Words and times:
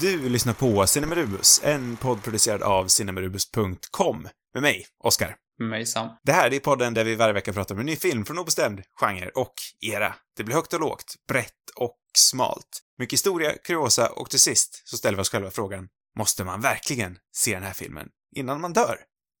Du 0.00 0.28
lyssnar 0.28 0.54
på 0.54 0.86
Cinemarubus, 0.86 1.60
en 1.64 1.96
podd 1.96 2.22
producerad 2.22 2.62
av 2.62 2.86
cinemarubus.com. 2.86 4.28
Med 4.54 4.62
mig, 4.62 4.86
Oscar. 5.04 5.36
Med 5.58 5.68
mig 5.68 5.86
Sam. 5.86 6.08
Det 6.22 6.32
här 6.32 6.54
är 6.54 6.60
podden 6.60 6.94
där 6.94 7.04
vi 7.04 7.14
varje 7.14 7.32
vecka 7.32 7.52
pratar 7.52 7.74
om 7.74 7.80
en 7.80 7.86
ny 7.86 7.96
film 7.96 8.24
från 8.24 8.38
obestämd 8.38 8.82
genre 9.00 9.30
och 9.34 9.54
era. 9.80 10.14
Det 10.36 10.44
blir 10.44 10.54
högt 10.54 10.72
och 10.72 10.80
lågt, 10.80 11.14
brett 11.28 11.70
och 11.76 11.98
smalt. 12.18 12.82
Mycket 12.98 13.12
historia, 13.12 13.52
kuriosa 13.64 14.08
och 14.08 14.30
till 14.30 14.40
sist 14.40 14.82
så 14.84 14.96
ställer 14.96 15.16
vi 15.16 15.22
oss 15.22 15.30
själva 15.30 15.50
frågan, 15.50 15.88
måste 16.16 16.44
man 16.44 16.60
verkligen 16.60 17.18
se 17.32 17.54
den 17.54 17.62
här 17.62 17.72
filmen 17.72 18.08
innan 18.36 18.60
man 18.60 18.72
dör? 18.72 18.96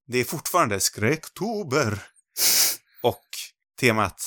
Det 0.08 0.18
är 0.18 0.24
fortfarande 0.24 0.80
skräcktober. 0.80 2.02
Och 3.02 3.26
temat, 3.80 4.22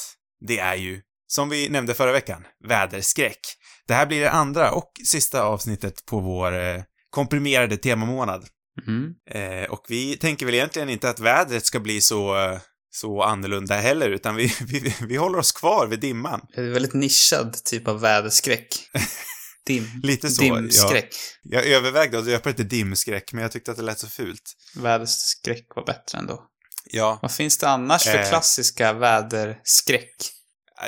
det 0.47 0.59
är 0.59 0.75
ju, 0.75 1.02
som 1.27 1.50
vi 1.50 1.70
nämnde 1.70 1.93
förra 1.93 2.11
veckan, 2.11 2.47
väderskräck. 2.67 3.39
Det 3.87 3.93
här 3.93 4.05
blir 4.05 4.21
det 4.21 4.31
andra 4.31 4.71
och 4.71 4.91
sista 5.05 5.43
avsnittet 5.43 6.05
på 6.05 6.19
vår 6.19 6.59
eh, 6.59 6.81
komprimerade 7.09 7.77
temamånad. 7.77 8.45
Mm. 8.87 9.13
Eh, 9.31 9.69
och 9.69 9.85
vi 9.89 10.17
tänker 10.17 10.45
väl 10.45 10.55
egentligen 10.55 10.89
inte 10.89 11.09
att 11.09 11.19
vädret 11.19 11.65
ska 11.65 11.79
bli 11.79 12.01
så, 12.01 12.37
eh, 12.37 12.59
så 12.91 13.21
annorlunda 13.23 13.75
heller, 13.75 14.09
utan 14.09 14.35
vi, 14.35 14.53
vi, 14.67 14.95
vi 15.07 15.15
håller 15.15 15.37
oss 15.39 15.51
kvar 15.51 15.87
vid 15.87 15.99
dimman. 15.99 16.41
Det 16.55 16.61
är 16.61 16.69
väldigt 16.69 16.93
nischad 16.93 17.63
typ 17.63 17.87
av 17.87 17.99
väderskräck. 18.01 18.67
Dim, 19.65 19.87
Lite 20.03 20.29
så, 20.29 20.41
dimskräck. 20.41 21.15
Jag 21.43 21.65
övervägde 21.65 22.20
att 22.20 22.25
döpa 22.25 22.49
det 22.49 22.55
till 22.55 22.67
dimskräck, 22.67 23.34
men 23.34 23.41
jag 23.41 23.51
tyckte 23.51 23.71
att 23.71 23.77
det 23.77 23.84
lät 23.84 23.99
så 23.99 24.07
fult. 24.07 24.53
Väderskräck 24.75 25.67
var 25.75 25.85
bättre 25.85 26.17
ändå. 26.17 26.43
Ja, 26.85 27.20
Vad 27.21 27.31
finns 27.31 27.57
det 27.57 27.70
annars 27.70 28.03
för 28.03 28.17
Eh. 28.20 28.29
klassiska 28.29 28.93
väderskräck? 28.93 30.15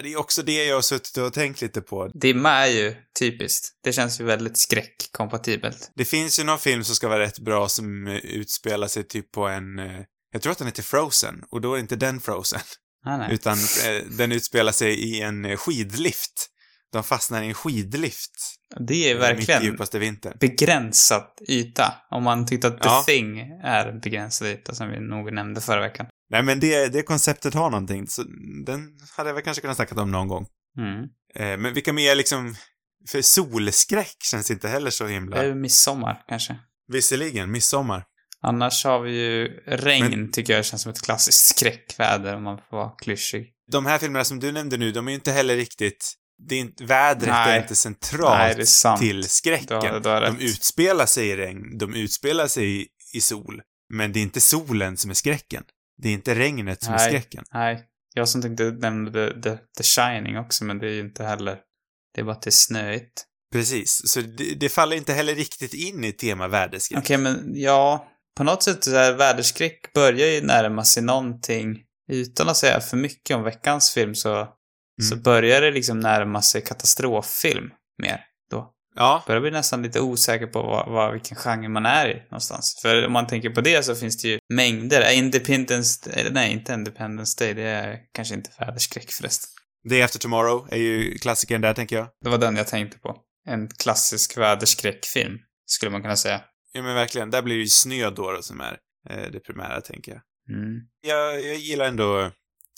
Det 0.03 0.13
är 0.13 0.17
också 0.19 0.43
det 0.43 0.65
jag 0.65 0.75
har 0.75 0.81
suttit 0.81 1.17
och 1.17 1.33
tänkt 1.33 1.61
lite 1.61 1.81
på. 1.81 2.07
Dimma 2.13 2.49
är 2.51 2.67
ju 2.71 2.95
typiskt. 3.19 3.67
Det 3.83 3.93
känns 3.93 4.19
ju 4.19 4.23
väldigt 4.23 4.57
skräckkompatibelt. 4.57 5.91
Det 5.95 6.05
finns 6.05 6.39
ju 6.39 6.43
någon 6.43 6.59
film 6.59 6.83
som 6.83 6.95
ska 6.95 7.07
vara 7.07 7.19
rätt 7.19 7.39
bra 7.39 7.69
som 7.69 8.07
eh, 8.07 8.15
utspelar 8.15 8.87
sig 8.87 9.03
typ 9.03 9.31
på 9.31 9.47
en... 9.47 9.79
eh, 9.79 10.01
Jag 10.33 10.41
tror 10.41 10.51
att 10.51 10.57
den 10.57 10.67
heter 10.67 10.83
Frozen, 10.83 11.43
och 11.51 11.61
då 11.61 11.73
är 11.75 11.79
inte 11.79 11.95
den 11.95 12.19
Frozen. 12.19 12.59
Nej. 13.05 13.33
Utan 13.33 13.53
eh, 13.57 14.03
den 14.17 14.31
utspelar 14.31 14.71
sig 14.71 14.93
i 14.99 15.21
en 15.21 15.57
skidlift. 15.57 16.49
De 16.91 17.03
fastnar 17.03 17.43
i 17.43 17.47
en 17.47 17.53
skidlift. 17.53 18.31
Det 18.87 19.09
är 19.09 19.13
Mitt 19.15 19.23
verkligen 19.23 19.63
djupaste 19.63 19.99
vintern. 19.99 20.37
begränsad 20.39 21.23
yta. 21.49 21.93
Om 22.11 22.23
man 22.23 22.45
tyckte 22.47 22.67
att 22.67 22.81
The 22.81 22.87
Ja. 22.87 23.03
Thing 23.07 23.39
är 23.63 23.85
en 23.87 23.99
begränsad 23.99 24.47
yta, 24.47 24.75
som 24.75 24.89
vi 24.89 24.99
nog 24.99 25.33
nämnde 25.33 25.61
förra 25.61 25.81
veckan. 25.81 26.05
Nej, 26.35 26.43
men 26.43 26.59
det, 26.59 26.87
det 26.87 27.03
konceptet 27.03 27.53
har 27.53 27.69
någonting, 27.69 28.07
så 28.07 28.23
den 28.65 28.89
hade 29.17 29.29
jag 29.29 29.33
väl 29.33 29.43
kanske 29.43 29.61
kunnat 29.61 29.75
snacka 29.77 30.01
om 30.01 30.11
någon 30.11 30.27
gång. 30.27 30.45
Mm. 30.77 31.03
Eh, 31.35 31.57
men 31.57 31.73
vilka 31.73 31.93
mer 31.93 32.15
liksom... 32.15 32.55
För 33.09 33.21
solskräck 33.21 34.17
känns 34.23 34.51
inte 34.51 34.67
heller 34.67 34.89
så 34.89 35.07
himla... 35.07 35.41
Det 35.41 35.47
är 35.47 35.55
midsommar, 35.55 36.23
kanske. 36.27 36.59
Visserligen, 36.91 37.51
midsommar. 37.51 38.03
Annars 38.41 38.85
har 38.85 38.99
vi 38.99 39.11
ju 39.11 39.47
regn, 39.67 40.09
Men- 40.09 40.31
tycker 40.31 40.53
jag 40.53 40.65
känns 40.65 40.81
som 40.81 40.91
ett 40.91 41.01
klassiskt 41.01 41.45
skräckväder, 41.57 42.35
om 42.35 42.43
man 42.43 42.57
får 42.69 42.77
vara 42.77 42.89
klyschig. 42.89 43.51
De 43.71 43.85
här 43.85 43.97
filmerna 43.97 44.25
som 44.25 44.39
du 44.39 44.51
nämnde 44.51 44.77
nu, 44.77 44.91
de 44.91 45.07
är 45.07 45.11
ju 45.11 45.15
inte 45.15 45.31
heller 45.31 45.55
riktigt... 45.55 46.13
Det 46.47 46.55
är 46.55 46.59
inte, 46.59 46.85
vädret 46.85 47.29
Nej. 47.29 47.57
är 47.57 47.61
inte 47.61 47.75
centralt 47.75 48.37
Nej, 48.37 48.55
det 48.55 48.61
är 48.61 48.97
till 48.97 49.29
skräcken. 49.29 49.67
Du 49.67 49.75
har, 49.75 49.99
du 49.99 50.09
har 50.09 50.21
De 50.21 50.33
rätt. 50.33 50.41
utspelar 50.41 51.05
sig 51.05 51.27
i 51.27 51.35
regn, 51.35 51.77
de 51.77 51.93
utspelar 51.95 52.47
sig 52.47 52.81
i, 52.81 52.87
i 53.13 53.21
sol. 53.21 53.61
Men 53.93 54.13
det 54.13 54.19
är 54.19 54.21
inte 54.21 54.41
solen 54.41 54.97
som 54.97 55.11
är 55.11 55.15
skräcken. 55.15 55.63
Det 55.97 56.09
är 56.09 56.13
inte 56.13 56.35
regnet 56.35 56.83
som 56.83 56.93
är 56.93 56.97
Nej. 56.97 57.07
skräcken. 57.09 57.43
Nej, 57.53 57.83
jag 58.13 58.29
som 58.29 58.41
tänkte 58.41 58.63
nämna 58.71 59.11
The, 59.11 59.41
The, 59.41 59.57
The 59.77 59.83
Shining 59.83 60.37
också, 60.37 60.63
men 60.63 60.77
det 60.79 60.87
är 60.87 60.91
ju 60.93 60.99
inte 60.99 61.23
heller... 61.23 61.59
Det 62.13 62.21
är 62.21 62.25
bara 62.25 62.31
att 62.35 62.41
det 62.41 62.49
är 62.49 62.51
snöigt. 62.51 63.25
Precis, 63.53 64.01
så 64.05 64.21
det, 64.21 64.55
det 64.59 64.69
faller 64.69 64.95
inte 64.97 65.13
heller 65.13 65.35
riktigt 65.35 65.73
in 65.73 66.03
i 66.03 66.11
tema 66.11 66.47
väderskräck. 66.47 66.99
Okej, 66.99 67.17
men 67.17 67.51
ja, 67.53 68.07
på 68.37 68.43
något 68.43 68.63
sätt 68.63 68.83
så 68.83 68.91
här 68.91 69.13
väderskräck 69.13 69.93
börjar 69.93 70.27
ju 70.27 70.41
närma 70.41 70.83
sig 70.83 71.03
någonting. 71.03 71.77
Utan 72.11 72.49
att 72.49 72.57
säga 72.57 72.79
för 72.79 72.97
mycket 72.97 73.35
om 73.37 73.43
veckans 73.43 73.91
film 73.93 74.15
så, 74.15 74.47
så 75.01 75.13
Mm. 75.13 75.23
börjar 75.23 75.61
det 75.61 75.71
liksom 75.71 75.99
närma 75.99 76.41
sig 76.41 76.61
katastroffilm 76.61 77.69
mer. 78.01 78.21
Ja, 78.95 79.23
Börjar 79.27 79.41
bli 79.41 79.51
nästan 79.51 79.81
lite 79.81 80.01
osäker 80.01 80.47
på 80.47 80.61
vad, 80.61 80.91
vad, 80.91 81.13
vilken 81.13 81.37
genre 81.37 81.69
man 81.69 81.85
är 81.85 82.09
i 82.09 82.23
någonstans. 82.29 82.79
För 82.81 83.05
om 83.05 83.13
man 83.13 83.27
tänker 83.27 83.49
på 83.49 83.61
det 83.61 83.83
så 83.85 83.95
finns 83.95 84.21
det 84.21 84.27
ju 84.27 84.39
mängder. 84.53 85.11
Independence, 85.11 86.11
eller 86.11 86.31
nej, 86.31 86.51
inte 86.51 86.73
Independence 86.73 87.43
Day, 87.43 87.53
det 87.53 87.63
är 87.63 87.99
kanske 88.13 88.35
inte 88.35 88.49
väderskräck 88.59 89.11
förresten. 89.11 89.49
Day 89.89 90.01
After 90.01 90.19
Tomorrow 90.19 90.67
är 90.71 90.77
ju 90.77 91.17
klassikern 91.17 91.61
där, 91.61 91.73
tänker 91.73 91.95
jag. 91.95 92.07
Det 92.23 92.29
var 92.29 92.37
den 92.37 92.55
jag 92.55 92.67
tänkte 92.67 92.97
på. 92.99 93.17
En 93.47 93.67
klassisk 93.67 94.37
väderskräckfilm, 94.37 95.37
skulle 95.65 95.91
man 95.91 96.01
kunna 96.01 96.15
säga. 96.15 96.41
Ja, 96.71 96.81
men 96.81 96.95
verkligen. 96.95 97.31
Där 97.31 97.41
blir 97.41 97.55
det 97.55 97.61
ju 97.61 97.67
snö 97.67 98.09
då, 98.09 98.31
då 98.31 98.41
som 98.41 98.61
är 98.61 98.77
eh, 99.09 99.31
det 99.31 99.39
primära, 99.39 99.81
tänker 99.81 100.11
jag. 100.11 100.21
Mm. 100.57 100.79
Jag, 101.01 101.45
jag 101.45 101.55
gillar 101.55 101.85
ändå 101.85 102.31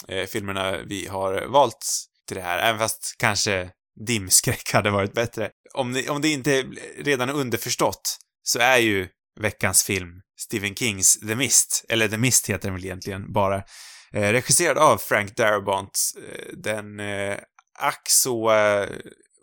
eh, 0.08 0.26
filmerna 0.26 0.78
vi 0.78 1.08
har 1.08 1.46
valt 1.48 1.86
till 2.28 2.38
det 2.38 2.44
här, 2.44 2.70
även 2.70 2.80
fast 2.80 3.16
kanske 3.18 3.70
dimskräck 4.06 4.74
hade 4.74 4.90
varit 4.90 5.14
bättre. 5.14 5.50
Om 5.74 5.94
det, 5.94 6.10
om 6.10 6.22
det 6.22 6.30
inte 6.30 6.64
redan 6.98 7.30
är 7.30 7.34
underförstått 7.34 8.18
så 8.44 8.60
är 8.60 8.78
ju 8.78 9.08
veckans 9.40 9.84
film 9.84 10.22
Stephen 10.40 10.76
Kings 10.76 11.20
The 11.20 11.36
Mist, 11.36 11.86
eller 11.90 12.08
The 12.08 12.18
Mist 12.18 12.50
heter 12.50 12.68
den 12.68 12.74
väl 12.74 12.86
egentligen 12.86 13.34
bara, 13.34 13.56
eh, 14.14 14.32
regisserad 14.32 14.78
av 14.78 14.98
Frank 14.98 15.36
Darabont. 15.36 16.00
Eh, 16.18 16.58
den 16.58 17.00
eh, 17.00 17.38
ack 17.80 18.10
så 18.10 18.52
eh, 18.52 18.90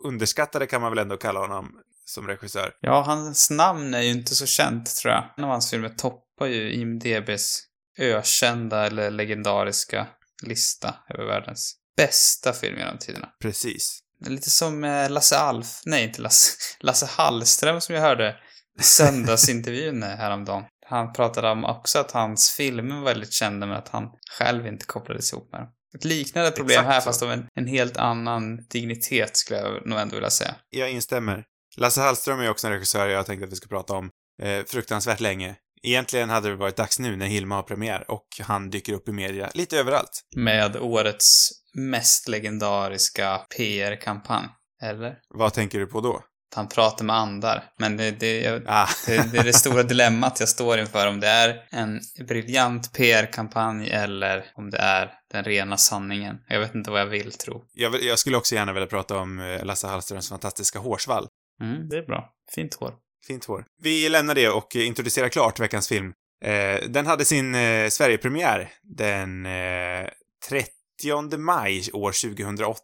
underskattade 0.04 0.66
kan 0.66 0.80
man 0.80 0.92
väl 0.92 0.98
ändå 0.98 1.16
kalla 1.16 1.40
honom 1.40 1.70
som 2.04 2.26
regissör. 2.26 2.72
Ja, 2.80 3.02
hans 3.02 3.50
namn 3.50 3.94
är 3.94 4.00
ju 4.00 4.10
inte 4.10 4.34
så 4.34 4.46
känt, 4.46 4.96
tror 4.96 5.14
jag. 5.14 5.24
En 5.36 5.44
av 5.44 5.50
hans 5.50 5.70
filmer 5.70 5.88
toppar 5.88 6.46
ju 6.46 6.72
IMDBs 6.72 7.60
ökända 7.98 8.86
eller 8.86 9.10
legendariska 9.10 10.06
lista 10.42 10.94
över 11.14 11.24
världens 11.24 11.76
bästa 11.96 12.52
film 12.52 12.78
genom 12.78 12.98
tiderna. 12.98 13.28
Precis. 13.42 14.03
Lite 14.26 14.50
som 14.50 14.84
eh, 14.84 15.10
Lasse 15.10 15.38
Alf, 15.38 15.80
nej 15.84 16.04
inte 16.04 16.22
Lasse, 16.22 16.56
Lasse 16.80 17.06
Hallström 17.06 17.80
som 17.80 17.94
jag 17.94 18.02
hörde 18.02 18.36
i 18.80 18.82
söndagsintervjun 18.82 20.02
häromdagen. 20.02 20.64
Han 20.86 21.12
pratade 21.12 21.50
om 21.50 21.64
också 21.64 21.98
att 21.98 22.10
hans 22.10 22.50
filmer 22.50 22.96
var 22.96 23.04
väldigt 23.04 23.32
kända 23.32 23.66
men 23.66 23.76
att 23.76 23.88
han 23.88 24.10
själv 24.38 24.66
inte 24.66 24.86
kopplades 24.86 25.32
ihop 25.32 25.52
med 25.52 25.60
dem. 25.60 25.68
Ett 25.96 26.04
liknande 26.04 26.50
problem 26.50 26.78
Exakt 26.78 26.88
här 26.88 27.00
så. 27.00 27.04
fast 27.04 27.22
av 27.22 27.32
en, 27.32 27.46
en 27.54 27.66
helt 27.66 27.96
annan 27.96 28.56
dignitet 28.70 29.36
skulle 29.36 29.60
jag 29.60 29.86
nog 29.86 29.98
ändå 29.98 30.14
vilja 30.14 30.30
säga. 30.30 30.54
Jag 30.70 30.90
instämmer. 30.90 31.44
Lasse 31.76 32.00
Hallström 32.00 32.40
är 32.40 32.50
också 32.50 32.66
en 32.66 32.72
regissör 32.72 33.08
jag 33.08 33.18
har 33.18 33.24
tänkt 33.24 33.44
att 33.44 33.52
vi 33.52 33.56
ska 33.56 33.68
prata 33.68 33.94
om 33.94 34.10
eh, 34.42 34.64
fruktansvärt 34.64 35.20
länge. 35.20 35.56
Egentligen 35.86 36.30
hade 36.30 36.48
det 36.48 36.56
varit 36.56 36.76
dags 36.76 36.98
nu 36.98 37.16
när 37.16 37.26
Hilma 37.26 37.54
har 37.54 37.62
premiär 37.62 38.10
och 38.10 38.26
han 38.40 38.70
dyker 38.70 38.92
upp 38.92 39.08
i 39.08 39.12
media 39.12 39.50
lite 39.54 39.78
överallt. 39.78 40.22
Med 40.36 40.76
årets 40.76 41.48
mest 41.74 42.28
legendariska 42.28 43.40
PR-kampanj. 43.56 44.48
Eller? 44.82 45.18
Vad 45.34 45.52
tänker 45.52 45.78
du 45.78 45.86
på 45.86 46.00
då? 46.00 46.14
Att 46.16 46.56
han 46.56 46.68
pratar 46.68 47.04
med 47.04 47.16
andar. 47.16 47.64
Men 47.78 47.96
det, 47.96 48.10
det, 48.10 48.40
jag, 48.40 48.62
Ah, 48.66 48.88
det, 49.06 49.32
det 49.32 49.38
är 49.38 49.44
det 49.44 49.52
stora 49.52 49.82
dilemmat 49.92 50.40
jag 50.40 50.48
står 50.48 50.78
inför. 50.78 51.06
Om 51.08 51.20
det 51.20 51.28
är 51.28 51.62
en 51.70 52.00
briljant 52.28 52.92
PR-kampanj 52.92 53.90
eller 53.90 54.44
om 54.54 54.70
det 54.70 54.78
är 54.78 55.12
den 55.32 55.44
rena 55.44 55.76
sanningen. 55.76 56.36
Jag 56.48 56.60
vet 56.60 56.74
inte 56.74 56.90
vad 56.90 57.00
jag 57.00 57.06
vill 57.06 57.32
tro. 57.32 57.64
jag, 57.74 58.02
jag 58.02 58.18
skulle 58.18 58.36
också 58.36 58.54
gärna 58.54 58.72
vilja 58.72 58.86
prata 58.86 59.18
om 59.18 59.40
eh, 59.40 59.64
Lasse 59.64 59.86
Hallströms 59.86 60.28
fantastiska 60.28 60.78
hårsvall. 60.78 61.26
Mm, 61.60 61.88
det 61.88 61.96
är 61.96 62.06
bra. 62.06 62.30
Fint 62.54 62.74
hår. 62.74 62.94
Fint 63.26 63.44
hår. 63.44 63.64
Vi 63.82 64.08
lämnar 64.08 64.34
det 64.34 64.48
och 64.48 64.76
introducerar 64.76 65.28
klart 65.28 65.60
veckans 65.60 65.88
film. 65.88 66.12
Eh, 66.44 66.88
den 66.88 67.06
hade 67.06 67.24
sin 67.24 67.54
eh, 67.54 67.88
Sverigepremiär 67.88 68.72
den 68.82 69.46
eh, 69.46 70.08
30 70.48 71.36
maj 71.38 71.90
år 71.92 72.12
2008. 72.32 72.78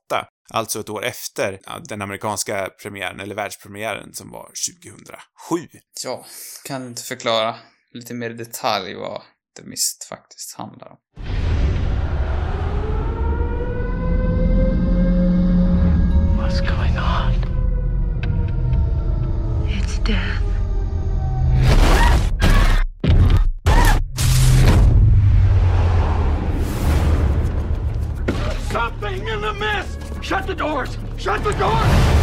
Alltså 0.53 0.81
ett 0.81 0.89
år 0.89 1.05
efter 1.05 1.61
ja, 1.67 1.81
den 1.85 2.03
amerikanska 2.03 2.71
premiären, 2.83 3.21
eller 3.21 3.35
världspremiären, 3.35 4.15
som 4.15 4.31
var 4.31 4.51
2007. 5.51 5.79
Ja, 6.05 6.27
kan 6.65 6.87
inte 6.87 7.03
förklara 7.03 7.57
lite 7.93 8.15
mer 8.15 8.31
i 8.31 8.35
detalj 8.35 8.95
vad 8.95 9.23
The 9.57 9.63
Mist 9.63 10.05
faktiskt 10.05 10.55
handlar 10.55 10.89
om? 10.89 10.99
What's 16.39 16.61
going 16.61 16.90
death. 20.05 20.43
Something 28.73 29.29
in 29.29 29.41
the 29.41 29.52
mist! 29.52 30.25
Shut 30.25 30.47
the 30.47 30.55
doors! 30.55 30.99
Shut 31.19 31.44
the 31.44 31.52
doors! 31.58 32.20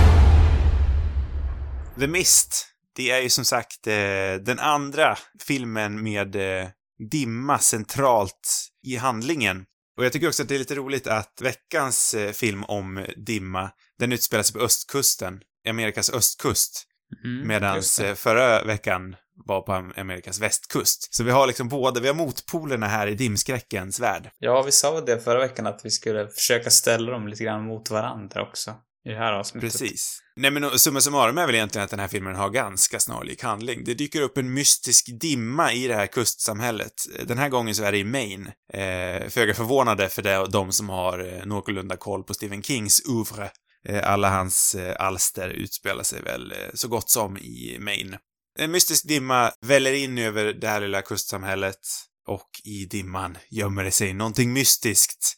The 2.00 2.08
Mist, 2.08 2.68
det 2.96 3.12
är 3.12 3.22
ju 3.22 3.30
som 3.30 3.46
sagt 3.46 3.88
eh, 3.88 3.94
den 4.42 4.60
andra 4.60 5.18
filmen 5.40 6.04
med 6.04 6.36
eh, 6.36 6.68
dimma 7.12 7.60
centralt 7.60 8.70
i 8.84 8.96
handlingen. 8.96 9.66
Och 9.98 10.06
jag 10.06 10.14
tycker 10.14 10.28
också 10.28 10.44
att 10.44 10.50
det 10.50 10.56
är 10.56 10.60
lite 10.60 10.76
roligt 10.76 11.08
att 11.08 11.42
veckans 11.42 12.14
eh, 12.14 12.32
film 12.32 12.64
om 12.64 13.06
dimma, 13.16 13.72
den 14.00 14.12
utspelar 14.12 14.44
sig 14.44 14.54
på 14.54 14.60
östkusten, 14.60 15.42
Amerikas 15.70 16.10
östkust. 16.10 16.88
Mm, 17.26 17.48
Medan 17.48 17.76
det. 18.00 18.16
förra 18.16 18.64
veckan 18.64 19.16
var 19.46 19.62
på 19.62 19.72
Am- 19.72 20.00
Amerikas 20.00 20.40
västkust. 20.40 21.16
Så 21.16 21.24
vi 21.24 21.32
har 21.32 21.48
liksom 21.48 21.70
båda, 21.70 22.00
vi 22.02 22.08
har 22.08 22.16
motpolerna 22.16 22.88
här 22.88 23.08
i 23.08 23.16
dimskräckens 23.16 24.00
värld. 24.00 24.30
Ja, 24.40 24.62
vi 24.62 24.72
sa 24.72 25.02
det 25.02 25.20
förra 25.20 25.40
veckan 25.40 25.68
att 25.68 25.82
vi 25.84 25.90
skulle 25.90 26.28
försöka 26.28 26.70
ställa 26.70 27.12
dem 27.12 27.28
lite 27.28 27.44
grann 27.44 27.64
mot 27.66 27.90
varandra 27.90 28.42
också. 28.42 28.76
I 29.06 29.10
det 29.10 29.18
här 29.18 29.34
avsnittet. 29.34 29.72
Precis. 29.72 30.20
Nej 30.36 30.52
men 30.52 30.80
summa 30.80 31.02
summarum 31.02 31.38
är 31.38 31.46
väl 31.46 31.56
egentligen 31.56 31.86
att 31.86 31.90
den 31.92 32.00
här 32.00 32.08
filmen 32.08 32.36
har 32.36 32.50
ganska 32.50 33.00
snarlik 33.00 33.44
handling. 33.44 33.84
Det 33.84 33.94
dyker 33.94 34.22
upp 34.22 34.38
en 34.38 34.54
mystisk 34.54 35.06
dimma 35.22 35.74
i 35.74 35.88
det 35.88 35.96
här 35.96 36.08
kustsamhället. 36.08 36.94
Den 37.26 37.38
här 37.38 37.50
gången 37.50 37.76
så 37.76 37.84
är 37.84 37.92
det 37.92 37.98
i 37.98 38.04
Maine. 38.04 38.48
Eh, 38.74 39.30
föga 39.30 39.54
förvånande 39.54 40.10
för 40.10 40.22
det, 40.22 40.46
de 40.52 40.72
som 40.72 40.90
har 40.90 41.20
eh, 41.34 41.46
någorlunda 41.46 41.98
koll 41.98 42.24
på 42.24 42.34
Stephen 42.34 42.64
Kings 42.64 43.02
oeuvre. 43.06 43.50
Eh, 43.86 44.12
alla 44.12 44.30
hans 44.30 44.76
eh, 44.76 44.96
alster 45.00 45.50
utspelar 45.50 46.04
sig 46.04 46.22
väl 46.22 46.52
eh, 46.52 46.58
så 46.74 46.88
gott 46.88 47.10
som 47.10 47.38
i 47.38 47.78
Maine. 47.80 48.18
En 48.60 48.72
mystisk 48.72 49.08
dimma 49.08 49.52
väller 49.62 49.94
in 49.94 50.18
över 50.18 50.54
det 50.54 50.68
här 50.68 50.82
lilla 50.82 51.02
kustsamhället 51.02 51.80
och 52.28 52.50
i 52.64 52.86
dimman 52.86 53.38
gömmer 53.50 53.84
det 53.84 53.92
sig 53.92 54.14
någonting 54.14 54.54
mystiskt. 54.54 55.36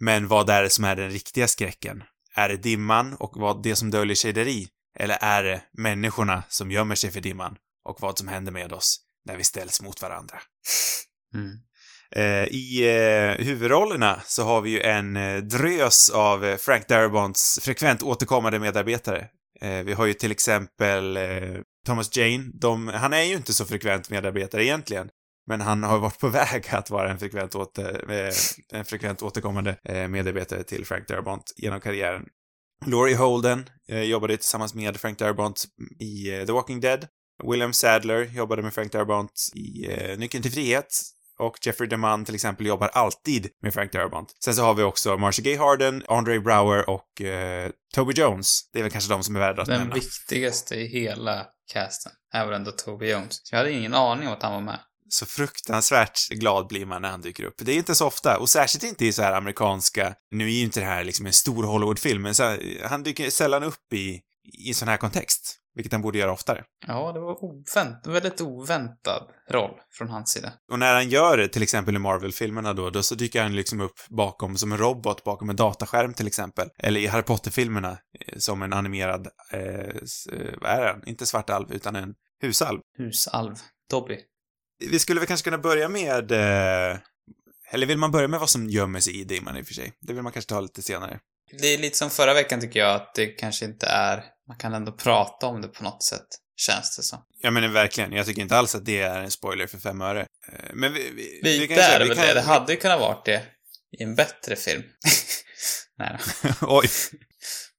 Men 0.00 0.28
vad 0.28 0.50
är 0.50 0.62
det 0.62 0.70
som 0.70 0.84
är 0.84 0.96
den 0.96 1.10
riktiga 1.10 1.48
skräcken? 1.48 2.02
Är 2.34 2.48
det 2.48 2.56
dimman 2.56 3.14
och 3.14 3.32
vad 3.34 3.62
det 3.62 3.76
som 3.76 3.90
döljer 3.90 4.16
sig 4.16 4.32
där 4.32 4.48
i? 4.48 4.68
Eller 4.98 5.18
är 5.20 5.42
det 5.42 5.62
människorna 5.72 6.42
som 6.48 6.70
gömmer 6.70 6.94
sig 6.94 7.10
för 7.10 7.20
dimman 7.20 7.56
och 7.84 8.00
vad 8.00 8.18
som 8.18 8.28
händer 8.28 8.52
med 8.52 8.72
oss 8.72 9.00
när 9.24 9.36
vi 9.36 9.44
ställs 9.44 9.82
mot 9.82 10.02
varandra? 10.02 10.40
Mm. 11.34 11.58
Eh, 12.16 12.44
I 12.44 12.82
eh, 12.84 13.44
huvudrollerna 13.46 14.20
så 14.26 14.44
har 14.44 14.60
vi 14.60 14.70
ju 14.70 14.80
en 14.80 15.16
eh, 15.16 15.36
drös 15.36 16.10
av 16.10 16.44
eh, 16.44 16.56
Frank 16.56 16.88
Darabonts 16.88 17.58
frekvent 17.62 18.02
återkommande 18.02 18.58
medarbetare. 18.58 19.26
Eh, 19.60 19.82
vi 19.84 19.92
har 19.92 20.06
ju 20.06 20.14
till 20.14 20.30
exempel 20.30 21.16
eh, 21.16 21.56
Thomas 21.86 22.16
Jane. 22.16 22.50
De, 22.54 22.88
han 22.88 23.12
är 23.12 23.22
ju 23.22 23.34
inte 23.34 23.54
så 23.54 23.64
frekvent 23.64 24.10
medarbetare 24.10 24.64
egentligen. 24.64 25.08
Men 25.46 25.60
han 25.60 25.82
har 25.82 25.98
varit 25.98 26.18
på 26.18 26.28
väg 26.52 26.66
att 26.70 26.90
vara 26.90 27.10
en 27.10 27.18
frekvent, 27.18 27.54
åter, 27.54 28.10
eh, 28.10 28.34
en 28.72 28.84
frekvent 28.84 29.22
återkommande 29.22 29.76
eh, 29.84 30.08
medarbetare 30.08 30.62
till 30.62 30.86
Frank 30.86 31.08
Darabont 31.08 31.52
genom 31.56 31.80
karriären. 31.80 32.26
Laurie 32.86 33.16
Holden 33.16 33.68
eh, 33.88 34.02
jobbade 34.02 34.36
tillsammans 34.36 34.74
med 34.74 34.96
Frank 34.96 35.18
Darabont 35.18 35.64
i 36.00 36.34
eh, 36.34 36.46
The 36.46 36.52
Walking 36.52 36.80
Dead. 36.80 37.06
William 37.50 37.72
Sadler 37.72 38.24
jobbade 38.24 38.62
med 38.62 38.74
Frank 38.74 38.92
Darabont 38.92 39.32
i 39.54 39.92
eh, 39.92 40.18
Nyckeln 40.18 40.42
till 40.42 40.52
frihet. 40.52 40.86
Och 41.38 41.58
Jeffrey 41.66 41.88
DeMunn 41.88 42.24
till 42.24 42.34
exempel 42.34 42.66
jobbar 42.66 42.88
alltid 42.88 43.48
med 43.62 43.74
Frank 43.74 43.92
Darabont. 43.92 44.28
Sen 44.44 44.54
så 44.54 44.62
har 44.62 44.74
vi 44.74 44.82
också 44.82 45.16
Marcia 45.16 45.42
Gay 45.42 45.56
Harden, 45.56 46.02
Andre 46.08 46.40
Brower 46.40 46.90
och 46.90 47.20
eh, 47.20 47.70
Toby 47.94 48.12
Jones. 48.16 48.60
Det 48.72 48.78
är 48.78 48.82
väl 48.82 48.92
kanske 48.92 49.12
de 49.12 49.22
som 49.22 49.36
är 49.36 49.40
värda 49.40 49.62
att 49.62 49.68
Den 49.68 49.78
nämna. 49.78 49.94
viktigaste 49.94 50.74
i 50.74 50.86
hela 50.86 51.46
casten 51.72 52.12
är 52.32 52.44
väl 52.46 52.54
ändå 52.54 52.70
Toby 52.70 53.10
Jones. 53.10 53.40
Jag 53.50 53.58
hade 53.58 53.72
ingen 53.72 53.94
aning 53.94 54.28
om 54.28 54.34
att 54.34 54.42
han 54.42 54.52
var 54.52 54.60
med. 54.60 54.78
så 55.08 55.26
fruktansvärt 55.26 56.28
glad 56.28 56.66
blir 56.66 56.86
man 56.86 57.02
när 57.02 57.08
han 57.10 57.20
dyker 57.20 57.44
upp. 57.44 57.54
Det 57.58 57.72
är 57.72 57.76
inte 57.76 57.94
så 57.94 58.06
ofta, 58.06 58.38
och 58.38 58.48
särskilt 58.48 58.84
inte 58.84 59.06
i 59.06 59.12
så 59.12 59.22
här 59.22 59.32
amerikanska, 59.32 60.14
nu 60.30 60.44
är 60.44 60.50
ju 60.52 60.62
inte 60.62 60.80
det 60.80 60.86
här 60.86 61.04
liksom 61.04 61.26
en 61.26 61.32
stor 61.32 61.64
Hollywoodfilm, 61.64 62.22
men 62.22 62.34
så 62.34 62.42
här, 62.42 62.82
han 62.88 63.02
dyker 63.02 63.30
sällan 63.30 63.62
upp 63.62 63.92
i, 63.92 64.20
i 64.68 64.74
sån 64.74 64.88
här 64.88 64.96
kontext, 64.96 65.57
vilket 65.78 65.92
han 65.92 66.02
borde 66.02 66.18
göra 66.18 66.32
oftare. 66.32 66.64
Ja, 66.86 67.12
det 67.12 67.20
var 67.20 67.44
ovänt, 67.44 68.06
väldigt 68.06 68.40
oväntad 68.40 69.22
roll 69.50 69.80
från 69.90 70.08
hans 70.08 70.30
sida. 70.30 70.52
Och 70.72 70.78
när 70.78 70.94
han 70.94 71.08
gör 71.08 71.36
det, 71.36 71.48
till 71.48 71.62
exempel 71.62 71.96
i 71.96 71.98
Marvel-filmerna 71.98 72.74
då, 72.74 72.90
då 72.90 73.02
så 73.02 73.14
dyker 73.14 73.42
han 73.42 73.56
liksom 73.56 73.80
upp 73.80 73.96
bakom, 74.08 74.56
som 74.56 74.72
en 74.72 74.78
robot, 74.78 75.24
bakom 75.24 75.50
en 75.50 75.56
dataskärm 75.56 76.14
till 76.14 76.26
exempel. 76.26 76.68
Eller 76.78 77.00
i 77.00 77.06
Harry 77.06 77.22
Potter-filmerna, 77.22 77.90
eh, 77.90 78.38
som 78.38 78.62
en 78.62 78.72
animerad, 78.72 79.28
eh, 79.52 79.60
eh, 79.60 80.54
vad 80.60 80.70
är 80.70 80.92
han? 80.92 81.02
Inte 81.06 81.26
svartalv, 81.26 81.72
utan 81.72 81.96
en 81.96 82.14
husalv. 82.40 82.80
Husalv. 82.98 83.54
Dobby. 83.90 84.18
Vi 84.90 84.98
skulle 84.98 85.20
väl 85.20 85.26
kanske 85.26 85.44
kunna 85.44 85.58
börja 85.58 85.88
med, 85.88 86.32
eh, 86.32 86.98
eller 87.72 87.86
vill 87.86 87.98
man 87.98 88.10
börja 88.10 88.28
med 88.28 88.40
vad 88.40 88.50
som 88.50 88.70
gömmer 88.70 89.00
sig 89.00 89.20
i 89.20 89.24
dimman 89.24 89.56
i 89.56 89.62
och 89.62 89.66
för 89.66 89.74
sig? 89.74 89.92
Det 90.00 90.12
vill 90.12 90.22
man 90.22 90.32
kanske 90.32 90.48
ta 90.48 90.60
lite 90.60 90.82
senare. 90.82 91.20
Det 91.58 91.66
är 91.66 91.78
lite 91.78 91.96
som 91.98 92.10
förra 92.10 92.34
veckan 92.34 92.60
tycker 92.60 92.80
jag, 92.80 92.94
att 92.94 93.14
det 93.14 93.26
kanske 93.26 93.64
inte 93.64 93.86
är... 93.86 94.24
Man 94.48 94.56
kan 94.56 94.74
ändå 94.74 94.92
prata 94.92 95.46
om 95.46 95.62
det 95.62 95.68
på 95.68 95.82
något 95.84 96.02
sätt, 96.02 96.26
känns 96.56 96.96
det 96.96 97.02
som. 97.02 97.18
Jag 97.40 97.52
menar 97.52 97.68
verkligen, 97.68 98.12
jag 98.12 98.26
tycker 98.26 98.42
inte 98.42 98.56
alls 98.56 98.74
att 98.74 98.84
det 98.84 99.00
är 99.00 99.20
en 99.20 99.30
spoiler 99.30 99.66
för 99.66 99.78
fem 99.78 100.00
öre. 100.00 100.20
Eh, 100.20 100.70
Men 100.74 100.92
vi, 100.92 101.10
vi, 101.10 101.40
vi 101.42 101.58
Lite 101.58 101.66
kan 101.74 101.76
säga- 101.76 101.94
är 101.94 101.98
det 101.98 102.04
vi 102.04 102.08
väl 102.08 102.16
kan- 102.18 102.26
det. 102.26 102.34
Det 102.34 102.40
hade 102.40 102.72
ju 102.72 102.78
kunnat 102.78 103.00
varit 103.00 103.24
det 103.24 103.42
i 103.98 104.02
en 104.02 104.14
bättre 104.14 104.56
film. 104.56 104.82
Nej 105.98 106.18
då. 106.42 106.56
Oj. 106.78 106.88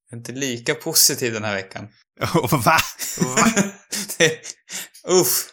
Jag 0.10 0.16
är 0.16 0.18
inte 0.18 0.32
lika 0.32 0.76
positiv 0.76 1.34
den 1.34 1.44
här 1.44 1.56
veckan. 1.56 1.88
Va? 2.52 2.60
Va? 2.62 2.80
Det- 4.18 4.40
Uff. 5.08 5.50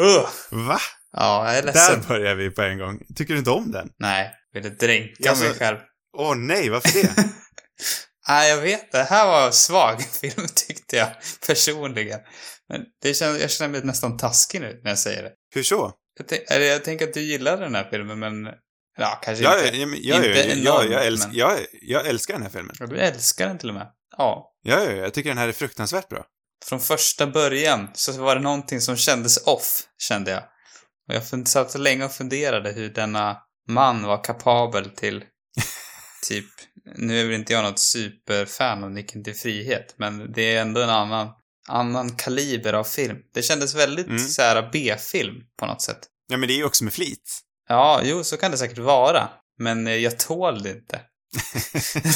Uh. 0.00 0.28
Va? 0.66 0.78
Ja, 1.12 1.46
jag 1.46 1.58
är 1.58 1.62
Där 1.62 1.72
ledsen. 1.72 2.04
börjar 2.08 2.34
vi 2.34 2.50
på 2.50 2.62
en 2.62 2.78
gång. 2.78 2.98
Tycker 3.16 3.32
du 3.34 3.38
inte 3.38 3.50
om 3.50 3.70
den? 3.72 3.88
Nej, 3.98 4.30
ville 4.52 4.68
dränka 4.68 5.30
Alltså- 5.30 5.44
mig 5.44 5.54
själv. 5.54 5.76
Åh 6.16 6.34
nej, 6.36 6.68
varför 6.68 7.02
det? 7.02 7.14
Nej, 8.28 8.50
jag 8.50 8.60
vet. 8.60 8.92
Det 8.92 9.02
här 9.02 9.26
var 9.26 9.46
en 9.46 9.52
svag 9.52 10.02
film 10.20 10.46
tyckte 10.54 10.96
jag 10.96 11.08
personligen. 11.46 12.20
Men 12.68 12.80
det 13.02 13.14
känns, 13.14 13.40
jag 13.40 13.50
känner 13.50 13.68
mig 13.72 13.84
nästan 13.84 14.16
taskig 14.16 14.60
nu 14.60 14.80
när 14.84 14.90
jag 14.90 14.98
säger 14.98 15.22
det. 15.22 15.32
Hur 15.54 15.62
så? 15.62 15.92
Jag, 16.18 16.28
tänk, 16.28 16.42
jag 16.48 16.84
tänker 16.84 17.08
att 17.08 17.14
du 17.14 17.20
gillar 17.20 17.56
den 17.60 17.74
här 17.74 17.88
filmen, 17.90 18.18
men... 18.18 18.46
Ja, 18.98 19.18
kanske 19.22 19.44
Jag, 19.44 19.66
inte. 19.66 19.78
jag, 19.78 19.88
jag, 19.98 20.16
inte 20.16 20.38
jag, 20.38 20.58
enormt, 20.58 20.90
jag, 20.92 21.06
älsk, 21.06 21.26
men- 21.26 21.36
jag, 21.36 21.58
jag 21.82 22.06
älskar 22.06 22.34
den 22.34 22.42
här 22.42 22.50
filmen. 22.50 22.76
Ja, 22.78 22.86
du 22.86 22.98
älskar 22.98 23.46
den 23.48 23.58
till 23.58 23.68
och 23.68 23.74
med. 23.74 23.86
Ja. 24.16 24.52
Ja, 24.62 24.84
ja, 24.84 24.90
jag 24.92 25.14
tycker 25.14 25.28
den 25.28 25.38
här 25.38 25.48
är 25.48 25.52
fruktansvärt 25.52 26.08
bra. 26.08 26.24
Från 26.64 26.80
första 26.80 27.26
början 27.26 27.88
så 27.94 28.12
var 28.12 28.34
det 28.34 28.40
någonting 28.40 28.80
som 28.80 28.96
kändes 28.96 29.46
off, 29.46 29.82
kände 29.98 30.30
jag. 30.30 30.42
Och 31.08 31.14
jag 31.14 31.48
satt 31.48 31.70
så 31.70 31.78
länge 31.78 32.04
och 32.04 32.12
funderade 32.12 32.72
hur 32.72 32.88
denna 32.88 33.36
man 33.68 34.02
var 34.02 34.24
kapabel 34.24 34.90
till 34.90 35.24
typ, 36.22 36.46
nu 36.96 37.20
är 37.20 37.24
väl 37.24 37.34
inte 37.34 37.52
jag 37.52 37.64
något 37.64 37.78
superfan 37.78 38.84
av 38.84 38.90
Nicken 38.90 39.24
till 39.24 39.34
frihet, 39.34 39.94
men 39.96 40.32
det 40.32 40.54
är 40.54 40.60
ändå 40.60 40.80
en 40.80 40.90
annan, 40.90 41.28
annan 41.68 42.16
kaliber 42.16 42.72
av 42.72 42.84
film. 42.84 43.16
Det 43.34 43.42
kändes 43.42 43.74
väldigt 43.74 44.06
Mm. 44.06 44.18
så 44.18 44.42
här 44.42 44.68
B-film 44.72 45.36
på 45.58 45.66
något 45.66 45.82
sätt. 45.82 45.98
Ja, 46.28 46.36
men 46.36 46.48
det 46.48 46.54
är 46.54 46.58
ju 46.58 46.64
också 46.64 46.84
med 46.84 46.92
flit. 46.92 47.40
Ja, 47.68 48.00
jo, 48.04 48.24
så 48.24 48.36
kan 48.36 48.50
det 48.50 48.56
säkert 48.58 48.78
vara. 48.78 49.28
Men 49.58 49.86
eh, 49.86 49.94
jag 49.96 50.18
tål 50.18 50.62
det 50.62 50.70
inte. 50.70 51.00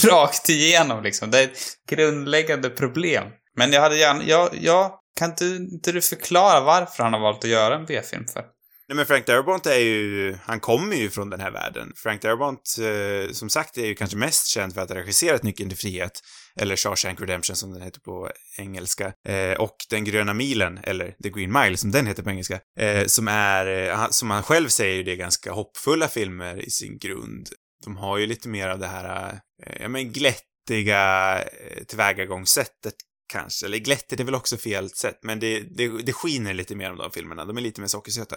Rakt 0.08 0.48
igenom 0.48 1.02
liksom. 1.02 1.30
Det 1.30 1.38
är 1.38 1.44
ett 1.44 1.58
grundläggande 1.88 2.70
problem. 2.70 3.24
Men 3.56 3.72
jag 3.72 3.80
hade 3.80 3.96
gärna, 3.98 4.24
jag, 4.24 4.48
jag, 4.60 4.92
kan 5.18 5.30
inte, 5.30 5.44
inte 5.44 5.92
du 5.92 6.02
förklara 6.02 6.60
varför 6.60 7.02
han 7.02 7.12
har 7.12 7.20
valt 7.20 7.44
att 7.44 7.50
göra 7.50 7.74
en 7.74 7.84
B-film 7.86 8.24
för? 8.32 8.44
Nej, 8.88 8.96
men 8.96 9.06
Frank 9.06 9.26
Darabont 9.26 9.66
är 9.66 9.78
ju, 9.78 10.36
han 10.44 10.60
kommer 10.60 10.96
ju 10.96 11.10
från 11.10 11.30
den 11.30 11.40
här 11.40 11.50
världen. 11.50 11.92
Frank 11.96 12.22
Darabont, 12.22 12.76
eh, 12.80 13.32
som 13.32 13.50
sagt, 13.50 13.78
är 13.78 13.86
ju 13.86 13.94
kanske 13.94 14.16
mest 14.16 14.46
känd 14.46 14.74
för 14.74 14.80
att 14.80 14.88
ha 14.88 14.96
regisserat 14.96 15.42
Nyckeln 15.42 15.68
till 15.68 15.78
frihet, 15.78 16.20
eller 16.56 16.76
Shawshank 16.76 17.20
Redemption 17.20 17.56
som 17.56 17.72
den 17.72 17.82
heter 17.82 18.00
på 18.00 18.30
engelska, 18.58 19.12
eh, 19.28 19.52
och 19.52 19.76
Den 19.90 20.04
gröna 20.04 20.34
milen, 20.34 20.78
eller 20.82 21.14
The 21.22 21.30
Green 21.30 21.52
Mile 21.52 21.76
som 21.76 21.90
den 21.90 22.06
heter 22.06 22.22
på 22.22 22.30
engelska, 22.30 22.60
eh, 22.78 23.06
som 23.06 23.28
är, 23.28 23.88
eh, 23.88 24.08
som 24.10 24.30
han 24.30 24.42
själv 24.42 24.68
säger, 24.68 25.04
det 25.04 25.12
är 25.12 25.16
ganska 25.16 25.52
hoppfulla 25.52 26.08
filmer 26.08 26.56
i 26.66 26.70
sin 26.70 26.98
grund. 26.98 27.48
De 27.84 27.96
har 27.96 28.18
ju 28.18 28.26
lite 28.26 28.48
mer 28.48 28.68
av 28.68 28.78
det 28.78 28.86
här, 28.86 29.32
eh, 29.66 29.72
ja 29.80 29.88
men 29.88 30.12
glättiga 30.12 31.38
eh, 31.42 31.84
tillvägagångssättet 31.84 32.94
kanske, 33.32 33.66
eller 33.66 33.78
glättigt 33.78 34.20
är 34.20 34.24
väl 34.24 34.34
också 34.34 34.56
fel 34.56 34.90
sätt, 34.90 35.18
men 35.22 35.40
det, 35.40 35.60
det, 35.60 35.88
det 35.88 36.12
skiner 36.12 36.54
lite 36.54 36.74
mer 36.74 36.90
om 36.90 36.96
de 36.96 37.10
filmerna, 37.10 37.44
de 37.44 37.56
är 37.56 37.60
lite 37.60 37.80
mer 37.80 37.88
sockersöta. 37.88 38.36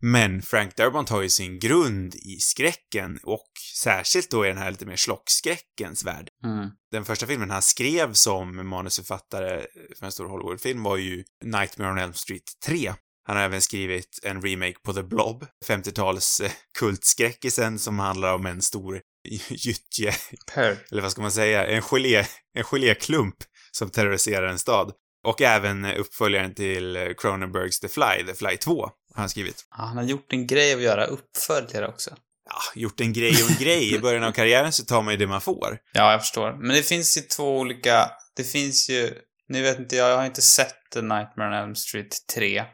Men 0.00 0.42
Frank 0.42 0.76
Darabont 0.76 1.08
har 1.08 1.22
ju 1.22 1.28
sin 1.28 1.58
grund 1.58 2.14
i 2.14 2.38
skräcken 2.40 3.18
och 3.22 3.48
särskilt 3.74 4.30
då 4.30 4.44
i 4.44 4.48
den 4.48 4.58
här 4.58 4.70
lite 4.70 4.86
mer 4.86 4.96
slockskräckens 4.96 6.04
värld. 6.04 6.28
Mm. 6.44 6.68
Den 6.90 7.04
första 7.04 7.26
filmen 7.26 7.50
han 7.50 7.62
skrev 7.62 8.12
som 8.12 8.68
manusförfattare 8.68 9.66
för 9.98 10.06
en 10.06 10.12
stor 10.12 10.28
Hollywoodfilm 10.28 10.82
var 10.82 10.96
ju 10.96 11.24
Nightmare 11.44 11.90
on 11.90 11.98
Elm 11.98 12.14
Street 12.14 12.44
3. 12.66 12.92
Han 13.26 13.36
har 13.36 13.44
även 13.44 13.60
skrivit 13.60 14.18
en 14.22 14.42
remake 14.42 14.76
på 14.82 14.92
The 14.92 15.02
Blob, 15.02 15.46
50-tals 15.66 16.40
eh, 16.40 16.50
kultskräckisen 16.78 17.78
som 17.78 17.98
handlar 17.98 18.34
om 18.34 18.46
en 18.46 18.62
stor 18.62 19.00
gyttje, 19.50 20.14
Per. 20.54 20.78
eller 20.90 21.02
vad 21.02 21.12
ska 21.12 21.22
man 21.22 21.32
säga, 21.32 21.66
en 21.66 21.82
gelé, 21.82 22.26
en 22.54 22.64
geléklump 22.64 23.36
som 23.76 23.90
terroriserar 23.90 24.46
en 24.46 24.58
stad. 24.58 24.92
Och 25.26 25.42
även 25.42 25.84
uppföljaren 25.84 26.54
till 26.54 27.14
Cronenbergs 27.18 27.80
The 27.80 27.88
Fly, 27.88 28.26
The 28.26 28.34
Fly 28.34 28.56
2, 28.56 28.82
har 28.82 28.92
han 29.14 29.28
skrivit. 29.28 29.64
Ja, 29.70 29.84
han 29.84 29.96
har 29.96 30.04
gjort 30.04 30.32
en 30.32 30.46
grej 30.46 30.72
av 30.72 30.78
att 30.78 30.84
göra 30.84 31.04
uppföljare 31.04 31.88
också. 31.88 32.10
Ja, 32.50 32.80
gjort 32.80 33.00
en 33.00 33.12
grej 33.12 33.42
och 33.44 33.50
en 33.50 33.56
grej. 33.56 33.94
I 33.94 33.98
början 33.98 34.24
av 34.24 34.32
karriären 34.32 34.72
så 34.72 34.84
tar 34.84 35.02
man 35.02 35.12
ju 35.14 35.18
det 35.18 35.26
man 35.26 35.40
får. 35.40 35.78
Ja, 35.92 36.12
jag 36.12 36.20
förstår. 36.20 36.52
Men 36.52 36.76
det 36.76 36.82
finns 36.82 37.16
ju 37.18 37.20
två 37.22 37.58
olika, 37.58 38.10
det 38.36 38.44
finns 38.44 38.90
ju, 38.90 39.10
nu 39.48 39.62
vet 39.62 39.78
inte 39.78 39.96
jag, 39.96 40.10
jag 40.10 40.16
har 40.16 40.26
inte 40.26 40.42
sett 40.42 40.74
The 40.94 41.00
Nightmare 41.02 41.48
on 41.48 41.54
Elm 41.64 41.74
Street 41.74 42.16
3. 42.34 42.58
Eh, 42.58 42.64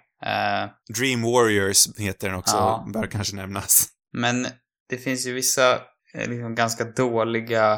Dream 0.98 1.22
Warriors 1.22 1.98
heter 1.98 2.28
den 2.28 2.36
också, 2.36 2.56
Ja. 2.56 2.86
bör 2.94 3.06
kanske 3.06 3.36
nämnas. 3.36 3.86
Men 4.12 4.46
det 4.88 4.98
finns 4.98 5.26
ju 5.26 5.32
vissa 5.32 5.72
eh, 6.14 6.28
liksom 6.28 6.54
ganska 6.54 6.84
dåliga 6.84 7.72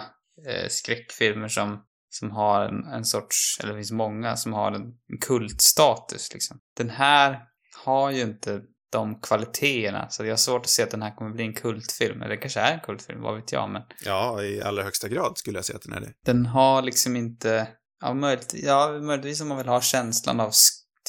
eh, 0.49 0.69
skräckfilmer 0.69 1.49
som 1.49 1.83
som 2.15 2.31
har 2.31 2.65
en, 2.65 2.85
en 2.85 3.05
sorts, 3.05 3.59
eller 3.61 3.73
det 3.73 3.79
finns 3.79 3.93
många 3.93 4.37
som 4.37 4.53
har 4.53 4.73
en, 4.73 4.83
en 4.83 5.19
kultstatus 5.21 6.33
liksom. 6.33 6.61
Den 6.77 6.91
här 6.91 7.41
har 7.85 8.11
ju 8.11 8.21
inte 8.21 8.61
de 8.93 9.21
kvaliteterna, 9.21 10.11
så 10.11 10.25
jag 10.25 10.33
har 10.33 10.37
svårt 10.37 10.63
att 10.63 10.71
se 10.71 10.83
att 10.83 10.91
den 10.91 11.03
här 11.03 11.17
kommer 11.17 11.31
bli 11.31 11.45
en 11.45 11.55
kultfilm. 11.55 12.23
Eller 12.23 12.31
det 12.31 12.37
kanske 12.37 12.61
är 12.61 12.75
en 12.75 12.81
kultfilm, 12.81 13.23
vad 13.23 13.37
vet 13.37 13.53
jag, 13.53 13.71
men 13.71 13.83
Ja, 14.05 14.43
i 14.43 14.63
allra 14.63 14.83
högsta 14.83 15.09
grad 15.09 15.39
skulle 15.39 15.59
jag 15.59 15.65
säga 15.65 15.77
att 15.77 15.83
den 15.83 15.93
är 15.93 16.01
det. 16.01 16.13
den 16.25 16.47
har 16.47 16.83
liksom 16.83 17.17
inte, 17.17 17.69
ja, 18.01 18.15
möjligt, 18.15 18.55
ja 18.55 18.99
möjligtvis 19.03 19.41
om 19.41 19.49
man 19.49 19.59
vill 19.59 19.69
ha 19.69 19.81
känslan 19.81 20.41
av 20.41 20.53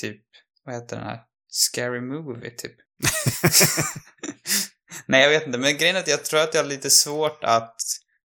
typ, 0.01 0.21
vad 0.65 0.75
heter 0.75 0.95
den 0.95 1.05
här? 1.05 1.19
Scary 1.51 2.01
movie, 2.01 2.49
typ. 2.49 2.75
Nej, 5.05 5.23
jag 5.23 5.29
vet 5.29 5.45
inte, 5.45 5.57
men 5.57 5.77
grejen 5.77 5.95
är 5.95 5.99
att 5.99 6.07
jag 6.07 6.25
tror 6.25 6.39
att 6.39 6.53
jag 6.53 6.63
har 6.63 6.69
lite 6.69 6.89
svårt 6.89 7.43
att 7.43 7.75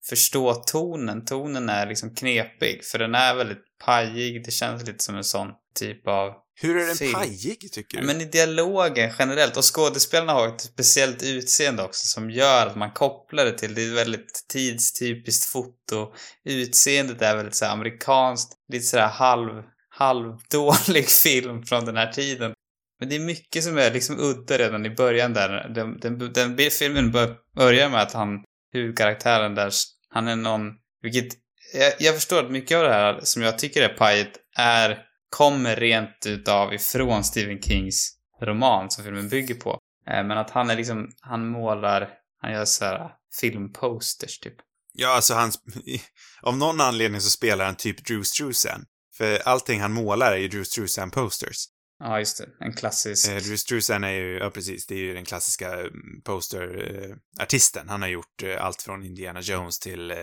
förstå 0.08 0.54
tonen. 0.54 1.24
Tonen 1.24 1.68
är 1.68 1.86
liksom 1.86 2.14
knepig, 2.14 2.84
för 2.84 2.98
den 2.98 3.14
är 3.14 3.34
väldigt 3.34 3.62
pajig. 3.84 4.44
Det 4.44 4.50
känns 4.50 4.86
lite 4.86 5.04
som 5.04 5.16
en 5.16 5.24
sån 5.24 5.48
typ 5.74 6.08
av... 6.08 6.32
Hur 6.60 6.76
är 6.76 6.86
den 6.86 6.96
Film. 6.96 7.12
pajig, 7.12 7.72
tycker 7.72 8.00
du? 8.00 8.06
Men 8.06 8.20
i 8.20 8.24
dialogen 8.24 9.12
generellt, 9.18 9.56
och 9.56 9.74
skådespelarna 9.74 10.32
har 10.32 10.48
ett 10.48 10.60
speciellt 10.60 11.22
utseende 11.22 11.82
också 11.82 12.06
som 12.06 12.30
gör 12.30 12.66
att 12.66 12.76
man 12.76 12.92
kopplar 12.92 13.44
det 13.44 13.58
till, 13.58 13.74
det 13.74 13.82
är 13.82 13.94
väldigt 13.94 14.44
tidstypiskt 14.48 15.44
foto. 15.44 16.12
Utseendet 16.44 17.22
är 17.22 17.36
väldigt 17.36 17.54
så 17.54 17.64
här 17.64 17.72
amerikanskt, 17.72 18.52
lite 18.72 18.84
sådär 18.84 19.06
halv, 19.06 19.62
halvdålig 19.88 21.08
film 21.22 21.62
från 21.62 21.84
den 21.84 21.96
här 21.96 22.12
tiden. 22.12 22.52
Men 23.00 23.08
det 23.08 23.16
är 23.16 23.20
mycket 23.20 23.64
som 23.64 23.78
är 23.78 23.90
liksom 23.90 24.20
udda 24.20 24.58
redan 24.58 24.86
i 24.86 24.90
början 24.90 25.32
där. 25.32 25.68
Den, 25.68 26.00
den, 26.00 26.32
den 26.32 26.70
filmen 26.70 27.12
bör- 27.12 27.36
börjar 27.56 27.90
med 27.90 28.02
att 28.02 28.12
han, 28.12 28.44
huvudkaraktären 28.72 29.54
där, 29.54 29.70
han 30.08 30.28
är 30.28 30.36
någon, 30.36 30.72
vilket, 31.02 31.28
jag, 31.74 31.92
jag 31.98 32.14
förstår 32.14 32.44
att 32.44 32.50
mycket 32.50 32.76
av 32.76 32.84
det 32.84 32.92
här 32.92 33.20
som 33.22 33.42
jag 33.42 33.58
tycker 33.58 33.82
är 33.82 33.94
pajigt 33.94 34.36
är, 34.56 34.98
kommer 35.30 35.76
rent 35.76 36.26
utav 36.26 36.74
ifrån 36.74 37.24
Stephen 37.24 37.62
Kings 37.62 38.14
roman 38.42 38.90
som 38.90 39.04
filmen 39.04 39.28
bygger 39.28 39.54
på. 39.54 39.78
Eh, 40.10 40.24
men 40.24 40.38
att 40.38 40.50
han 40.50 40.70
är 40.70 40.76
liksom, 40.76 41.10
han 41.20 41.48
målar, 41.48 42.08
han 42.40 42.52
gör 42.52 42.64
så 42.64 42.84
här 42.84 42.94
ah, 42.94 43.12
filmposters 43.40 44.38
typ. 44.38 44.54
Ja, 44.92 45.08
alltså 45.08 45.34
han... 45.34 45.52
Av 46.42 46.58
någon 46.58 46.80
anledning 46.80 47.20
så 47.20 47.30
spelar 47.30 47.64
han 47.64 47.76
typ 47.76 48.04
Drew 48.06 48.22
Struzan. 48.22 48.84
För 49.16 49.38
allting 49.38 49.80
han 49.80 49.92
målar 49.92 50.32
är 50.32 50.36
ju 50.36 50.48
Drew 50.48 50.64
Struzan 50.64 51.10
posters. 51.10 51.66
Ja, 51.98 52.18
just 52.18 52.38
det. 52.38 52.48
En 52.60 52.72
klassisk... 52.72 53.28
Eh, 53.28 53.36
Drew 53.36 53.56
Struzan 53.56 54.04
är 54.04 54.10
ju, 54.12 54.38
ja 54.38 54.50
precis, 54.50 54.86
det 54.86 54.94
är 54.94 54.98
ju 54.98 55.14
den 55.14 55.24
klassiska 55.24 55.76
posterartisten. 56.24 57.88
Han 57.88 58.02
har 58.02 58.08
gjort 58.08 58.42
eh, 58.42 58.64
allt 58.64 58.82
från 58.82 59.04
Indiana 59.04 59.40
Jones 59.40 59.78
till 59.78 60.10
eh, 60.10 60.16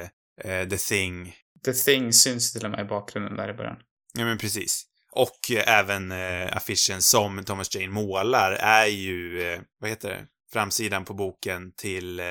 eh, 0.43 0.69
The 0.69 0.77
Thing. 0.77 1.35
The 1.65 1.73
Thing 1.73 2.13
syns 2.13 2.53
till 2.53 2.65
och 2.65 2.71
med 2.71 2.79
i 2.79 2.83
bakgrunden 2.83 3.35
där 3.35 3.49
i 3.49 3.53
början. 3.53 3.77
Ja, 4.13 4.25
men 4.25 4.37
precis. 4.37 4.83
Och 5.11 5.51
eh, 5.51 5.77
även 5.79 6.11
eh, 6.11 6.57
affischen 6.57 7.01
som 7.01 7.43
Thomas 7.43 7.75
Jane 7.75 7.89
målar 7.89 8.51
är 8.51 8.85
ju, 8.85 9.41
eh, 9.41 9.61
vad 9.79 9.89
heter 9.89 10.09
det, 10.09 10.25
framsidan 10.53 11.05
på 11.05 11.13
boken 11.13 11.71
till 11.75 12.19
eh, 12.19 12.25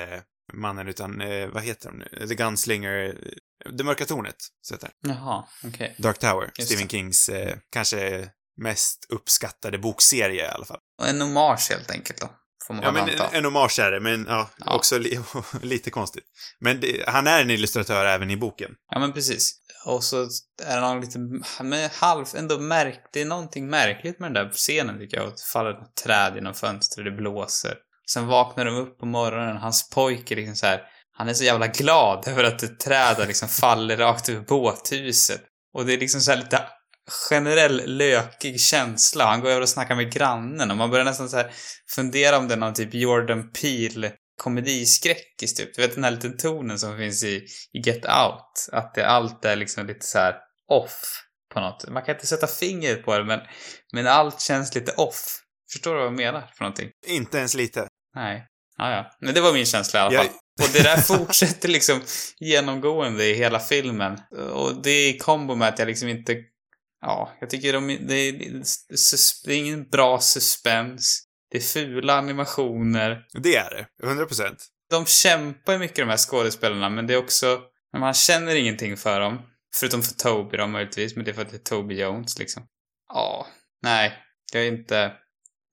mannen 0.53 0.87
utan, 0.87 1.21
eh, 1.21 1.47
vad 1.47 1.63
heter 1.63 1.89
de 1.89 1.97
nu? 1.97 2.27
The 2.27 2.35
Gunslinger, 2.35 3.05
eh, 3.65 3.71
Det 3.71 3.83
mörka 3.83 4.05
tornet, 4.05 4.35
så 4.61 4.73
heter 4.73 4.87
det. 5.01 5.09
Jaha, 5.09 5.45
okej. 5.63 5.95
Dark 5.97 6.19
Tower, 6.19 6.51
Just 6.57 6.67
Stephen 6.71 6.87
det. 6.87 6.91
Kings 6.91 7.29
eh, 7.29 7.57
kanske 7.71 8.29
mest 8.57 9.05
uppskattade 9.09 9.77
bokserie 9.77 10.45
i 10.45 10.47
alla 10.47 10.65
fall. 10.65 10.79
Och 11.01 11.07
en 11.07 11.21
hommage 11.21 11.67
helt 11.69 11.91
enkelt 11.91 12.21
då. 12.21 12.29
Får 12.67 12.73
man 12.73 12.83
Ja, 12.83 12.91
men 12.91 13.03
en, 13.03 13.09
anta. 13.09 13.29
en 13.37 13.45
hommage 13.45 13.79
är 13.79 13.91
det, 13.91 13.99
men 13.99 14.25
ja, 14.29 14.49
Ja. 14.57 14.75
också 14.75 14.97
li 14.97 15.19
lite 15.61 15.89
konstigt. 15.89 16.23
Men 16.59 16.79
det, 16.81 17.03
han 17.07 17.27
är 17.27 17.41
en 17.41 17.51
illustratör 17.51 18.05
även 18.05 18.31
i 18.31 18.37
boken. 18.37 18.71
Ja, 18.91 18.99
men 18.99 19.13
precis. 19.13 19.51
Och 19.85 20.03
så 20.03 20.27
är 20.63 20.81
någon 20.81 21.01
lite, 21.01 21.19
men 21.63 21.89
halv, 21.93 22.25
ändå 22.35 22.59
märk, 22.59 22.99
det 23.13 23.21
är 23.21 23.25
någonting 23.25 23.67
märkligt 23.69 24.19
med 24.19 24.33
den 24.33 24.45
där 24.45 24.53
scenen 24.53 24.99
tycker 24.99 25.17
jag. 25.17 25.25
Det 25.29 25.41
faller 25.53 25.71
ett 25.71 25.95
träd 26.03 26.35
genom 26.35 26.53
fönstret, 26.53 27.05
det 27.05 27.11
blåser. 27.11 27.77
Sen 28.11 28.27
vaknar 28.27 28.65
de 28.65 28.75
upp 28.75 28.99
på 28.99 29.05
morgonen, 29.05 29.57
hans 29.57 29.89
pojke 29.89 30.35
liksom 30.35 30.55
så 30.55 30.65
här, 30.65 30.81
han 31.17 31.29
är 31.29 31.33
så 31.33 31.43
jävla 31.43 31.67
glad 31.67 32.27
över 32.27 32.43
att 32.43 32.63
ett 32.63 32.79
träd 32.79 33.15
har 33.17 33.25
liksom 33.25 33.47
faller 33.49 33.97
rakt 33.97 34.29
över 34.29 34.41
båthuset. 34.41 35.41
Och 35.73 35.85
det 35.85 35.93
är 35.93 35.97
liksom 35.97 36.21
så 36.21 36.31
här 36.31 36.37
lite 36.37 36.57
generell 37.29 37.83
lökig 37.85 38.61
känsla. 38.61 39.25
Han 39.25 39.41
går 39.41 39.49
över 39.49 39.61
och 39.61 39.69
snackar 39.69 39.95
med 39.95 40.13
grannen 40.13 40.71
och 40.71 40.77
man 40.77 40.89
börjar 40.91 41.05
nästan 41.05 41.29
så 41.29 41.37
här 41.37 41.51
fundera 41.95 42.37
om 42.37 42.47
det 42.47 42.53
är 42.53 42.57
någon 42.57 42.73
typ 42.73 42.93
Jordan 42.93 43.51
Peele 43.51 44.11
komediskräckis 44.41 45.53
typ. 45.55 45.75
Du 45.75 45.81
vet 45.81 45.95
den 45.95 46.03
här 46.03 46.11
liten 46.11 46.37
tonen 46.37 46.79
som 46.79 46.97
finns 46.97 47.23
i, 47.23 47.35
i 47.73 47.79
Get 47.85 48.05
Out. 48.05 48.69
Att 48.71 48.93
det 48.95 49.07
allt 49.07 49.45
är 49.45 49.55
liksom 49.55 49.85
lite 49.87 50.05
så 50.05 50.17
här 50.19 50.35
off 50.71 51.01
på 51.53 51.59
något. 51.59 51.87
Man 51.89 52.03
kan 52.03 52.15
inte 52.15 52.27
sätta 52.27 52.47
fingret 52.47 53.05
på 53.05 53.17
det 53.17 53.23
men, 53.23 53.39
men 53.93 54.07
allt 54.07 54.41
känns 54.41 54.75
lite 54.75 54.91
off. 54.91 55.39
Förstår 55.73 55.91
du 55.93 55.97
vad 55.97 56.07
jag 56.07 56.13
menar 56.13 56.41
för 56.57 56.63
någonting? 56.63 56.89
Inte 57.07 57.37
ens 57.37 57.53
lite. 57.55 57.87
Nej. 58.15 58.45
Ja, 58.77 58.91
ja. 58.91 59.11
Men 59.21 59.33
det 59.33 59.41
var 59.41 59.53
min 59.53 59.65
känsla 59.65 59.99
i 59.99 60.03
alla 60.03 60.13
Jag- 60.13 60.25
fall. 60.25 60.33
Och 60.63 60.69
det 60.73 60.83
där 60.83 60.97
fortsätter 60.97 61.69
liksom 61.69 62.01
genomgående 62.39 63.25
i 63.25 63.33
hela 63.33 63.59
filmen. 63.59 64.17
Och 64.51 64.81
det 64.83 64.89
är 64.89 65.09
i 65.09 65.17
kombo 65.17 65.55
med 65.55 65.67
att 65.67 65.79
jag 65.79 65.87
liksom 65.87 66.09
inte... 66.09 66.35
Ja, 67.05 67.37
jag 67.39 67.49
tycker 67.49 67.73
de, 67.73 67.87
det, 67.87 68.13
är, 68.13 68.31
det 69.45 69.53
är 69.53 69.57
ingen 69.57 69.89
bra 69.89 70.19
suspens. 70.19 71.23
Det 71.51 71.57
är 71.57 71.61
fula 71.61 72.13
animationer. 72.13 73.25
Det 73.33 73.55
är 73.55 73.69
det. 73.69 74.05
100 74.07 74.25
procent. 74.25 74.67
De 74.89 75.05
kämpar 75.05 75.73
ju 75.73 75.79
mycket 75.79 75.95
de 75.95 76.09
här 76.09 76.17
skådespelarna, 76.17 76.89
men 76.89 77.07
det 77.07 77.13
är 77.13 77.17
också... 77.17 77.61
Man 77.97 78.13
känner 78.13 78.55
ingenting 78.55 78.97
för 78.97 79.19
dem. 79.19 79.41
Förutom 79.75 80.03
för 80.03 80.13
Toby 80.13 80.57
då 80.57 80.67
möjligtvis, 80.67 81.15
men 81.15 81.25
det 81.25 81.31
är 81.31 81.33
för 81.33 81.41
att 81.41 81.49
det 81.49 81.57
är 81.57 81.59
Toby 81.59 81.95
Jones 81.95 82.39
liksom. 82.39 82.67
Ja, 83.07 83.47
nej. 83.81 84.13
Jag 84.53 84.63
är 84.63 84.67
inte... 84.67 85.13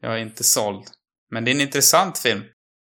Jag 0.01 0.13
är 0.13 0.19
inte 0.19 0.45
såld. 0.45 0.87
Men 1.31 1.45
det 1.45 1.51
är 1.51 1.55
en 1.55 1.61
intressant 1.61 2.19
film. 2.19 2.43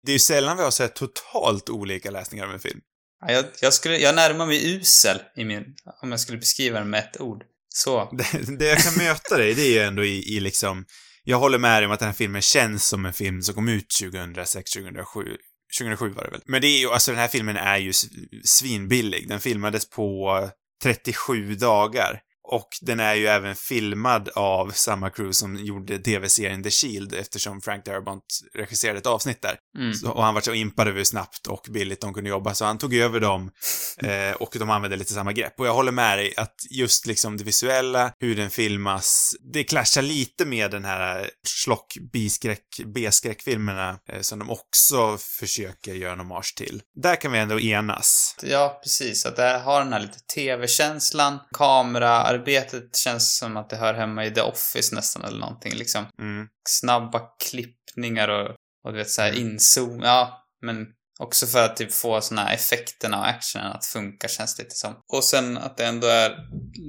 Det 0.03 0.11
är 0.11 0.13
ju 0.13 0.19
sällan 0.19 0.57
vi 0.57 0.63
har 0.63 0.71
sett 0.71 0.95
totalt 0.95 1.69
olika 1.69 2.11
läsningar 2.11 2.45
av 2.45 2.53
en 2.53 2.59
film. 2.59 2.79
Ja, 3.19 3.31
Jag, 3.31 3.45
jag, 3.61 3.73
skulle, 3.73 3.97
jag 3.97 4.15
närmar 4.15 4.45
mig 4.45 4.75
usel 4.75 5.21
i 5.35 5.45
min, 5.45 5.75
om 6.01 6.11
jag 6.11 6.19
skulle 6.19 6.37
beskriva 6.37 6.79
den 6.79 6.89
med 6.89 6.99
ett 6.99 7.21
ord. 7.21 7.43
Så. 7.77 8.09
Det, 8.17 8.57
det 8.57 8.65
jag 8.65 8.77
kan 8.77 8.93
möta 8.97 9.37
dig, 9.37 9.53
det 9.53 9.61
är 9.61 9.71
ju 9.71 9.79
ändå 9.79 10.05
i, 10.05 10.35
i 10.35 10.39
liksom... 10.39 10.85
Jag 11.23 11.37
håller 11.37 11.57
med 11.57 11.81
dig 11.81 11.85
om 11.85 11.91
att 11.91 11.99
den 11.99 12.07
här 12.07 12.13
filmen 12.13 12.41
känns 12.41 12.87
som 12.87 13.05
en 13.05 13.13
film 13.13 13.41
som 13.41 13.55
kom 13.55 13.69
ut 13.69 13.85
2006, 14.01 14.71
2007. 14.71 15.21
2007 15.79 16.09
var 16.09 16.23
det 16.23 16.29
väl. 16.29 16.41
Men 16.45 16.61
det 16.61 16.67
är 16.67 16.79
ju, 16.79 16.89
alltså 16.89 17.11
den 17.11 17.19
här 17.19 17.27
filmen 17.27 17.57
är 17.57 17.77
ju 17.77 17.93
svinbillig. 18.43 19.29
Den 19.29 19.39
filmades 19.39 19.89
på 19.89 20.49
37 20.83 21.55
dagar. 21.55 22.19
Och 22.49 22.69
den 22.81 22.99
är 22.99 23.15
ju 23.15 23.27
även 23.27 23.55
filmad 23.55 24.29
av 24.35 24.71
samma 24.71 25.09
crew 25.09 25.33
som 25.33 25.55
gjorde 25.55 25.99
tv-serien 25.99 26.63
The 26.63 26.71
Shield 26.71 27.13
eftersom 27.13 27.61
Frank 27.61 27.85
Darabont 27.85 28.23
regisserade 28.53 28.99
ett 28.99 29.05
avsnitt 29.05 29.41
där. 29.41 29.57
Mm. 29.77 29.93
Så, 29.93 30.11
och 30.11 30.23
han 30.23 30.33
var 30.33 30.41
så 30.41 30.53
impad 30.53 30.87
över 30.87 30.97
hur 30.97 31.03
snabbt 31.03 31.47
och 31.47 31.67
billigt 31.69 32.01
de 32.01 32.13
kunde 32.13 32.29
jobba, 32.29 32.53
så 32.53 32.65
han 32.65 32.77
tog 32.77 32.95
över 32.95 33.19
dem 33.19 33.51
eh, 34.03 34.35
och 34.35 34.55
de 34.59 34.69
använde 34.69 34.97
lite 34.97 35.13
samma 35.13 35.33
grepp. 35.33 35.59
Och 35.59 35.67
jag 35.67 35.73
håller 35.73 35.91
med 35.91 36.17
dig 36.17 36.33
att 36.37 36.55
just 36.69 37.05
liksom 37.05 37.37
det 37.37 37.43
visuella, 37.43 38.11
hur 38.19 38.35
den 38.35 38.49
filmas, 38.49 39.35
det 39.53 39.63
clashar 39.63 40.01
lite 40.01 40.45
med 40.45 40.71
den 40.71 40.85
här 40.85 41.29
slock, 41.47 41.97
biskräck, 42.13 42.65
B-skräckfilmerna 42.85 43.99
eh, 44.09 44.21
som 44.21 44.39
de 44.39 44.49
också 44.49 45.17
försöker 45.39 45.93
göra 45.93 46.13
en 46.13 46.19
hommage 46.19 46.53
till. 46.57 46.81
Där 47.01 47.15
kan 47.15 47.31
vi 47.31 47.39
ändå 47.39 47.59
enas. 47.59 48.35
Ja, 48.41 48.79
precis. 48.83 49.25
Att 49.25 49.35
det 49.35 49.61
har 49.65 49.83
den 49.83 49.93
här 49.93 49.99
lite 49.99 50.19
TV-känslan. 50.35 51.39
Kameraarbetet 52.37 52.95
känns 52.95 53.37
som 53.37 53.57
att 53.57 53.69
det 53.69 53.75
hör 53.75 53.93
hemma 53.93 54.25
i 54.25 54.31
The 54.31 54.41
Office 54.41 54.95
nästan 54.95 55.23
eller 55.23 55.39
någonting 55.39 55.73
liksom. 55.73 56.05
Mm. 56.19 56.47
Snabba 56.69 57.21
klippningar 57.49 58.27
och, 58.27 58.55
och 58.83 58.91
du 58.91 58.97
vet 58.97 59.09
såhär 59.09 59.39
inzoom. 59.39 60.01
Ja, 60.03 60.47
men 60.61 60.87
också 61.19 61.47
för 61.47 61.65
att 61.65 61.75
typ 61.75 61.93
få 61.93 62.21
såna 62.21 62.41
här 62.41 62.53
effekterna 62.53 63.19
och 63.19 63.27
actionen 63.27 63.71
att 63.71 63.85
funka 63.85 64.27
känns 64.27 64.55
det 64.55 64.63
lite 64.63 64.75
som. 64.75 64.95
Och 65.13 65.23
sen 65.23 65.57
att 65.57 65.77
det 65.77 65.85
ändå 65.85 66.07
är 66.07 66.37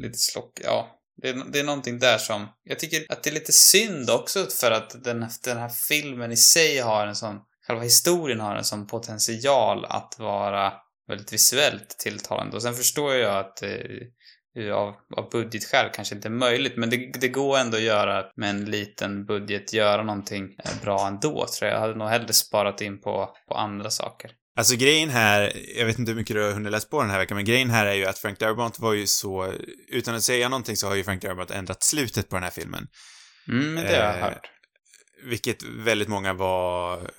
lite 0.02 0.18
slock, 0.18 0.60
ja. 0.64 0.94
Det 1.22 1.28
är, 1.28 1.44
det 1.52 1.60
är 1.60 1.64
någonting 1.64 1.98
där 1.98 2.18
som... 2.18 2.48
Jag 2.64 2.78
tycker 2.78 3.06
att 3.08 3.22
det 3.22 3.30
är 3.30 3.34
lite 3.34 3.52
synd 3.52 4.10
också 4.10 4.46
för 4.46 4.70
att 4.70 5.04
den, 5.04 5.26
den 5.44 5.58
här 5.58 5.68
filmen 5.88 6.32
i 6.32 6.36
sig 6.36 6.78
har 6.78 7.06
en 7.06 7.16
sån... 7.16 7.40
Själva 7.66 7.82
historien 7.82 8.40
har 8.40 8.56
en 8.56 8.64
sån 8.64 8.86
potential 8.86 9.84
att 9.84 10.14
vara 10.18 10.72
väldigt 11.08 11.32
visuellt 11.32 11.88
tilltalande. 11.98 12.56
Och 12.56 12.62
sen 12.62 12.74
förstår 12.74 13.14
jag 13.14 13.38
att 13.38 13.62
eh, 13.62 13.70
av, 14.72 14.94
av 15.16 15.30
budgetskäl 15.30 15.90
kanske 15.92 16.14
inte 16.14 16.28
är 16.28 16.30
möjligt, 16.30 16.76
men 16.76 16.90
det, 16.90 16.96
det 17.20 17.28
går 17.28 17.58
ändå 17.58 17.76
att 17.76 17.82
göra 17.82 18.24
med 18.36 18.50
en 18.50 18.64
liten 18.64 19.24
budget, 19.24 19.72
göra 19.72 20.02
någonting 20.02 20.56
eh, 20.64 20.70
bra 20.82 21.06
ändå, 21.06 21.46
tror 21.46 21.68
jag. 21.68 21.76
Jag 21.76 21.80
hade 21.80 21.94
nog 21.94 22.08
hellre 22.08 22.32
sparat 22.32 22.80
in 22.80 23.00
på, 23.00 23.34
på 23.48 23.54
andra 23.54 23.90
saker. 23.90 24.30
Alltså 24.56 24.76
grejen 24.76 25.08
här, 25.08 25.52
jag 25.76 25.86
vet 25.86 25.98
inte 25.98 26.12
hur 26.12 26.16
mycket 26.16 26.36
du 26.36 26.42
har 26.44 26.52
hunnit 26.52 26.72
läsa 26.72 26.88
på 26.88 27.02
den 27.02 27.10
här 27.10 27.18
veckan, 27.18 27.36
men 27.36 27.44
grejen 27.44 27.70
här 27.70 27.86
är 27.86 27.94
ju 27.94 28.06
att 28.06 28.18
Frank 28.18 28.38
Darabont 28.38 28.78
var 28.78 28.92
ju 28.92 29.06
så, 29.06 29.52
utan 29.88 30.14
att 30.14 30.22
säga 30.22 30.48
någonting 30.48 30.76
så 30.76 30.88
har 30.88 30.94
ju 30.94 31.04
Frank 31.04 31.22
Darabont 31.22 31.50
ändrat 31.50 31.82
slutet 31.82 32.28
på 32.28 32.36
den 32.36 32.42
här 32.42 32.50
filmen. 32.50 32.86
Mm, 33.48 33.74
det 33.74 33.80
har 33.80 33.94
jag 33.94 34.18
Eh, 34.18 34.24
hört. 34.24 34.50
Vilket 35.24 35.62
väldigt 35.62 36.08
många 36.08 36.32
var, 36.32 37.10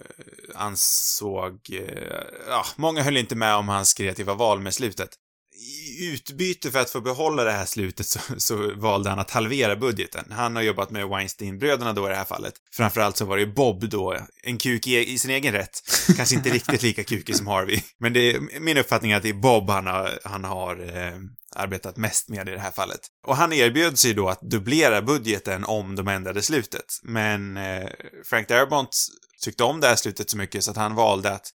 ansåg, 0.55 1.59
eh, 1.71 2.23
ja, 2.47 2.65
många 2.75 3.03
höll 3.03 3.17
inte 3.17 3.35
med 3.35 3.55
om 3.55 3.67
hans 3.67 3.93
kreativa 3.93 4.33
val 4.33 4.59
med 4.59 4.73
slutet 4.73 5.09
i 5.59 6.11
utbyte 6.13 6.71
för 6.71 6.79
att 6.79 6.89
få 6.89 7.01
behålla 7.01 7.43
det 7.43 7.51
här 7.51 7.65
slutet 7.65 8.05
så, 8.05 8.19
så 8.37 8.75
valde 8.75 9.09
han 9.09 9.19
att 9.19 9.31
halvera 9.31 9.75
budgeten. 9.75 10.25
Han 10.31 10.55
har 10.55 10.63
jobbat 10.63 10.91
med 10.91 11.07
Weinstein-bröderna 11.07 11.93
då 11.93 12.05
i 12.05 12.09
det 12.09 12.15
här 12.15 12.25
fallet. 12.25 12.53
Framförallt 12.71 13.17
så 13.17 13.25
var 13.25 13.37
det 13.37 13.43
ju 13.43 13.53
Bob 13.53 13.89
då, 13.89 14.17
en 14.43 14.57
kuk 14.57 14.87
i, 14.87 15.13
i 15.13 15.19
sin 15.19 15.31
egen 15.31 15.53
rätt. 15.53 15.81
Kanske 16.15 16.35
inte 16.35 16.49
riktigt 16.49 16.81
lika 16.81 17.03
kukig 17.03 17.35
som 17.35 17.47
Harvey. 17.47 17.81
Men 17.97 18.13
det 18.13 18.19
är 18.19 18.59
min 18.59 18.77
uppfattning 18.77 19.13
att 19.13 19.23
det 19.23 19.29
är 19.29 19.33
Bob 19.33 19.69
han 19.69 19.87
har, 19.87 20.19
han 20.23 20.43
har 20.43 20.97
eh, 20.97 21.13
arbetat 21.55 21.97
mest 21.97 22.29
med 22.29 22.49
i 22.49 22.51
det 22.51 22.59
här 22.59 22.71
fallet. 22.71 22.99
Och 23.27 23.35
han 23.35 23.53
erbjöd 23.53 23.99
sig 23.99 24.13
då 24.13 24.29
att 24.29 24.41
dubblera 24.41 25.01
budgeten 25.01 25.65
om 25.65 25.95
de 25.95 26.07
ändrade 26.07 26.41
slutet. 26.41 26.85
Men 27.03 27.57
eh, 27.57 27.89
Frank 28.25 28.47
Darabont 28.47 28.89
tyckte 29.41 29.63
om 29.63 29.79
det 29.79 29.87
här 29.87 29.95
slutet 29.95 30.29
så 30.29 30.37
mycket 30.37 30.63
så 30.63 30.71
att 30.71 30.77
han 30.77 30.95
valde 30.95 31.31
att 31.31 31.49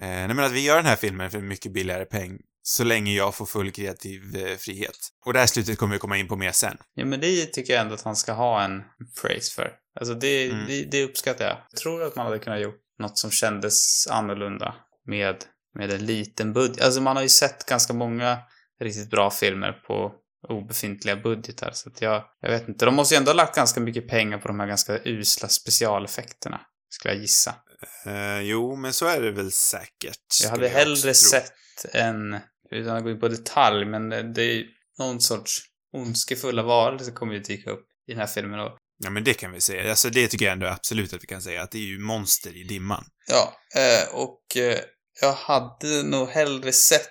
eh, 0.00 0.08
nej 0.08 0.28
men 0.28 0.38
att 0.38 0.52
vi 0.52 0.60
gör 0.60 0.76
den 0.76 0.86
här 0.86 0.96
filmen 0.96 1.30
för 1.30 1.40
mycket 1.40 1.72
billigare 1.72 2.04
peng 2.04 2.38
så 2.66 2.84
länge 2.84 3.12
jag 3.12 3.34
får 3.34 3.46
full 3.46 3.70
kreativ 3.72 4.36
eh, 4.36 4.56
frihet. 4.56 4.96
Och 5.26 5.32
det 5.32 5.38
här 5.38 5.46
slutet 5.46 5.78
kommer 5.78 5.92
vi 5.94 5.98
komma 5.98 6.16
in 6.18 6.28
på 6.28 6.36
mer 6.36 6.52
sen. 6.52 6.76
Ja, 6.94 7.04
men 7.04 7.20
det 7.20 7.46
tycker 7.46 7.72
jag 7.72 7.82
ändå 7.82 7.94
att 7.94 8.02
han 8.02 8.16
ska 8.16 8.32
ha 8.32 8.62
en 8.64 8.82
praise 9.22 9.54
för. 9.54 9.72
Alltså 10.00 10.14
det, 10.14 10.50
Mm. 10.50 10.66
det, 10.66 10.84
det 10.84 11.04
uppskattar 11.04 11.44
jag. 11.44 11.56
Jag 11.70 11.80
tror 11.80 12.02
att 12.02 12.16
man 12.16 12.26
hade 12.26 12.38
kunnat 12.38 12.60
gjort 12.60 12.80
något 12.98 13.18
som 13.18 13.30
kändes 13.30 14.06
annorlunda 14.06 14.74
med, 15.06 15.36
med 15.78 15.92
en 15.92 16.06
liten 16.06 16.52
budget. 16.52 16.80
Alltså 16.84 17.00
man 17.00 17.16
har 17.16 17.22
ju 17.22 17.28
sett 17.28 17.66
ganska 17.66 17.92
många 17.92 18.38
riktigt 18.80 19.10
bra 19.10 19.30
filmer 19.30 19.72
på 19.72 20.12
obefintliga 20.48 21.16
budgetar. 21.16 21.70
Så 21.72 21.88
att 21.88 22.02
jag, 22.02 22.24
jag 22.40 22.50
vet 22.50 22.68
inte. 22.68 22.84
De 22.84 22.94
måste 22.94 23.14
ju 23.14 23.18
ändå 23.18 23.30
ha 23.30 23.36
lagt 23.36 23.56
ganska 23.56 23.80
mycket 23.80 24.08
pengar 24.08 24.38
på 24.38 24.48
de 24.48 24.60
här 24.60 24.66
ganska 24.66 24.98
usla 25.04 25.48
specialeffekterna. 25.48 26.60
Skulle 26.90 27.14
jag 27.14 27.20
gissa. 27.22 27.54
Eh, 28.06 28.40
jo, 28.40 28.76
men 28.76 28.92
så 28.92 29.06
är 29.06 29.20
det 29.20 29.30
väl 29.30 29.52
säkert. 29.52 30.42
Jag 30.42 30.50
hade 30.50 30.68
hellre 30.68 31.14
sett 31.14 31.52
en, 31.92 32.38
utan 32.70 32.96
att 32.96 33.02
gå 33.02 33.10
in 33.10 33.20
på 33.20 33.28
detalj, 33.28 33.84
men 33.84 34.08
det 34.08 34.42
är 34.42 34.64
någon 34.98 35.20
sorts 35.20 35.60
ondskefulla 35.92 36.62
varelser 36.62 37.12
kommer 37.12 37.34
ju 37.34 37.40
dyka 37.40 37.70
upp 37.70 37.86
i 38.08 38.10
den 38.12 38.20
här 38.20 38.26
filmen 38.26 38.60
och 38.60 38.78
Ja, 38.98 39.10
men 39.10 39.24
det 39.24 39.34
kan 39.34 39.52
vi 39.52 39.60
säga. 39.60 39.90
Alltså, 39.90 40.10
det 40.10 40.28
tycker 40.28 40.44
jag 40.44 40.52
ändå 40.52 40.66
absolut 40.66 41.12
att 41.12 41.22
vi 41.22 41.26
kan 41.26 41.42
säga, 41.42 41.62
att 41.62 41.70
det 41.70 41.78
är 41.78 41.82
ju 41.82 41.98
monster 41.98 42.56
i 42.56 42.64
dimman. 42.64 43.04
Ja, 43.26 43.56
eh, 43.76 44.14
och 44.14 44.56
eh, 44.56 44.78
jag 45.20 45.32
hade 45.32 46.02
nog 46.02 46.28
hellre 46.28 46.72
sett 46.72 47.10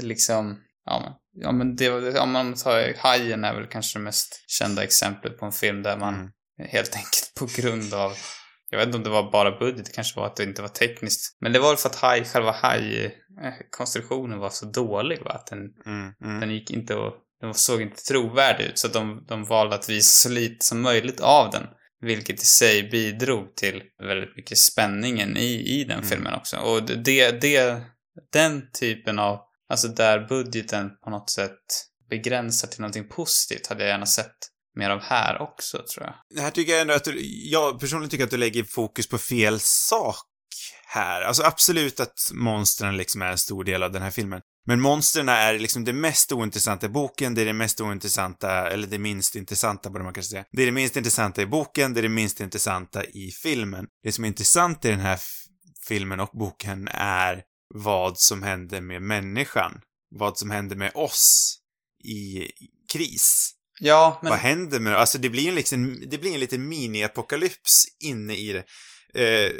liksom, 0.00 0.60
ja 0.84 1.00
men, 1.00 1.42
ja 1.42 1.52
men 1.52 1.76
det 1.76 1.90
var, 1.90 2.18
om 2.18 2.30
man 2.30 2.54
tar 2.54 2.94
Hajen 2.98 3.44
är 3.44 3.54
väl 3.54 3.66
kanske 3.66 3.98
det 3.98 4.02
mest 4.02 4.44
kända 4.46 4.84
exemplet 4.84 5.38
på 5.38 5.46
en 5.46 5.52
film 5.52 5.82
där 5.82 5.96
man 5.96 6.32
Mm. 6.58 6.70
helt 6.70 6.96
enkelt 6.96 7.32
på 7.38 7.46
grund 7.60 7.94
av, 7.94 8.12
jag 8.76 8.86
vet 8.86 8.94
inte 8.94 8.96
om 8.98 9.04
det 9.04 9.22
var 9.22 9.30
bara 9.30 9.58
budget, 9.58 9.86
det 9.86 9.92
kanske 9.92 10.20
var 10.20 10.26
att 10.26 10.36
det 10.36 10.42
inte 10.42 10.62
var 10.62 10.68
tekniskt, 10.68 11.36
men 11.40 11.52
det 11.52 11.58
var 11.58 11.76
för 11.76 11.88
att 11.88 11.96
haj, 11.96 12.24
själva 12.24 12.52
haj-konstruktionen 12.52 14.38
var 14.38 14.50
så 14.50 14.66
dålig 14.66 15.22
va, 15.22 15.30
att 15.30 15.46
den, 15.46 15.58
Mm, 15.86 16.12
mm. 16.24 16.40
den 16.40 16.50
gick 16.50 16.70
inte 16.70 16.94
och, 16.94 17.12
den 17.40 17.54
såg 17.54 17.82
inte 17.82 18.02
trovärdig 18.02 18.64
ut, 18.64 18.78
så 18.78 18.88
de, 18.88 19.24
de 19.28 19.44
valde 19.44 19.74
att 19.74 19.88
visa 19.88 20.28
så 20.28 20.34
lite 20.34 20.64
som 20.64 20.80
möjligt 20.82 21.20
av 21.20 21.50
den. 21.50 21.66
Vilket 22.00 22.42
i 22.42 22.46
sig 22.46 22.88
bidrog 22.90 23.56
till 23.56 23.82
väldigt 24.02 24.36
mycket 24.36 24.58
spänningen 24.58 25.36
i, 25.36 25.80
i 25.80 25.84
den 25.84 25.98
Mm. 25.98 26.08
filmen 26.08 26.34
också. 26.34 26.56
Och 26.56 26.82
det, 26.82 27.40
det, 27.40 27.80
den 28.32 28.62
typen 28.80 29.18
av, 29.18 29.40
alltså 29.68 29.88
där 29.88 30.26
budgeten 30.28 30.90
på 31.04 31.10
något 31.10 31.30
sätt 31.30 31.58
begränsar 32.10 32.68
till 32.68 32.80
någonting 32.80 33.08
positivt 33.08 33.66
hade 33.66 33.82
jag 33.82 33.90
gärna 33.90 34.06
sett 34.06 34.36
mer 34.76 34.90
av 34.90 35.00
här 35.00 35.42
också, 35.42 35.78
tror 35.94 36.06
jag. 36.06 36.14
Det 36.34 36.40
här 36.40 36.50
tycker 36.50 36.72
jag 36.72 36.80
ändå 36.80 36.94
att 36.94 37.04
du, 37.04 37.20
jag 37.50 37.80
personligen 37.80 38.10
tycker 38.10 38.24
att 38.24 38.30
du 38.30 38.36
lägger 38.36 38.64
fokus 38.64 39.08
på 39.08 39.18
fel 39.18 39.60
sak 39.60 40.26
här. 40.86 41.22
Alltså 41.22 41.42
absolut 41.42 42.00
att 42.00 42.30
monstren 42.32 42.96
liksom 42.96 43.22
är 43.22 43.30
en 43.30 43.38
stor 43.38 43.64
del 43.64 43.82
av 43.82 43.92
den 43.92 44.02
här 44.02 44.10
filmen. 44.10 44.40
Men 44.68 44.80
monstren 44.80 45.28
är 45.28 45.58
liksom 45.58 45.84
det 45.84 45.92
mest 45.92 46.32
ointressanta 46.32 46.86
i 46.86 46.88
boken, 46.88 47.34
det 47.34 47.42
är 47.42 47.46
det 47.46 47.52
mest 47.52 47.80
ointressanta, 47.80 48.70
eller 48.70 48.86
det 48.86 48.98
minst 48.98 49.36
intressanta 49.36 49.90
borde 49.90 50.04
man 50.04 50.14
kanske 50.14 50.30
säga. 50.30 50.44
Det 50.52 50.62
är 50.62 50.66
det 50.66 50.72
minst 50.72 50.96
intressanta 50.96 51.42
i 51.42 51.46
boken, 51.46 51.94
det 51.94 52.00
är 52.00 52.02
det 52.02 52.08
minst 52.08 52.40
intressanta 52.40 53.04
i 53.04 53.30
filmen. 53.42 53.86
Det 54.02 54.12
som 54.12 54.24
är 54.24 54.28
intressant 54.28 54.84
i 54.84 54.88
den 54.88 55.00
här 55.00 55.20
filmen 55.88 56.20
och 56.20 56.30
boken 56.32 56.88
är 56.92 57.42
vad 57.74 58.18
som 58.18 58.42
händer 58.42 58.80
med 58.80 59.02
människan. 59.02 59.80
Vad 60.10 60.38
som 60.38 60.50
händer 60.50 60.76
med 60.76 60.92
oss 60.94 61.58
i 62.04 62.50
kris. 62.92 63.55
Ja, 63.80 64.18
men... 64.22 64.30
Vad 64.30 64.38
händer 64.38 64.80
med 64.80 64.96
Alltså 64.96 65.18
det 65.18 65.30
blir 65.30 65.48
en 65.48 65.54
liksom, 65.54 66.02
det 66.06 66.18
blir 66.18 66.34
en 66.34 66.40
liten 66.40 66.72
mini-apokalyps 66.72 67.84
inne 68.00 68.36
i 68.36 68.52
det. 68.52 68.64
Eh, 69.22 69.52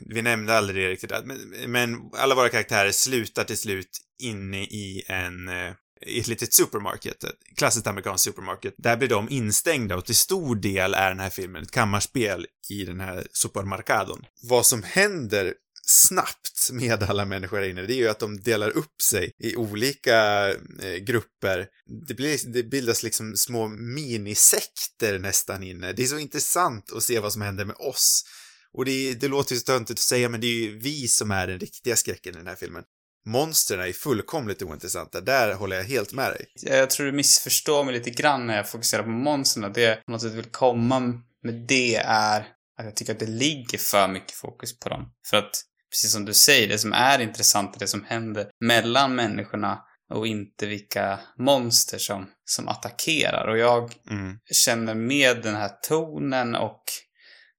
vi 0.00 0.22
nämnde 0.22 0.56
aldrig 0.56 0.84
det 0.84 0.90
riktigt, 0.90 1.12
men, 1.24 1.38
men 1.66 2.10
alla 2.12 2.34
våra 2.34 2.48
karaktärer 2.48 2.92
slutar 2.92 3.44
till 3.44 3.58
slut 3.58 4.00
inne 4.22 4.62
i 4.62 5.02
en 5.08 5.48
eh, 5.48 5.72
i 6.00 6.20
ett 6.20 6.28
litet 6.28 6.54
supermarket, 6.54 7.24
ett 7.24 7.30
klassiskt 7.56 7.86
amerikanskt 7.86 8.24
supermarket. 8.24 8.74
Där 8.78 8.96
blir 8.96 9.08
de 9.08 9.30
instängda 9.30 9.96
och 9.96 10.04
till 10.04 10.16
stor 10.16 10.56
del 10.56 10.94
är 10.94 11.08
den 11.08 11.20
här 11.20 11.30
filmen 11.30 11.62
ett 11.62 11.70
kammarspel 11.70 12.46
i 12.70 12.84
den 12.84 13.00
här 13.00 13.26
supermarkadon. 13.32 14.24
Vad 14.42 14.66
som 14.66 14.82
händer 14.82 15.54
snabbt 15.88 16.70
med 16.72 17.02
alla 17.02 17.24
människor 17.24 17.56
här 17.56 17.68
inne, 17.68 17.82
det 17.82 17.94
är 17.94 17.96
ju 17.96 18.08
att 18.08 18.18
de 18.18 18.40
delar 18.40 18.70
upp 18.70 19.02
sig 19.02 19.32
i 19.38 19.56
olika 19.56 20.48
eh, 20.82 20.94
grupper. 21.00 21.66
Det, 22.08 22.14
blir, 22.14 22.52
det 22.52 22.62
bildas 22.62 23.02
liksom 23.02 23.36
små 23.36 23.68
minisekter 23.68 25.18
nästan 25.18 25.62
inne. 25.62 25.92
Det 25.92 26.02
är 26.02 26.06
så 26.06 26.18
intressant 26.18 26.92
att 26.92 27.02
se 27.02 27.18
vad 27.18 27.32
som 27.32 27.42
händer 27.42 27.64
med 27.64 27.76
oss. 27.76 28.24
Och 28.72 28.84
det, 28.84 29.14
det 29.14 29.28
låter 29.28 29.54
ju 29.54 29.60
så 29.60 29.64
töntigt 29.64 29.98
att 29.98 30.04
säga, 30.04 30.28
men 30.28 30.40
det 30.40 30.46
är 30.46 30.60
ju 30.60 30.78
vi 30.78 31.08
som 31.08 31.30
är 31.30 31.46
den 31.46 31.60
riktiga 31.60 31.96
skräcken 31.96 32.34
i 32.34 32.38
den 32.38 32.46
här 32.46 32.56
filmen. 32.56 32.82
Monstren 33.26 33.80
är 33.80 33.92
fullkomligt 33.92 34.62
ointressanta. 34.62 35.20
Där 35.20 35.54
håller 35.54 35.76
jag 35.76 35.84
helt 35.84 36.12
med 36.12 36.30
dig. 36.30 36.46
Jag 36.62 36.90
tror 36.90 37.06
du 37.06 37.12
missförstår 37.12 37.84
mig 37.84 37.94
lite 37.94 38.10
grann 38.10 38.46
när 38.46 38.56
jag 38.56 38.68
fokuserar 38.70 39.02
på 39.02 39.08
monstren. 39.08 39.72
Det 39.72 39.80
jag 39.80 40.04
på 40.04 40.12
något 40.12 40.22
sätt 40.22 40.32
vill 40.32 40.44
komma 40.44 41.00
med 41.42 41.54
det 41.68 41.96
är 41.96 42.40
att 42.78 42.84
jag 42.84 42.96
tycker 42.96 43.12
att 43.12 43.18
det 43.18 43.26
ligger 43.26 43.78
för 43.78 44.08
mycket 44.08 44.32
fokus 44.32 44.78
på 44.78 44.88
dem. 44.88 45.12
För 45.30 45.36
att, 45.36 45.62
precis 45.90 46.12
som 46.12 46.24
du 46.24 46.34
säger, 46.34 46.68
det 46.68 46.78
som 46.78 46.92
är 46.92 47.18
intressant 47.18 47.76
är 47.76 47.78
det 47.80 47.86
som 47.88 48.04
händer 48.04 48.50
mellan 48.60 49.14
människorna 49.14 49.82
och 50.12 50.26
inte 50.26 50.66
vilka 50.66 51.20
monster 51.38 51.98
som, 51.98 52.30
som 52.44 52.68
attackerar. 52.68 53.48
Och 53.48 53.58
jag 53.58 53.92
Mm. 54.10 54.38
känner 54.52 54.94
med 54.94 55.42
den 55.42 55.54
här 55.54 55.68
tonen 55.88 56.54
och 56.54 56.82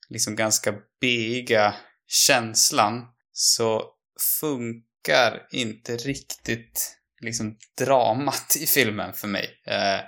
liksom 0.10 0.36
ganska 0.36 0.74
beiga 1.02 1.76
känslan 2.08 3.06
så 3.32 3.84
funkar 4.40 5.48
inte 5.52 5.98
riktigt 5.98 6.98
liksom 7.22 7.58
dramat 7.78 8.56
i 8.60 8.66
filmen 8.66 9.13
för 9.13 9.28
mig. 9.28 9.62
Eh, 9.68 10.00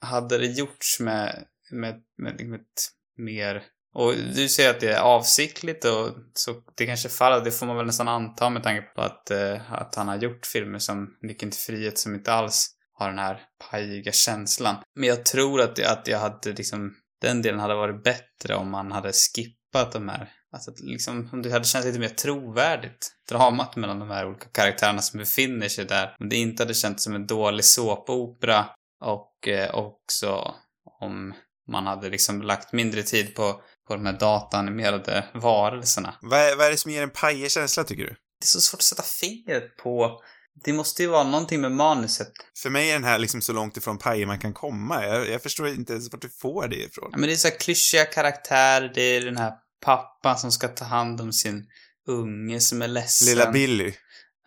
hade 0.00 0.38
det 0.38 0.46
gjorts 0.46 1.00
med, 1.00 1.44
med, 1.70 1.94
med, 2.18 2.40
med 2.46 2.60
ett 2.60 2.88
mer... 3.16 3.62
Och 3.94 4.14
du 4.34 4.48
säger 4.48 4.70
att 4.70 4.80
det 4.80 4.92
är 4.92 5.00
avsiktligt 5.00 5.84
och 5.84 6.10
så 6.34 6.54
det 6.76 6.86
kanske 6.86 7.08
faller, 7.08 7.44
det 7.44 7.50
får 7.50 7.66
man 7.66 7.76
väl 7.76 7.86
nästan 7.86 8.08
anta 8.08 8.50
med 8.50 8.62
tanke 8.62 8.82
på 8.82 9.02
att, 9.02 9.30
eh, 9.30 9.72
att 9.72 9.94
han 9.94 10.08
har 10.08 10.16
gjort 10.16 10.46
filmer 10.46 10.78
som 10.78 11.16
Nyckeln 11.22 11.50
till 11.50 11.60
frihet 11.60 11.98
som 11.98 12.14
inte 12.14 12.32
alls 12.32 12.70
har 12.92 13.08
den 13.08 13.18
här 13.18 13.40
pajiga 13.70 14.12
känslan. 14.12 14.76
Men 14.94 15.08
jag 15.08 15.24
tror 15.24 15.60
att, 15.60 15.78
att 15.78 16.08
jag 16.08 16.18
hade 16.18 16.52
liksom, 16.52 16.94
den 17.20 17.42
delen 17.42 17.60
hade 17.60 17.74
varit 17.74 18.04
bättre 18.04 18.54
om 18.54 18.70
man 18.70 18.92
hade 18.92 19.12
skippat 19.12 19.92
de 19.92 20.08
här, 20.08 20.28
alltså 20.52 20.70
att 20.70 20.80
liksom, 20.80 21.28
om 21.32 21.42
det 21.42 21.50
hade 21.50 21.64
känts 21.64 21.86
lite 21.86 21.98
mer 21.98 22.08
trovärdigt, 22.08 23.12
dramat 23.28 23.76
mellan 23.76 23.98
de 23.98 24.10
här 24.10 24.26
olika 24.26 24.48
karaktärerna 24.52 25.02
som 25.02 25.18
befinner 25.18 25.68
sig 25.68 25.84
där. 25.84 26.16
Om 26.18 26.28
det 26.28 26.36
inte 26.36 26.62
hade 26.62 26.74
känts 26.74 27.04
som 27.04 27.14
en 27.14 27.26
dålig 27.26 27.64
såpopera 27.64 28.66
och 29.00 29.48
eh, 29.48 29.74
också 29.74 30.54
om 31.00 31.34
man 31.68 31.86
hade 31.86 32.08
liksom 32.08 32.42
lagt 32.42 32.72
mindre 32.72 33.02
tid 33.02 33.34
på, 33.34 33.62
på 33.88 33.94
de 33.94 34.06
här 34.06 34.18
dataanimerade 34.18 35.24
varelserna. 35.34 36.14
Vad, 36.20 36.40
är, 36.40 36.56
vad 36.56 36.66
är 36.66 36.70
det 36.70 36.76
som 36.76 36.90
ger 36.90 37.02
en 37.02 37.10
pajig 37.10 37.50
känsla, 37.50 37.84
tycker 37.84 38.02
du? 38.02 38.10
Det 38.10 38.44
är 38.44 38.46
så 38.46 38.60
svårt 38.60 38.78
att 38.78 38.84
sätta 38.84 39.02
fingret 39.02 39.76
på. 39.76 40.20
Det 40.64 40.72
måste 40.72 41.02
ju 41.02 41.08
vara 41.08 41.24
någonting 41.24 41.60
med 41.60 41.72
manuset. 41.72 42.32
För 42.62 42.70
mig 42.70 42.90
är 42.90 42.94
den 42.94 43.04
här 43.04 43.18
liksom 43.18 43.42
så 43.42 43.52
långt 43.52 43.76
ifrån 43.76 43.98
pajig 43.98 44.26
man 44.26 44.38
kan 44.38 44.54
komma. 44.54 45.06
Jag, 45.06 45.28
jag 45.28 45.42
förstår 45.42 45.68
inte 45.68 45.92
ens 45.92 46.12
vart 46.12 46.22
du 46.22 46.28
får 46.28 46.68
det 46.68 46.76
ifrån. 46.76 47.08
Ja, 47.12 47.18
men 47.18 47.28
det 47.28 47.34
är 47.34 47.36
så 47.36 47.48
här 47.48 47.58
klyschiga 47.58 48.04
karaktärer. 48.04 48.92
Det 48.94 49.02
är 49.02 49.24
den 49.24 49.36
här 49.36 49.52
pappan 49.84 50.38
som 50.38 50.52
ska 50.52 50.68
ta 50.68 50.84
hand 50.84 51.20
om 51.20 51.32
sin 51.32 51.66
unge 52.08 52.60
som 52.60 52.82
är 52.82 52.88
ledsen. 52.88 53.28
Lilla 53.28 53.50
Billy. 53.50 53.94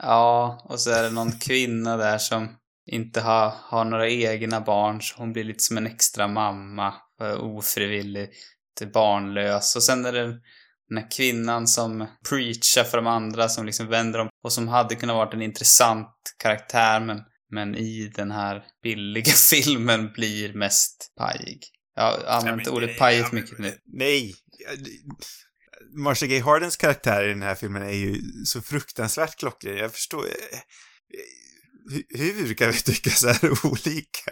Ja, 0.03 0.61
och 0.69 0.79
så 0.79 0.91
är 0.91 1.03
det 1.03 1.09
någon 1.09 1.31
kvinna 1.31 1.97
där 1.97 2.17
som 2.17 2.55
inte 2.85 3.21
har, 3.21 3.53
har 3.63 3.85
några 3.85 4.09
egna 4.09 4.61
barn, 4.61 5.01
så 5.01 5.15
hon 5.17 5.33
blir 5.33 5.43
lite 5.43 5.63
som 5.63 5.77
en 5.77 5.87
extra 5.87 6.27
mamma, 6.27 6.93
ofrivilligt 7.39 8.33
barnlös. 8.85 9.75
Och 9.75 9.83
sen 9.83 10.05
är 10.05 10.13
det 10.13 10.39
den 10.89 10.97
här 10.97 11.11
kvinnan 11.11 11.67
som 11.67 12.07
preachar 12.29 12.83
för 12.83 12.97
de 12.97 13.07
andra, 13.07 13.49
som 13.49 13.65
liksom 13.65 13.87
vänder 13.87 14.19
om, 14.19 14.29
och 14.43 14.53
som 14.53 14.67
hade 14.67 14.95
kunnat 14.95 15.15
vara 15.15 15.31
en 15.31 15.41
intressant 15.41 16.15
karaktär, 16.37 16.99
men, 16.99 17.21
men 17.51 17.75
i 17.75 18.11
den 18.15 18.31
här 18.31 18.63
billiga 18.83 19.31
filmen 19.49 20.11
blir 20.13 20.53
mest 20.53 21.13
pajig. 21.17 21.59
Jag 21.95 22.03
har 22.03 22.25
använt 22.25 22.65
men 22.65 22.73
ordet 22.73 22.89
nej, 22.89 22.97
pajigt 22.97 23.31
mycket 23.31 23.59
nu. 23.59 23.77
Nej. 23.85 24.33
Marsha 26.03 26.25
Gay 26.25 26.41
Hardens 26.41 26.77
karaktär 26.77 27.23
i 27.25 27.29
den 27.29 27.41
här 27.41 27.55
filmen 27.55 27.83
är 27.83 27.93
ju 27.93 28.21
så 28.45 28.61
fruktansvärt 28.61 29.35
klockren. 29.39 29.77
Jag 29.77 29.91
förstår... 29.93 30.25
hu- 31.89 32.17
hur 32.17 32.53
kan 32.53 32.71
vi 32.71 32.81
tycka 32.81 33.09
så 33.09 33.27
här 33.27 33.65
olika? 33.65 34.31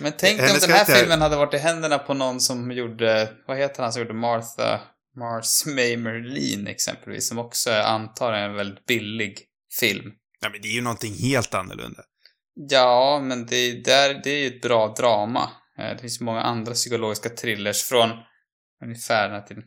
Men 0.00 0.12
tänk 0.18 0.40
om 0.40 0.46
den 0.46 0.54
här 0.54 0.68
karaktär- 0.68 0.94
filmen 0.94 1.20
hade 1.20 1.36
varit 1.36 1.54
i 1.54 1.58
händerna 1.58 1.98
på 1.98 2.14
någon 2.14 2.40
som 2.40 2.72
gjorde, 2.72 3.32
vad 3.46 3.56
heter 3.58 3.82
han 3.82 3.92
som 3.92 4.02
gjorde 4.02 4.14
Martha, 4.14 4.80
Mars 5.16 5.66
May 5.66 5.96
Merlin 5.96 6.66
exempelvis, 6.66 7.28
som 7.28 7.38
också 7.38 7.70
är 7.70 7.82
antagligen 7.82 8.50
en 8.50 8.56
väldigt 8.56 8.86
billig 8.86 9.38
film. 9.80 10.12
Nej, 10.42 10.50
men 10.50 10.60
det 10.62 10.68
är 10.68 10.72
ju 10.72 10.82
någonting 10.82 11.14
helt 11.14 11.54
annorlunda. 11.54 12.02
Ja, 12.70 13.20
men 13.24 13.46
det, 13.46 13.84
där, 13.84 14.20
det 14.24 14.30
är 14.30 14.38
ju 14.38 14.46
ett 14.46 14.62
bra 14.62 14.94
drama. 14.98 15.50
Eh, 15.78 15.84
Det 15.94 15.98
finns 15.98 16.20
många 16.20 16.42
andra 16.42 16.72
psykologiska 16.72 17.28
thrillers 17.28 17.82
från 17.82 18.10
ungefär 18.84 19.28
den 19.28 19.40
här 19.40 19.46
tiden. 19.46 19.64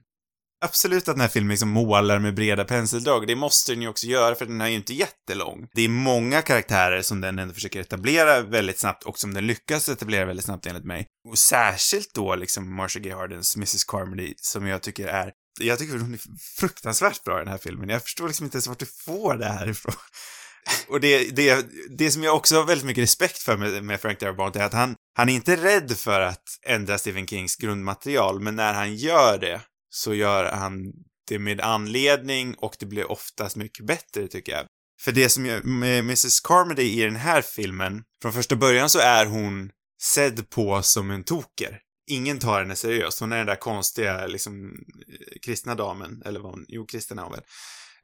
Absolut 0.66 1.08
att 1.08 1.16
den 1.16 1.22
här 1.22 1.28
filmen 1.28 1.50
liksom 1.50 1.70
målar 1.70 2.20
med 2.20 2.36
breda 2.36 2.66
penseldrag. 2.66 3.28
Det 3.28 3.36
måste 3.36 3.72
den 3.72 3.82
ju 3.82 3.88
också 3.88 4.08
göra 4.08 4.36
för 4.36 4.46
den 4.46 4.62
är 4.62 4.68
ju 4.68 4.76
inte 4.76 4.94
jättelång. 4.94 5.68
Det 5.74 5.82
är 5.82 5.90
många 5.90 6.42
karaktärer 6.42 7.02
som 7.02 7.22
den 7.22 7.40
ändå 7.40 7.54
försöker 7.54 7.80
etablera 7.80 8.42
väldigt 8.42 8.80
snabbt 8.80 9.04
och 9.04 9.20
som 9.20 9.34
den 9.34 9.48
lyckas 9.48 9.90
etablera 9.90 10.26
väldigt 10.26 10.46
snabbt 10.46 10.66
enligt 10.66 10.86
mig. 10.86 11.08
Och 11.30 11.38
särskilt 11.38 12.14
då 12.14 12.36
liksom 12.36 12.76
Marcia 12.76 13.02
Gay 13.02 13.14
Hardens 13.14 13.56
Mrs 13.56 13.84
Carmody 13.84 14.34
som 14.38 14.68
jag 14.68 14.82
tycker 14.82 15.08
är 15.08 15.32
jag 15.60 15.80
tycker 15.80 15.98
hon 15.98 16.14
är 16.14 16.20
fruktansvärt 16.60 17.24
bra 17.24 17.38
i 17.38 17.44
den 17.44 17.52
här 17.52 17.58
filmen. 17.58 17.90
Jag 17.90 18.04
förstår 18.04 18.28
liksom 18.28 18.46
inte 18.46 18.56
ens 18.56 18.68
vart 18.68 18.80
du 18.80 18.86
får 18.86 19.36
det 19.36 19.46
här 19.46 19.70
ifrån. 19.70 19.96
Och 20.90 21.00
det, 21.00 21.36
det, 21.36 21.66
det 21.98 22.12
som 22.12 22.24
jag 22.24 22.36
också 22.36 22.56
har 22.56 22.64
väldigt 22.64 22.86
mycket 22.86 23.04
respekt 23.04 23.38
för 23.38 23.58
med, 23.58 23.84
med 23.84 24.02
Frank 24.02 24.20
Darabont 24.20 24.56
är 24.56 24.64
att 24.64 24.74
han, 24.74 24.96
han 25.18 25.30
är 25.30 25.34
inte 25.34 25.56
rädd 25.56 25.98
för 25.98 26.22
att 26.22 26.44
ändra 26.66 26.98
Stephen 26.98 27.28
Kings 27.28 27.56
grundmaterial, 27.56 28.40
men 28.40 28.56
när 28.56 28.74
han 28.74 28.96
gör 28.96 29.38
det 29.38 29.62
så 29.90 30.14
gör 30.14 30.52
han 30.52 30.94
det 31.28 31.40
med 31.40 31.62
anledning 31.62 32.56
och 32.56 32.76
det 32.80 32.86
blir 32.86 33.12
oftast 33.12 33.56
mycket 33.56 33.86
bättre 33.86 34.28
tycker 34.28 34.52
jag. 34.52 34.66
För 35.02 35.12
det 35.12 35.30
som 35.30 35.46
jag, 35.46 35.66
med 35.66 36.00
Mrs 36.00 36.40
Carmody 36.40 36.84
i 36.84 37.04
den 37.04 37.16
här 37.16 37.42
filmen, 37.42 38.04
från 38.22 38.34
första 38.34 38.56
början 38.56 38.90
så 38.90 39.00
är 39.00 39.26
hon 39.26 39.72
sedd 40.02 40.50
på 40.50 40.82
som 40.82 41.12
en 41.12 41.24
toker. 41.24 41.80
Ingen 42.10 42.40
tar 42.40 42.60
henne 42.60 42.76
seriöst. 42.76 43.20
Hon 43.20 43.32
är 43.32 43.38
den 43.38 43.46
där 43.46 43.56
konstiga, 43.56 44.28
liksom, 44.28 44.66
eh, 44.66 45.40
kristna 45.46 45.76
damen, 45.76 46.22
eller 46.26 46.40
vad 46.40 46.52
hon, 46.52 46.66
jo, 46.68 46.86
kristen 46.86 47.20
är 47.20 47.24
hon 47.24 47.32
väl. 47.32 47.44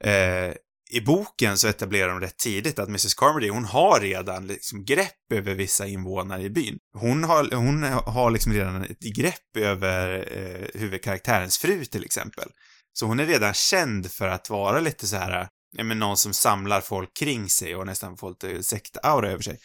Eh, 0.00 0.54
i 0.90 1.00
boken 1.00 1.58
så 1.58 1.68
etablerar 1.68 2.08
de 2.08 2.20
rätt 2.20 2.38
tidigt 2.38 2.78
att 2.78 2.88
Mrs 2.88 3.14
Carmody, 3.14 3.48
hon 3.48 3.64
har 3.64 4.00
redan 4.00 4.46
liksom 4.46 4.84
grepp 4.84 5.32
över 5.32 5.54
vissa 5.54 5.86
invånare 5.86 6.42
i 6.42 6.50
byn. 6.50 6.78
Hon 6.98 7.24
har, 7.24 7.50
hon 7.54 7.82
har 7.82 8.30
liksom 8.30 8.52
redan 8.52 8.84
ett 8.84 9.00
grepp 9.16 9.56
över 9.56 10.28
eh, 10.38 10.80
huvudkaraktärens 10.80 11.58
fru 11.58 11.84
till 11.84 12.04
exempel. 12.04 12.48
Så 12.92 13.06
hon 13.06 13.20
är 13.20 13.26
redan 13.26 13.54
känd 13.54 14.12
för 14.12 14.28
att 14.28 14.50
vara 14.50 14.80
lite 14.80 15.06
så 15.06 15.16
här, 15.16 15.48
ja 15.76 15.84
men 15.84 15.98
någon 15.98 16.16
som 16.16 16.34
samlar 16.34 16.80
folk 16.80 17.16
kring 17.16 17.48
sig 17.48 17.76
och 17.76 17.86
nästan 17.86 18.16
får 18.16 18.30
lite 18.30 18.62
sektaura 18.62 19.30
över 19.30 19.42
sig. 19.42 19.58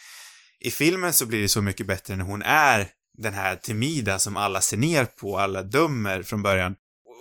I 0.60 0.72
filmen 0.72 1.14
så 1.14 1.26
blir 1.26 1.42
det 1.42 1.50
så 1.50 1.62
mycket 1.62 1.88
bättre 1.88 2.16
när 2.16 2.26
hon 2.26 2.42
är 2.42 2.88
den 3.18 3.34
här 3.34 3.56
timida 3.56 4.20
som 4.20 4.38
alla 4.38 4.62
ser 4.62 4.78
ner 4.78 5.06
på, 5.06 5.40
alla 5.40 5.64
dömer 5.64 6.24
från 6.24 6.42
början. 6.42 6.76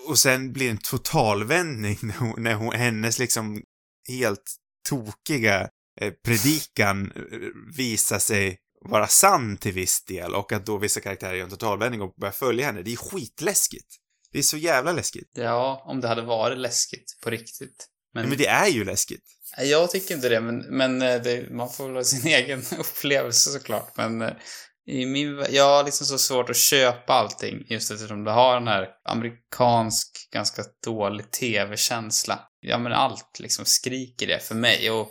Och 0.08 0.18
sen 0.18 0.52
blir 0.52 0.64
det 0.66 0.70
en 0.70 0.78
totalvändning 0.78 1.98
när, 2.02 2.14
hon, 2.14 2.42
när 2.42 2.54
hon, 2.54 2.74
hennes 2.74 3.18
liksom 3.18 3.62
helt 4.08 4.56
tokiga 4.88 5.68
eh, 6.00 6.12
predikan 6.24 7.12
eh, 7.16 7.38
visar 7.76 8.18
sig 8.18 8.58
vara 8.80 9.06
sann 9.06 9.56
till 9.56 9.72
viss 9.72 10.04
del 10.04 10.34
och 10.34 10.52
att 10.52 10.66
då 10.66 10.78
vissa 10.78 11.00
karaktärer 11.00 11.34
gör 11.34 11.44
en 11.44 11.50
totalvändning 11.50 12.02
och 12.02 12.14
börjar 12.14 12.32
följa 12.32 12.66
henne. 12.66 12.82
Det 12.82 12.92
är 12.92 12.96
skitläskigt. 12.96 13.96
Det 14.32 14.38
är 14.38 14.42
så 14.42 14.56
jävla 14.56 14.92
läskigt. 14.92 15.30
Ja, 15.34 15.82
om 15.86 16.00
det 16.00 16.08
hade 16.08 16.22
varit 16.22 16.58
läskigt 16.58 17.18
på 17.22 17.30
riktigt. 17.30 17.88
Men, 18.14 18.22
Men, 18.22 18.28
men 18.28 18.38
det 18.38 18.46
är 18.46 18.68
ju 18.68 18.84
läskigt. 18.84 19.24
Jag 19.58 19.90
tycker 19.90 20.14
inte 20.14 20.28
det, 20.28 20.40
men, 20.40 20.58
men 20.58 21.02
eh, 21.02 21.22
det, 21.22 21.50
man 21.50 21.70
får 21.70 21.86
väl 21.86 21.96
ha 21.96 22.04
sin 22.04 22.26
egen 22.32 22.62
upplevelse 22.78 23.50
såklart. 23.50 23.96
Men 23.96 24.22
i 24.86 25.06
min, 25.06 25.44
jag 25.50 25.64
har 25.64 25.84
liksom 25.84 26.06
så 26.06 26.18
svårt 26.18 26.50
att 26.50 26.56
köpa 26.56 27.12
allting 27.12 27.66
just 27.68 27.90
eftersom 27.90 28.24
det 28.24 28.30
har 28.30 28.54
den 28.54 28.68
här 28.68 28.88
amerikansk, 29.04 30.28
ganska 30.32 30.64
dålig 30.84 31.30
tv-känsla. 31.30 32.47
Ja, 32.60 32.78
men 32.78 32.92
allt 32.92 33.38
liksom 33.40 33.64
skriker 33.64 34.26
det 34.26 34.40
för 34.40 34.54
mig 34.54 34.90
och, 34.90 35.10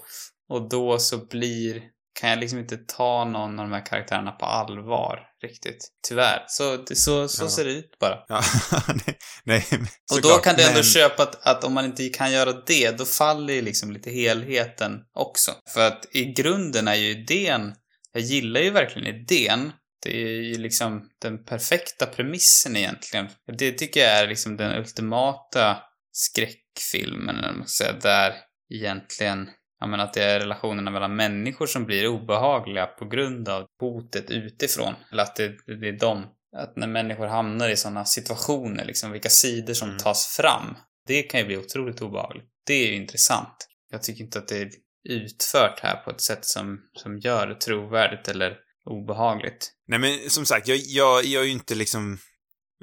och 0.50 0.70
då 0.70 1.00
så 1.00 1.18
blir, 1.26 1.82
kan 2.20 2.30
jag 2.30 2.40
liksom 2.40 2.60
inte 2.60 2.78
ta 2.78 3.26
någon 3.26 3.60
av 3.60 3.66
de 3.70 3.72
här 3.74 3.86
karaktärerna 3.86 4.32
på 4.32 4.46
allvar 4.46 5.20
riktigt. 5.44 5.88
Tyvärr. 6.08 6.44
Så, 6.48 6.86
så, 6.94 7.28
så 7.28 7.44
Ja. 7.46 7.50
ser 7.50 7.66
det 7.66 7.72
ut 7.72 8.00
bara. 8.00 8.18
Ja, 8.28 8.42
nej, 8.96 9.18
nej. 9.44 9.66
Och 10.12 10.22
då 10.22 10.28
såklart, 10.30 10.44
kan 10.44 10.56
du 10.56 10.64
ändå 10.64 10.74
men- 10.74 10.84
köpa 10.84 11.24
att, 11.24 11.48
att 11.48 11.64
om 11.64 11.74
man 11.74 11.86
inte 11.86 12.10
kan 12.10 12.32
göra 12.32 12.54
det, 12.68 12.98
då 12.98 13.06
faller 13.06 13.54
ju 13.54 13.62
liksom 13.62 13.92
lite 13.92 14.10
helheten 14.12 14.92
också. 15.14 15.52
För 15.74 15.88
att 15.88 16.06
i 16.16 16.26
grunden 16.26 16.88
är 16.88 16.96
ju 16.96 17.10
idén, 17.10 17.74
jag 18.14 18.22
gillar 18.24 18.62
ju 18.62 18.70
verkligen 18.70 19.16
idén. 19.16 19.72
Det 20.04 20.10
är 20.24 20.42
ju 20.42 20.58
liksom 20.58 21.10
den 21.22 21.46
perfekta 21.46 22.06
premissen 22.06 22.76
egentligen. 22.78 23.28
Det 23.58 23.72
tycker 23.72 24.00
jag 24.00 24.10
är 24.20 24.28
liksom 24.28 24.58
den 24.58 24.78
ultimata 24.78 25.78
skräckfilmen, 26.18 27.36
eller 27.36 27.54
man 27.54 27.68
säga, 27.68 27.94
där 27.94 28.34
egentligen 28.74 29.50
Ja 29.80 29.88
men 29.88 30.00
att 30.00 30.14
det 30.14 30.24
är 30.24 30.40
relationerna 30.40 30.92
mellan 30.92 31.16
människor 31.16 31.68
som 31.68 31.86
blir 31.86 32.08
obehagliga 32.08 32.86
på 32.86 33.06
grund 33.06 33.50
av 33.50 33.68
hotet 33.80 34.32
utifrån. 34.32 34.94
Eller 35.12 35.24
att 35.24 35.36
det, 35.36 35.48
det 35.80 35.88
är 35.88 36.00
de. 36.00 36.26
Att 36.58 36.76
när 36.76 36.88
människor 36.88 37.28
hamnar 37.28 37.70
i 37.70 37.78
sådana 37.78 38.06
situationer, 38.06 38.86
liksom 38.86 39.12
vilka 39.12 39.30
sidor 39.30 39.74
som 39.74 39.88
Mm. 39.88 40.00
tas 40.00 40.28
fram. 40.28 40.78
Det 41.08 41.24
kan 41.24 41.40
ju 41.40 41.46
bli 41.46 41.58
otroligt 41.58 42.02
obehagligt. 42.02 42.46
Det 42.66 42.74
är 42.74 42.88
ju 42.88 42.96
intressant. 42.96 43.68
Jag 43.90 44.04
tycker 44.04 44.24
inte 44.24 44.40
att 44.40 44.48
det 44.48 44.62
är 44.62 44.70
utfört 45.10 45.80
här 45.80 45.96
på 45.96 46.12
ett 46.12 46.22
sätt 46.22 46.46
som, 46.46 46.80
som 46.94 47.20
gör 47.20 47.48
det 47.48 47.56
trovärdigt 47.56 48.28
eller 48.28 48.58
obehagligt. 48.86 49.72
Nej 49.88 50.00
men 50.00 50.30
som 50.30 50.46
sagt, 50.46 50.68
jag, 50.68 50.78
jag, 50.78 51.26
jag 51.26 51.42
är 51.42 51.46
ju 51.46 51.52
inte 51.52 51.76
liksom 51.76 52.18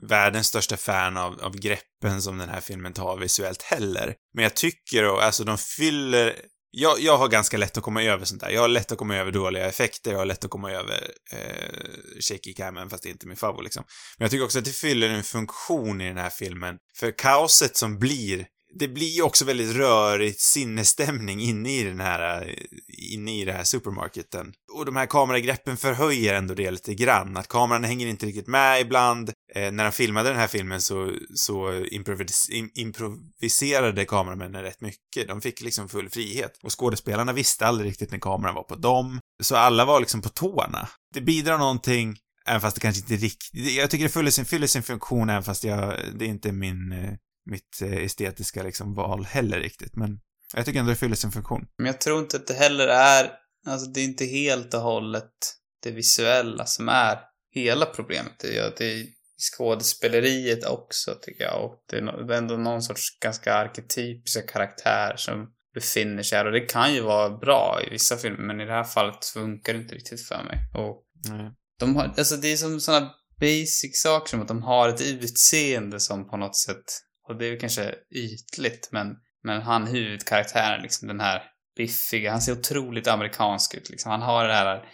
världens 0.03 0.47
största 0.47 0.77
fan 0.77 1.17
av, 1.17 1.41
av 1.41 1.57
greppen 1.57 2.23
som 2.23 2.39
den 2.39 2.49
här 2.49 2.61
filmen 2.61 2.93
tar 2.93 3.17
visuellt 3.17 3.63
heller. 3.63 4.15
Men 4.35 4.43
jag 4.43 4.57
tycker, 4.57 5.05
och, 5.05 5.23
alltså 5.23 5.45
de 5.45 5.59
fyller 5.59 6.35
jag, 6.77 7.01
jag 7.01 7.19
har 7.19 7.29
ganska 7.29 7.57
lätt 7.57 7.77
att 7.77 7.83
komma 7.83 8.03
över 8.03 8.25
sånt 8.25 8.41
där. 8.41 8.51
Jag 8.51 8.61
har 8.61 8.69
lätt 8.69 8.93
att 8.93 8.99
komma 8.99 9.17
över 9.17 9.33
dåliga 9.33 9.67
effekter, 9.67 10.11
jag 10.11 10.19
har 10.19 10.27
lätt 10.27 10.45
att 10.45 10.51
komma 10.51 10.73
över 10.73 11.11
eh, 11.33 12.21
shaky 12.21 12.55
camen, 12.55 12.91
fast 12.91 13.03
det 13.03 13.09
är 13.09 13.11
inte 13.11 13.27
min 13.27 13.37
favorit 13.37 13.65
liksom. 13.65 13.85
Men 14.19 14.25
jag 14.25 14.31
tycker 14.31 14.45
också 14.45 14.59
att 14.59 14.65
det 14.65 14.71
fyller 14.71 15.09
en 15.09 15.23
funktion 15.23 16.01
i 16.01 16.09
den 16.09 16.17
här 16.17 16.31
filmen. 16.31 16.77
För 16.97 17.19
kaoset 17.19 17.77
som 17.77 17.99
blir, 17.99 18.47
det 18.79 18.89
blir 18.89 19.17
ju 19.17 19.23
också 19.23 19.45
väldigt 19.45 19.77
rörig 19.77 20.41
sinnesstämning 20.41 21.41
inne 21.41 21.71
i 21.71 21.85
den 21.85 22.01
här, 22.01 22.55
inne 23.13 23.41
i 23.41 23.45
den 23.45 23.57
här 23.57 23.65
supermarketen. 23.65 24.53
Och 24.73 24.85
de 24.85 24.97
här 24.97 25.07
kameragreppen 25.07 25.77
förhöjer 25.77 26.35
ändå 26.35 26.55
det 26.55 26.71
lite 26.71 26.95
grann. 26.95 27.37
Att 27.37 27.49
kameran 27.49 27.85
hänger 27.85 28.07
inte 28.07 28.27
riktigt 28.27 28.47
med 28.47 28.81
ibland. 28.81 29.33
Eh, 29.55 29.73
när 29.73 29.85
de 29.85 29.93
filmade 29.93 30.29
den 30.29 30.39
här 30.39 30.47
filmen 30.47 30.81
så, 30.81 31.13
så 31.35 31.85
improvis 31.85 32.51
im 32.51 32.71
improviserade 32.75 34.05
kameramännen 34.05 34.63
rätt 34.63 34.81
mycket. 34.81 35.29
De 35.29 35.41
fick 35.41 35.61
liksom 35.61 35.89
full 35.89 36.11
frihet. 36.11 36.59
Och 36.63 36.81
skådespelarna 36.81 37.33
visste 37.33 37.67
aldrig 37.67 37.91
riktigt 37.91 38.11
när 38.11 38.19
kameran 38.19 38.55
var 38.55 38.63
på 38.63 38.77
dem. 38.77 39.21
Så 39.43 39.57
alla 39.57 39.85
var 39.85 40.01
liksom 40.01 40.23
på 40.23 40.29
tårna. 40.29 40.89
Det 41.15 41.21
bidrar 41.21 41.59
någonting, 41.59 42.17
även 42.47 42.61
fast 42.61 42.77
det 42.77 42.81
kanske 42.81 43.01
inte 43.01 43.25
riktigt... 43.25 43.73
Jag 43.77 43.91
tycker 43.91 44.05
det 44.05 44.11
fyller 44.11 44.31
sin, 44.31 44.45
fyller 44.45 44.67
sin 44.67 44.83
funktion, 44.83 45.31
även 45.31 45.43
fast 45.43 45.65
jag, 45.65 45.99
det 46.15 46.25
är 46.25 46.29
inte 46.29 46.53
min, 46.53 46.93
eh, 46.93 47.15
mitt 47.45 47.83
eh, 47.83 48.05
estetiska 48.05 48.63
liksom 48.63 48.95
val 48.95 49.25
heller 49.25 49.61
riktigt. 49.61 49.97
Men 49.97 50.21
jag 50.55 50.67
tycker 50.67 50.81
ändå 50.81 50.91
det 50.91 50.97
fyller 50.97 51.17
sin 51.17 51.33
funktion. 51.33 51.67
Men 51.79 51.87
jag 51.87 52.01
tror 52.01 52.19
inte 52.19 52.37
att 52.37 52.47
det 52.47 52.55
heller 52.55 52.89
är, 52.89 53.33
alltså 53.67 53.91
det 53.91 54.01
är 54.01 54.05
inte 54.05 54.25
helt 54.25 54.75
och 54.75 54.81
hållet 54.81 55.33
det 55.83 55.91
visuella 55.91 56.67
som 56.67 56.89
är 56.89 57.19
hela 57.51 57.87
problemet. 57.87 58.33
Det 58.39 58.59
är, 58.59 58.75
det 58.79 58.85
är 58.85 59.07
skådespeleriet 59.53 60.65
också 60.65 61.15
tycker 61.23 61.45
jag. 61.45 61.65
Och 61.65 61.85
det 61.91 61.97
är, 61.97 62.03
no- 62.03 62.27
det 62.27 62.35
är 62.35 62.39
ändå 62.39 62.57
någon 62.57 62.83
sorts 62.83 63.19
ganska 63.21 63.55
arketypiska 63.55 64.43
karaktär 64.43 65.17
som 65.17 65.51
befinner 65.75 66.23
sig 66.23 66.39
här. 66.39 66.47
Och 66.47 66.53
det 66.53 66.61
kan 66.61 66.95
ju 66.95 67.01
vara 67.01 67.31
bra 67.31 67.81
i 67.87 67.91
vissa 67.91 68.17
filmer, 68.17 68.47
men 68.47 68.61
i 68.61 68.65
det 68.65 68.73
här 68.73 68.85
fallet 68.85 69.25
funkar 69.25 69.73
det 69.73 69.79
inte 69.79 69.95
riktigt 69.95 70.27
för 70.27 70.43
mig. 70.45 70.59
Och 70.75 71.03
Nej. 71.31 71.53
de 71.81 71.97
har, 71.97 72.05
alltså 72.05 72.37
det 72.37 72.53
är 72.53 72.57
som 72.57 72.81
sådana 72.81 73.11
basic 73.41 74.03
saker 74.03 74.31
som 74.31 74.41
att 74.41 74.49
de 74.49 74.63
har 74.63 74.89
ett 74.89 75.01
utseende 75.01 76.01
som 76.01 76.31
på 76.31 76.37
något 76.37 76.57
sätt, 76.57 76.85
och 77.29 77.39
det 77.39 77.47
är 77.47 77.51
ju 77.51 77.59
kanske 77.59 77.95
ytligt, 78.15 78.89
men, 78.93 79.07
men 79.45 79.63
han 79.63 79.87
huvudkaraktären, 79.87 80.83
liksom 80.83 81.09
den 81.09 81.21
här 81.21 81.43
biffiga, 81.77 82.31
han 82.31 82.41
ser 82.41 82.53
otroligt 82.53 83.07
amerikansk 83.07 83.75
ut 83.75 83.91
liksom. 83.91 84.11
Han 84.11 84.23
har 84.23 84.49
det 84.49 84.55
här 84.55 84.85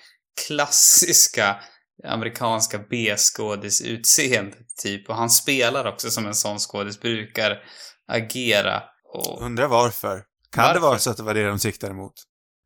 klassiska 0.47 1.61
amerikanska 2.05 2.79
B-skådis-utseendet 2.91 4.77
typ, 4.83 5.09
och 5.09 5.17
han 5.17 5.31
spelar 5.31 5.85
också 5.85 6.11
som 6.11 6.27
en 6.27 6.35
sån 6.35 6.59
skådis 6.59 7.01
brukar 7.01 7.63
agera. 8.09 8.83
Och... 9.15 9.43
Undrar 9.43 9.67
varför. 9.69 10.25
Kan 10.53 10.63
Varför? 10.63 10.75
det 10.75 10.81
vara 10.81 10.99
så 10.99 11.11
att 11.11 11.17
det 11.17 11.23
var 11.23 11.35
det 11.35 11.47
de 11.47 11.59
siktade 11.59 11.95
mot? 11.95 12.13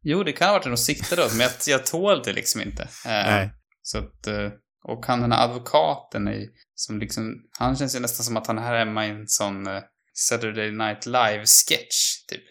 Jo, 0.02 0.24
det 0.24 0.32
kan 0.32 0.48
ha 0.48 0.52
varit 0.52 0.64
det 0.64 0.70
de 0.70 0.76
siktade 0.76 1.24
åt, 1.24 1.32
men 1.32 1.40
jag, 1.40 1.50
jag 1.66 1.86
tål 1.86 2.22
det 2.24 2.32
liksom 2.32 2.60
inte. 2.60 2.82
Eh, 2.82 2.88
Nej. 3.10 3.50
Så 3.82 3.98
att, 3.98 4.26
eh, 4.26 4.50
och 4.84 5.06
han 5.06 5.20
den 5.20 5.32
här 5.32 5.44
advokaten 5.44 6.28
är 6.28 6.46
som 6.74 6.98
liksom, 6.98 7.34
han 7.58 7.76
känns 7.76 7.96
ju 7.96 8.00
nästan 8.00 8.24
som 8.24 8.36
att 8.36 8.46
han 8.46 8.58
är 8.58 8.62
här 8.62 8.78
hemma 8.78 9.06
i 9.06 9.10
en 9.10 9.28
sån 9.28 9.66
eh, 9.66 9.82
Saturday 10.14 10.70
Night 10.70 11.06
Live-sketch, 11.06 12.26
typ. 12.28 12.42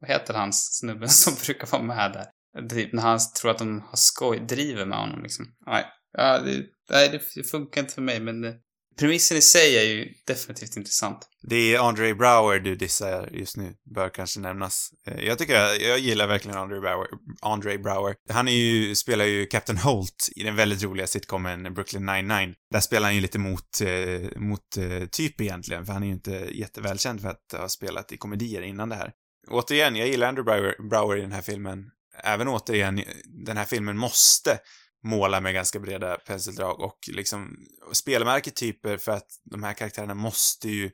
Vad 0.00 0.10
heter 0.10 0.34
han 0.34 0.52
snubben 0.52 1.08
som 1.24 1.34
brukar 1.46 1.66
vara 1.66 1.82
med 1.82 2.12
där? 2.12 2.26
Typ 2.68 2.92
när 2.92 3.02
han 3.02 3.18
tror 3.40 3.50
att 3.50 3.58
de 3.58 3.80
har 3.80 3.96
skoj, 3.96 4.40
driver 4.40 4.84
med 4.84 4.98
honom 4.98 5.22
liksom. 5.22 5.46
Nej, 5.66 5.84
ja, 6.12 6.38
det, 6.38 6.66
nej, 6.90 7.22
det 7.34 7.44
funkar 7.44 7.80
inte 7.80 7.94
för 7.94 8.02
mig, 8.02 8.20
men 8.20 8.40
det, 8.40 8.54
premissen 9.00 9.36
i 9.36 9.42
sig 9.42 9.78
är 9.78 9.82
ju 9.82 10.14
definitivt 10.26 10.76
intressant. 10.76 11.28
Det 11.42 11.74
är 11.74 11.78
Andre 11.78 12.14
Brower 12.14 12.58
du 12.58 12.76
dissar 12.76 13.28
just 13.32 13.56
nu, 13.56 13.74
bör 13.94 14.08
kanske 14.08 14.40
nämnas. 14.40 14.90
Eh, 15.06 15.24
jag 15.24 15.38
tycker, 15.38 15.54
jag, 15.54 15.82
jag 15.82 15.98
gillar 15.98 16.26
verkligen 16.26 16.58
Andre 16.58 16.80
Brower, 16.80 17.06
Andre 17.42 17.78
Brower. 17.78 18.14
Han 18.30 18.48
är 18.48 18.52
ju, 18.52 18.94
spelar 18.94 19.24
ju 19.24 19.46
Captain 19.46 19.78
Holt 19.78 20.28
i 20.36 20.42
den 20.42 20.56
väldigt 20.56 20.82
roliga 20.82 21.06
sitcomen 21.06 21.74
Brooklyn 21.74 22.06
99. 22.06 22.54
Där 22.70 22.80
spelar 22.80 23.06
han 23.06 23.14
ju 23.14 23.20
lite 23.20 23.38
mot, 23.38 23.80
eh, 23.80 24.40
mot 24.40 24.76
eh, 24.78 25.06
typ 25.06 25.40
egentligen, 25.40 25.86
för 25.86 25.92
han 25.92 26.02
är 26.02 26.06
ju 26.06 26.12
inte 26.12 26.48
jättevälkänd 26.52 27.20
för 27.20 27.28
att 27.28 27.52
ha 27.52 27.68
spelat 27.68 28.12
i 28.12 28.16
komedier 28.16 28.62
innan 28.62 28.88
det 28.88 28.96
här. 28.96 29.12
Återigen, 29.48 29.96
jag 29.96 30.08
gillar 30.08 30.28
Andre 30.28 30.42
Brower, 30.42 30.88
Brower 30.90 31.16
i 31.16 31.20
den 31.20 31.32
här 31.32 31.42
filmen. 31.42 31.84
Även 32.24 32.48
återigen, 32.48 33.02
den 33.46 33.56
här 33.56 33.64
filmen 33.64 33.98
måste 33.98 34.58
måla 35.04 35.40
med 35.40 35.54
ganska 35.54 35.78
breda 35.78 36.16
penseldrag 36.16 36.80
och 36.80 36.98
liksom 37.12 37.56
spela 37.92 38.24
med 38.24 38.34
arketyper 38.34 38.96
för 38.96 39.12
att 39.12 39.26
de 39.50 39.62
här 39.62 39.72
karaktärerna 39.72 40.14
måste 40.14 40.68
ju, 40.68 40.90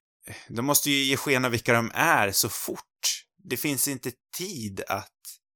de 0.48 0.62
måste 0.66 0.90
ju 0.90 1.04
ge 1.04 1.16
sken 1.16 1.44
av 1.44 1.50
vilka 1.50 1.72
de 1.72 1.90
är 1.94 2.32
så 2.32 2.48
fort. 2.48 2.82
Det 3.44 3.56
finns 3.56 3.88
inte 3.88 4.12
tid 4.38 4.82
att, 4.88 5.12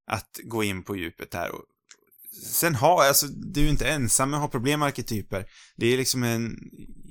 att 0.06 0.30
gå 0.44 0.64
in 0.64 0.82
på 0.82 0.96
djupet 0.96 1.34
här. 1.34 1.50
Och 1.50 1.64
sen 2.44 2.74
har, 2.74 3.04
alltså, 3.04 3.26
du 3.26 3.64
är 3.64 3.70
inte 3.70 3.88
ensam 3.88 4.30
med 4.30 4.36
att 4.38 4.42
ha 4.42 4.48
problem 4.48 4.80
med 4.80 4.86
arketyper. 4.86 5.46
Det 5.76 5.86
är 5.86 5.96
liksom 5.96 6.22
en, 6.22 6.56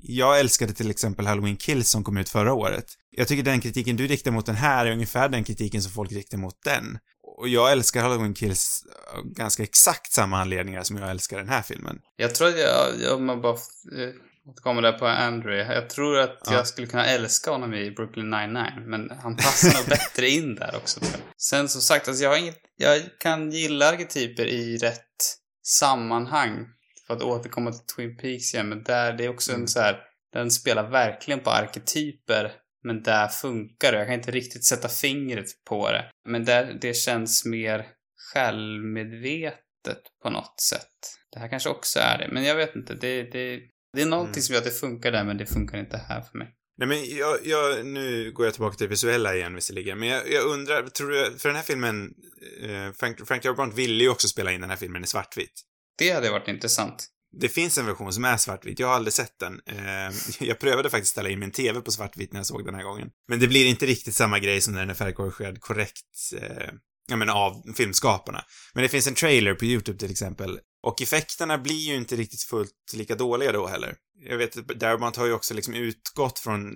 jag 0.03 0.39
älskade 0.39 0.73
till 0.73 0.89
exempel 0.89 1.27
Halloween 1.27 1.57
Kills 1.57 1.89
som 1.89 2.03
kom 2.03 2.17
ut 2.17 2.29
förra 2.29 2.53
året. 2.53 2.85
Jag 3.11 3.27
tycker 3.27 3.43
den 3.43 3.61
kritiken 3.61 3.95
du 3.95 4.07
riktar 4.07 4.31
mot 4.31 4.45
den 4.45 4.55
här 4.55 4.85
är 4.85 4.91
ungefär 4.91 5.29
den 5.29 5.43
kritiken 5.43 5.81
som 5.81 5.91
folk 5.91 6.11
riktar 6.11 6.37
mot 6.37 6.63
den. 6.63 6.99
Och 7.39 7.47
jag 7.47 7.71
älskar 7.71 8.01
Halloween 8.01 8.33
Kills 8.33 8.83
av 9.17 9.23
ganska 9.25 9.63
exakt 9.63 10.11
samma 10.11 10.41
anledningar 10.41 10.83
som 10.83 10.97
jag 10.97 11.09
älskar 11.09 11.37
den 11.37 11.49
här 11.49 11.61
filmen. 11.61 11.99
Jag 12.15 12.35
tror 12.35 12.47
att 12.47 12.59
jag, 12.59 12.87
jag 13.01 13.21
man 13.21 13.41
bara 13.41 13.53
eh, 13.53 14.09
återkommer 14.49 14.81
där 14.81 14.91
på 14.91 15.07
Andrew. 15.07 15.73
Jag 15.73 15.89
tror 15.89 16.19
att 16.19 16.37
Ja. 16.45 16.53
jag 16.53 16.67
skulle 16.67 16.87
kunna 16.87 17.05
älska 17.05 17.51
honom 17.51 17.73
i 17.73 17.91
Brooklyn 17.91 18.29
99 18.29 18.63
men 18.85 19.11
han 19.23 19.35
passar 19.35 19.77
nog 19.79 19.87
bättre 19.89 20.29
in 20.29 20.55
där 20.55 20.75
också. 20.75 20.99
Sen 21.37 21.69
som 21.69 21.81
sagt, 21.81 22.07
alltså 22.07 22.23
jag 22.23 22.29
har 22.31 22.37
inget, 22.37 22.59
jag 22.77 23.01
kan 23.19 23.51
gilla 23.51 23.89
arketyper 23.89 24.45
i 24.45 24.77
rätt 24.77 25.35
sammanhang. 25.63 26.65
För 27.07 27.13
att 27.13 27.21
återkomma 27.21 27.71
till 27.71 27.95
Twin 27.95 28.17
Peaks 28.17 28.53
igen, 28.53 28.69
men 28.69 28.83
där, 28.83 29.13
det 29.13 29.25
är 29.25 29.29
också 29.29 29.51
Mm. 29.51 29.61
en 29.61 29.67
så 29.67 29.79
här, 29.79 29.99
den 30.33 30.51
spelar 30.51 30.89
verkligen 30.89 31.39
på 31.39 31.49
arketyper, 31.49 32.51
men 32.83 33.03
där 33.03 33.27
funkar 33.27 33.91
det. 33.91 33.97
Jag 33.97 34.07
kan 34.07 34.15
inte 34.15 34.31
riktigt 34.31 34.65
sätta 34.65 34.89
fingret 34.89 35.45
på 35.69 35.91
det. 35.91 36.05
Men 36.29 36.45
där, 36.45 36.77
det 36.81 36.93
känns 36.93 37.45
mer 37.45 37.85
självmedvetet 38.33 40.01
på 40.23 40.29
något 40.29 40.61
sätt. 40.61 41.15
Det 41.33 41.39
här 41.39 41.47
kanske 41.47 41.69
också 41.69 41.99
är 41.99 42.17
det, 42.17 42.27
men 42.31 42.43
jag 42.43 42.55
vet 42.55 42.75
inte. 42.75 42.93
Det, 42.93 43.23
det, 43.23 43.59
det 43.93 44.01
är 44.01 44.05
någonting 44.05 44.31
Mm. 44.33 44.41
som 44.41 44.53
gör 44.53 44.59
att 44.61 44.65
det 44.67 44.71
funkar 44.71 45.11
där, 45.11 45.23
men 45.23 45.37
det 45.37 45.45
funkar 45.45 45.77
inte 45.77 45.97
här 45.97 46.21
för 46.21 46.37
mig. 46.37 46.47
Nej 46.77 46.87
men 46.87 47.05
jag, 47.17 47.37
jag, 47.43 47.85
nu 47.85 48.31
går 48.31 48.45
jag 48.45 48.53
tillbaka 48.53 48.77
till 48.77 48.85
det 48.85 48.89
visuella 48.89 49.35
igen 49.35 49.55
visserligen, 49.55 49.99
men 49.99 50.09
jag, 50.09 50.31
jag 50.31 50.45
undrar, 50.45 50.87
tror 50.87 51.09
du, 51.09 51.37
för 51.39 51.49
den 51.49 51.55
här 51.55 51.63
filmen, 51.63 52.13
eh, 52.61 52.91
Frank, 52.99 53.27
Frank 53.27 53.43
Darabont 53.43 53.73
ville 53.73 54.03
ju 54.03 54.09
också 54.09 54.27
spela 54.27 54.51
in 54.51 54.61
den 54.61 54.69
här 54.69 54.77
filmen 54.77 55.03
i 55.03 55.07
svartvitt. 55.07 55.61
Det 55.97 56.11
hade 56.11 56.31
varit 56.31 56.47
intressant. 56.47 57.07
Det 57.31 57.49
finns 57.49 57.77
en 57.77 57.85
version 57.85 58.13
som 58.13 58.25
är 58.25 58.37
svartvit, 58.37 58.79
jag 58.79 58.87
har 58.87 58.95
aldrig 58.95 59.13
sett 59.13 59.39
den. 59.39 59.61
Eh, 59.65 60.15
jag 60.47 60.59
prövade 60.59 60.89
faktiskt 60.89 61.11
ställa 61.11 61.29
in 61.29 61.39
min 61.39 61.51
TV 61.51 61.81
på 61.81 61.91
svartvitt 61.91 62.33
när 62.33 62.39
jag 62.39 62.47
såg 62.47 62.65
den 62.65 62.75
här 62.75 62.83
gången. 62.83 63.09
Men 63.27 63.39
det 63.39 63.47
blir 63.47 63.65
inte 63.65 63.85
riktigt 63.85 64.15
samma 64.15 64.39
grej 64.39 64.61
som 64.61 64.73
när 64.73 64.79
den 64.79 64.89
är 64.89 64.93
färgkorrigerad 64.93 65.61
korrekt, 65.61 66.33
eh, 66.37 66.65
ja, 66.65 66.71
jag 67.07 67.19
menar 67.19 67.33
av 67.33 67.73
filmskaparna. 67.75 68.43
Men 68.73 68.83
det 68.83 68.89
finns 68.89 69.07
en 69.07 69.15
trailer 69.15 69.53
på 69.53 69.65
YouTube 69.65 69.99
till 69.99 70.11
exempel. 70.11 70.59
Och 70.83 71.01
effekterna 71.01 71.57
blir 71.57 71.89
ju 71.89 71.95
inte 71.95 72.15
riktigt 72.15 72.43
fullt 72.43 72.93
lika 72.93 73.15
dåliga 73.15 73.51
då 73.51 73.67
heller. 73.67 73.95
Jag 74.21 74.37
vet 74.37 74.57
att 74.57 74.67
Darabont 74.67 75.15
har 75.15 75.25
ju 75.25 75.33
också 75.33 75.53
liksom 75.53 75.73
utgått 75.73 76.39
från, 76.39 76.75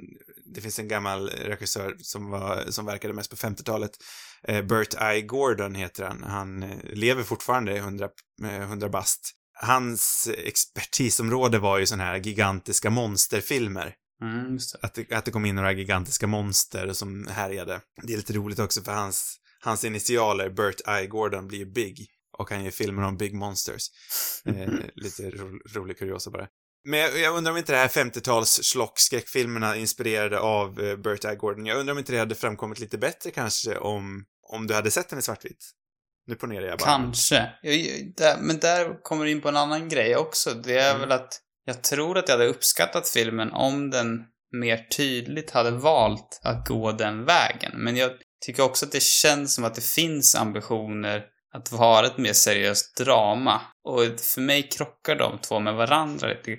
det 0.54 0.62
finns 0.62 0.80
en 0.80 0.88
gammal 0.88 1.30
regissör 1.30 1.96
som 2.00 2.30
var, 2.30 2.66
som 2.70 2.86
verkade 2.86 3.14
mest 3.14 3.30
på 3.30 3.36
50-talet. 3.36 3.92
Bert 4.48 4.56
eh, 4.56 4.62
Burt 4.62 5.16
I. 5.16 5.22
Gordon 5.22 5.76
heter 5.76 6.04
han. 6.04 6.24
Han 6.24 6.60
lever 6.84 7.24
fortfarande 7.24 7.78
100, 7.78 8.10
100 8.42 8.90
bast. 8.90 9.32
Hans 9.64 10.30
expertisområde 10.38 11.60
var 11.60 11.78
ju 11.78 11.86
såna 11.86 12.04
här 12.04 12.18
gigantiska 12.18 12.90
monsterfilmer. 12.90 13.96
Mm. 14.22 14.60
Att 14.82 14.94
det, 14.94 15.12
att 15.12 15.26
det 15.26 15.32
kom 15.32 15.46
in 15.46 15.56
några 15.56 15.72
gigantiska 15.72 16.28
monster 16.28 16.94
som 16.94 17.28
härjade. 17.28 17.82
Det 18.04 18.14
är 18.14 18.18
lite 18.18 18.34
roligt 18.34 18.60
också 18.60 18.82
för 18.82 18.92
hans, 18.92 19.38
hans 19.60 19.84
initialer, 19.84 20.50
Burt 20.50 20.82
I. 21.02 21.08
Gordon, 21.08 21.48
blir 21.48 21.60
ju 21.60 21.66
Big. 21.66 22.08
Och 22.38 22.50
han 22.50 22.64
gör 22.64 22.72
filmer 22.72 23.04
om 23.04 23.18
Big 23.18 23.34
Monsters. 23.34 23.88
Eh, 24.46 24.74
lite 24.96 25.30
ro, 25.30 25.60
rolig 25.74 25.98
kuriosa 25.98 26.32
bara. 26.32 26.48
Men 26.86 27.00
jag, 27.00 27.20
jag 27.20 27.36
undrar 27.38 27.52
om 27.52 27.58
inte 27.58 27.72
det 27.72 27.78
här 27.78 27.88
50-tals 27.88 28.60
schlock-skräckfilmerna 28.64 29.76
inspirerade 29.76 30.40
av 30.40 30.82
eh, 30.82 30.98
Burt 30.98 31.26
I. 31.26 31.36
Gordon, 31.36 31.66
jag 31.66 31.78
undrar 31.78 31.92
om 31.92 32.00
inte 32.00 32.12
det 32.12 32.20
hade 32.20 32.36
framkommit 32.36 32.80
lite 32.80 32.98
bättre 32.98 33.32
kanske 33.32 33.78
om, 33.78 34.26
om 34.50 34.68
du 34.68 34.74
hade 34.74 34.92
sett 34.92 35.10
den 35.10 35.20
i 35.20 35.22
svartvitt? 35.22 35.72
Nu 36.28 36.36
ponerar 36.36 36.66
jag 36.66 36.80
bara. 36.80 36.86
Kanske. 36.86 37.50
Jag, 37.62 37.78
där, 38.18 38.38
men 38.42 38.60
där 38.60 39.04
kommer 39.04 39.26
du 39.26 39.32
in 39.32 39.42
på 39.42 39.50
en 39.50 39.58
annan 39.58 39.90
grej 39.90 40.16
också. 40.16 40.54
Det 40.54 40.78
är 40.80 40.90
Mm. 40.90 41.02
väl 41.02 41.12
att 41.12 41.40
jag 41.66 41.82
tror 41.84 42.18
att 42.18 42.30
jag 42.30 42.38
hade 42.38 42.50
uppskattat 42.50 43.10
filmen 43.10 43.52
om 43.52 43.90
den 43.90 44.24
mer 44.52 44.78
tydligt 44.98 45.52
hade 45.52 45.72
valt 45.72 46.40
att 46.44 46.68
gå 46.68 46.92
den 46.92 47.26
vägen. 47.26 47.72
Men 47.76 47.96
jag 47.98 48.12
tycker 48.46 48.64
också 48.64 48.86
att 48.86 48.92
det 48.92 49.04
känns 49.04 49.56
som 49.56 49.64
att 49.64 49.76
det 49.76 49.84
finns 49.86 50.36
ambitioner 50.36 51.26
att 51.54 51.72
vara 51.72 52.06
ett 52.06 52.18
mer 52.18 52.34
seriöst 52.34 52.98
drama. 52.98 53.62
Och 53.84 54.20
för 54.20 54.42
mig 54.42 54.70
krockar 54.70 55.16
de 55.16 55.38
två 55.42 55.60
med 55.60 55.74
varandra 55.74 56.28
lite 56.28 56.58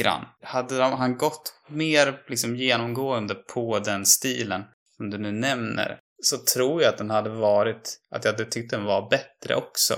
grann. 0.00 0.24
Hade 0.42 0.78
de, 0.78 0.92
han 0.92 1.16
gått 1.16 1.54
mer 1.68 2.22
liksom 2.28 2.56
genomgående 2.56 3.34
på 3.34 3.78
den 3.78 4.06
stilen, 4.06 4.62
som 4.96 5.10
du 5.10 5.18
nu 5.18 5.32
nämner, 5.32 5.98
så 6.22 6.38
tror 6.38 6.82
jag 6.82 6.88
att 6.88 6.98
den 6.98 7.10
hade 7.10 7.30
varit, 7.30 7.98
att 8.10 8.24
jag 8.24 8.32
hade 8.32 8.44
tyckt 8.44 8.70
den 8.70 8.84
var 8.84 9.10
bättre 9.10 9.54
också. 9.54 9.94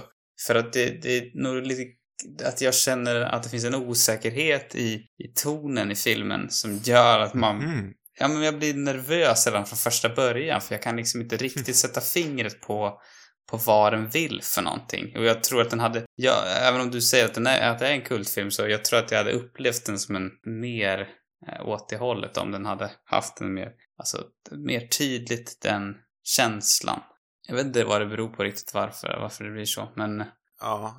För 0.47 0.55
att 0.55 0.73
det, 0.73 1.03
det 1.03 1.17
är 1.17 1.43
nog 1.43 1.67
lite 1.67 1.91
att 2.45 2.61
jag 2.61 2.75
känner 2.75 3.21
att 3.21 3.43
det 3.43 3.49
finns 3.49 3.65
en 3.65 3.75
osäkerhet 3.75 4.75
i, 4.75 4.95
i 4.95 5.33
tonen 5.43 5.91
i 5.91 5.95
filmen 5.95 6.51
som 6.51 6.77
gör 6.77 7.21
att 7.21 7.35
man 7.35 7.61
Mm. 7.63 7.93
Ja, 8.19 8.29
men 8.29 8.43
jag 8.43 8.59
blir 8.59 8.75
nervös 8.75 9.47
redan 9.47 9.67
från 9.67 9.77
första 9.77 10.09
början 10.09 10.61
för 10.61 10.75
jag 10.75 10.83
kan 10.83 10.97
liksom 10.97 11.21
inte 11.21 11.37
riktigt 11.37 11.77
sätta 11.85 12.01
fingret 12.01 12.61
på, 12.61 13.01
på 13.51 13.57
vad 13.57 13.93
den 13.93 14.09
vill 14.09 14.41
för 14.43 14.63
någonting. 14.63 15.17
Och 15.17 15.25
jag 15.25 15.43
tror 15.43 15.63
att 15.63 15.71
den 15.71 15.81
hade, 15.81 16.05
ja, 16.15 16.45
även 16.47 16.81
om 16.81 16.91
du 16.91 17.01
säger 17.01 17.25
att, 17.25 17.35
den 17.35 17.47
är, 17.47 17.71
att 17.71 17.79
det 17.79 17.89
är 17.89 17.93
en 17.93 18.03
kultfilm 18.03 18.51
så 18.51 18.69
jag 18.69 18.85
tror 18.85 18.99
att 18.99 19.11
jag 19.11 19.19
hade 19.19 19.33
upplevt 19.33 19.87
den 19.87 19.99
som 19.99 20.17
en 20.17 20.31
mer 20.63 21.09
eh, 21.49 21.69
åt 21.69 21.89
det 21.89 21.97
hållet 21.97 22.37
om 22.37 22.51
den 22.51 22.67
hade 22.67 22.91
haft 23.05 23.41
en 23.41 23.55
mer, 23.55 23.73
alltså 23.99 24.25
mer 24.51 24.81
tydligt 24.81 25.59
den 25.63 25.95
känslan. 26.25 27.01
Jag 27.49 27.55
vet 27.57 27.67
inte 27.67 27.85
vad 27.85 28.01
det 28.01 28.07
beror 28.07 28.29
på 28.29 28.43
riktigt 28.43 28.75
varför, 28.75 29.19
varför 29.21 29.45
det 29.45 29.51
blir 29.51 29.65
så, 29.65 29.93
men 29.97 30.21
eh. 30.21 30.27
Ja, 30.61 30.99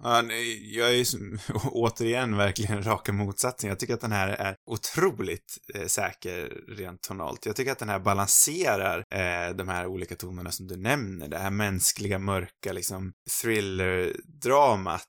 jag 0.62 0.90
är 0.90 0.94
ju 0.94 1.06
som- 1.06 1.40
återigen 1.72 2.38
verkligen 2.38 2.84
raka 2.84 3.14
motsatsen. 3.14 3.70
Jag 3.70 3.80
tycker 3.80 3.94
att 3.94 4.02
den 4.02 4.12
här 4.12 4.28
är 4.28 4.56
otroligt 4.66 5.58
eh, 5.76 5.86
säker 5.86 6.54
rent 6.78 7.02
tonalt. 7.02 7.46
Jag 7.46 7.56
tycker 7.56 7.72
att 7.72 7.80
den 7.80 7.90
här 7.90 8.00
balanserar 8.00 8.98
eh, 8.98 9.56
de 9.56 9.68
här 9.70 9.88
olika 9.88 10.16
tonerna 10.16 10.52
som 10.52 10.68
du 10.68 10.78
nämner. 10.78 11.28
Det 11.28 11.38
här 11.38 11.52
mänskliga, 11.52 12.20
mörka, 12.20 12.74
liksom 12.74 13.14
thriller-dramat 13.42 15.08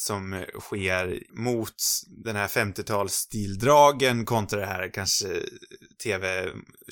som 0.00 0.32
eh, 0.32 0.44
sker 0.60 1.22
mot 1.30 1.74
den 2.24 2.36
här 2.36 2.48
50-talsstildragen 2.48 4.24
kontra 4.24 4.60
det 4.60 4.66
här 4.66 4.90
kanske 4.94 5.42
TV 6.04 6.50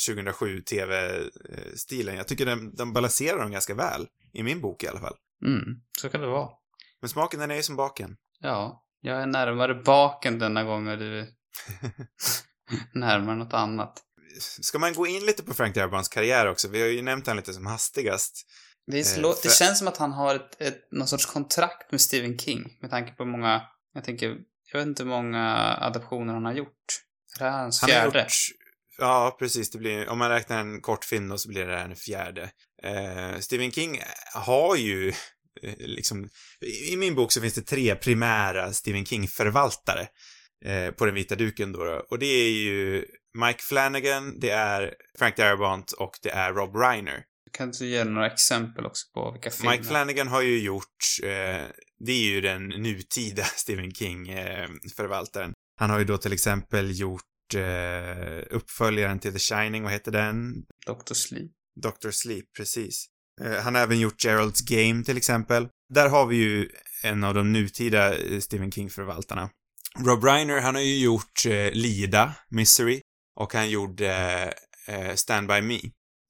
2007 0.09 0.61
TV-stilen. 0.61 2.16
Jag 2.16 2.29
tycker 2.29 2.47
den, 2.47 2.75
de 2.75 2.92
balanserar 2.92 3.38
dem 3.38 3.51
ganska 3.51 3.75
väl. 3.75 4.07
I 4.33 4.42
min 4.42 4.61
bok 4.61 4.85
i 4.85 4.88
alla 4.88 5.01
fall. 5.01 5.14
mm, 5.44 5.64
så 6.01 6.09
kan 6.09 6.21
det 6.21 6.27
vara. 6.27 6.49
Men 7.01 7.09
smaken 7.09 7.40
den 7.40 7.51
är 7.51 7.57
ju 7.57 7.62
som 7.62 7.77
baken. 7.77 8.16
Ja, 8.40 8.85
jag 9.01 9.23
är 9.23 9.27
närmare 9.27 9.75
baken 9.75 10.38
denna 10.38 10.64
gång 10.64 10.88
och 10.88 10.99
du 10.99 11.18
är 11.21 11.27
närmare 12.94 13.37
något 13.37 13.53
annat. 13.53 14.03
Ska 14.40 14.79
man 14.79 14.94
gå 14.94 15.07
in 15.07 15.27
lite 15.27 15.42
på 15.42 15.55
Frank 15.55 15.75
Darabonts 15.75 16.09
karriär 16.09 16.49
också? 16.49 16.68
Vi 16.68 16.81
har 16.81 16.88
ju 16.88 17.03
nämnt 17.03 17.27
han 17.27 17.37
lite 17.37 17.53
som 17.53 17.66
hastigast. 17.66 18.47
Det, 18.90 18.96
är 18.96 19.01
Eh, 19.01 19.05
slå, 19.05 19.35
det 19.42 19.53
känns 19.53 19.79
som 19.79 19.88
att 19.88 19.96
han 19.96 20.12
har 20.12 20.35
ett, 20.35 20.61
ett, 20.61 20.92
någon 20.92 21.09
sorts 21.09 21.27
kontrakt 21.27 21.92
med 21.92 22.01
Stephen 22.01 22.38
King. 22.38 22.77
Med 22.81 22.90
tanke 22.90 23.12
på 23.12 23.24
många, 23.24 23.62
jag 23.94 24.05
tänker, 24.05 24.37
jag 24.72 24.79
vet 24.79 24.87
inte 24.87 25.03
hur 25.03 25.11
många 25.11 25.77
adaptioner 25.81 26.35
han 26.35 26.44
har 26.44 26.53
gjort. 26.53 27.03
Är 27.40 27.44
det 27.44 27.51
här 27.51 27.62
hans 27.62 27.81
Han 27.81 27.90
har 27.90 28.01
fjärde? 28.01 28.20
gjort... 28.20 28.33
Ja, 28.98 29.37
precis. 29.38 29.70
Det 29.70 29.79
blir, 29.79 30.09
om 30.09 30.18
man 30.18 30.31
räknar 30.31 30.61
en 30.61 30.81
kortfilm 30.81 31.29
då 31.29 31.38
så 31.38 31.48
blir 31.48 31.66
det 31.66 31.77
här 31.77 31.85
en 31.85 31.96
fjärde. 31.96 32.51
Eh, 32.83 33.38
Stephen 33.38 33.70
King 33.70 34.01
har 34.35 34.77
ju 34.77 35.09
eh, 35.62 35.74
liksom... 35.79 36.29
I 36.90 36.96
min 36.96 37.14
bok 37.14 37.33
så 37.33 37.40
finns 37.40 37.55
det 37.55 37.62
tre 37.62 37.94
primära 37.94 38.72
Stephen 38.72 39.05
King-förvaltare 39.05 40.09
eh, 40.64 40.90
på 40.90 41.07
den 41.07 41.14
vita 41.14 41.35
duken 41.35 41.72
då, 41.72 41.85
då. 41.85 42.07
Och 42.11 42.18
det 42.18 42.27
är 42.27 42.51
ju 42.51 43.05
Mike 43.46 43.62
Flanagan, 43.62 44.40
det 44.40 44.51
är 44.51 44.94
Frank 45.18 45.37
Darabont 45.37 45.92
och 45.92 46.18
det 46.22 46.31
är 46.31 46.53
Rob 46.53 46.77
Reiner. 46.77 47.24
Kan 47.59 47.71
du 47.71 47.87
ge 47.87 48.05
några 48.05 48.27
exempel 48.27 48.87
också 48.87 49.07
på 49.14 49.33
vilka 49.33 49.51
filmer? 49.51 49.73
Mike 49.73 49.85
Flanagan 49.85 50.29
har 50.29 50.42
ju 50.42 50.59
gjort, 50.61 51.05
eh, 51.23 51.66
det 51.99 52.12
är 52.12 52.25
ju 52.25 52.40
den 52.40 52.68
nutida 52.68 53.44
Stephen 53.57 53.94
King-förvaltaren. 53.94 55.53
han 55.81 55.90
har 55.90 55.99
ju 55.99 56.05
då 56.05 56.18
till 56.18 56.33
exempel 56.33 57.01
gjort 57.01 57.55
eh, 57.55 58.57
uppföljaren 58.57 59.18
till 59.18 59.33
The 59.33 59.38
Shining, 59.38 59.83
vad 59.83 59.92
heter 59.92 60.12
den? 60.12 60.55
Dr. 60.87 61.14
Sleep. 61.14 61.51
Dr. 61.83 62.11
Sleep, 62.11 62.44
precis. 62.57 63.07
Eh, 63.40 63.62
han 63.62 63.75
har 63.75 63.83
även 63.83 64.01
gjort 64.01 64.25
Gerald's 64.25 64.90
Game 64.90 65.05
till 65.05 65.16
exempel. 65.16 65.68
Där 65.94 66.09
har 66.09 66.27
vi 66.27 66.37
ju 66.37 66.68
en 67.05 67.25
av 67.25 67.35
de 67.35 67.53
nutida 67.53 68.18
eh, 68.18 68.40
Stephen 68.40 68.73
King-förvaltarna. 68.73 69.51
Rob 69.99 70.25
Reiner, 70.25 70.61
han 70.61 70.75
har 70.75 70.83
ju 70.83 70.99
gjort 70.99 71.47
eh, 71.47 71.71
Lida, 71.73 72.35
Misery, 72.49 73.01
och 73.37 73.55
han 73.55 73.71
gjorde 73.71 74.12
eh, 74.88 75.14
Stand 75.14 75.49
By 75.49 75.61
Me, 75.61 75.81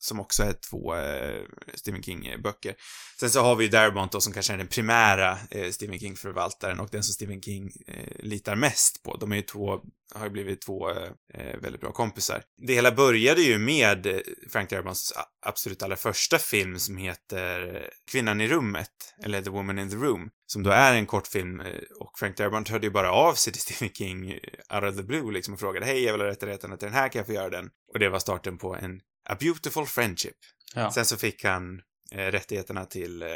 som 0.08 0.20
också 0.20 0.42
är 0.42 0.52
två 0.70 0.96
eh, 0.96 1.42
Stephen 1.74 2.02
King-böcker. 2.02 2.74
Sen 3.20 3.30
så 3.30 3.40
har 3.40 3.56
vi 3.56 3.64
ju 3.64 3.70
Darabont 3.70 4.12
då 4.12 4.20
som 4.20 4.32
kanske 4.32 4.52
är 4.52 4.58
den 4.58 4.66
primära 4.66 5.38
eh, 5.50 5.70
Stephen 5.70 5.98
King-förvaltaren 5.98 6.80
och 6.80 6.88
den 6.92 7.02
som 7.02 7.14
Stephen 7.14 7.42
King 7.42 7.70
eh, 7.86 8.12
litar 8.18 8.56
mest 8.56 9.02
på. 9.02 9.16
De 9.16 9.32
är 9.32 9.36
ju 9.36 9.42
två, 9.42 9.80
har 10.14 10.24
ju 10.24 10.30
blivit 10.30 10.62
två 10.62 10.90
eh, 11.34 11.56
väldigt 11.60 11.80
bra 11.80 11.92
kompisar. 11.92 12.42
Det 12.66 12.74
hela 12.74 12.92
började 12.92 13.42
ju 13.42 13.58
med 13.58 14.06
eh, 14.06 14.20
Frank 14.50 14.70
Darabonts 14.70 15.12
absolut 15.46 15.82
allra 15.82 15.96
första 15.96 16.38
film 16.38 16.78
som 16.78 16.96
heter 16.96 17.76
eh, 17.76 17.82
Kvinnan 18.10 18.40
i 18.40 18.48
rummet, 18.48 19.14
eller 19.24 19.42
The 19.42 19.50
Woman 19.50 19.78
in 19.78 19.90
the 19.90 19.96
Room, 19.96 20.30
som 20.46 20.62
då 20.62 20.70
är 20.70 20.94
en 20.94 21.06
kortfilm 21.06 21.60
eh, 21.60 21.66
och 22.00 22.18
Frank 22.18 22.36
Darabont 22.36 22.68
hörde 22.68 22.86
ju 22.86 22.92
bara 22.92 23.12
av 23.12 23.34
sig 23.34 23.52
till 23.52 23.62
Stephen 23.62 23.94
King 23.94 24.32
out 24.74 24.84
of 24.84 24.96
the 24.96 25.02
blue 25.02 25.32
liksom 25.32 25.54
och 25.54 25.60
frågade 25.60 25.86
hej, 25.86 26.04
jag 26.04 26.12
vill 26.12 26.20
ha 26.20 26.28
rättigheterna 26.28 26.76
till 26.76 26.86
den 26.86 26.94
här, 26.94 27.08
kan 27.08 27.18
jag 27.18 27.26
få 27.26 27.32
göra 27.32 27.50
den? 27.50 27.70
Och 27.92 27.98
det 27.98 28.08
var 28.08 28.18
starten 28.18 28.58
på 28.58 28.76
en 28.76 29.00
A 29.28 29.36
Beautiful 29.40 29.86
Friendship. 29.86 30.36
Ja. 30.74 30.92
Sen 30.92 31.04
så 31.04 31.16
fick 31.16 31.44
han 31.44 31.82
eh, 32.10 32.26
rättigheterna 32.26 32.84
till 32.84 33.22
eh, 33.22 33.28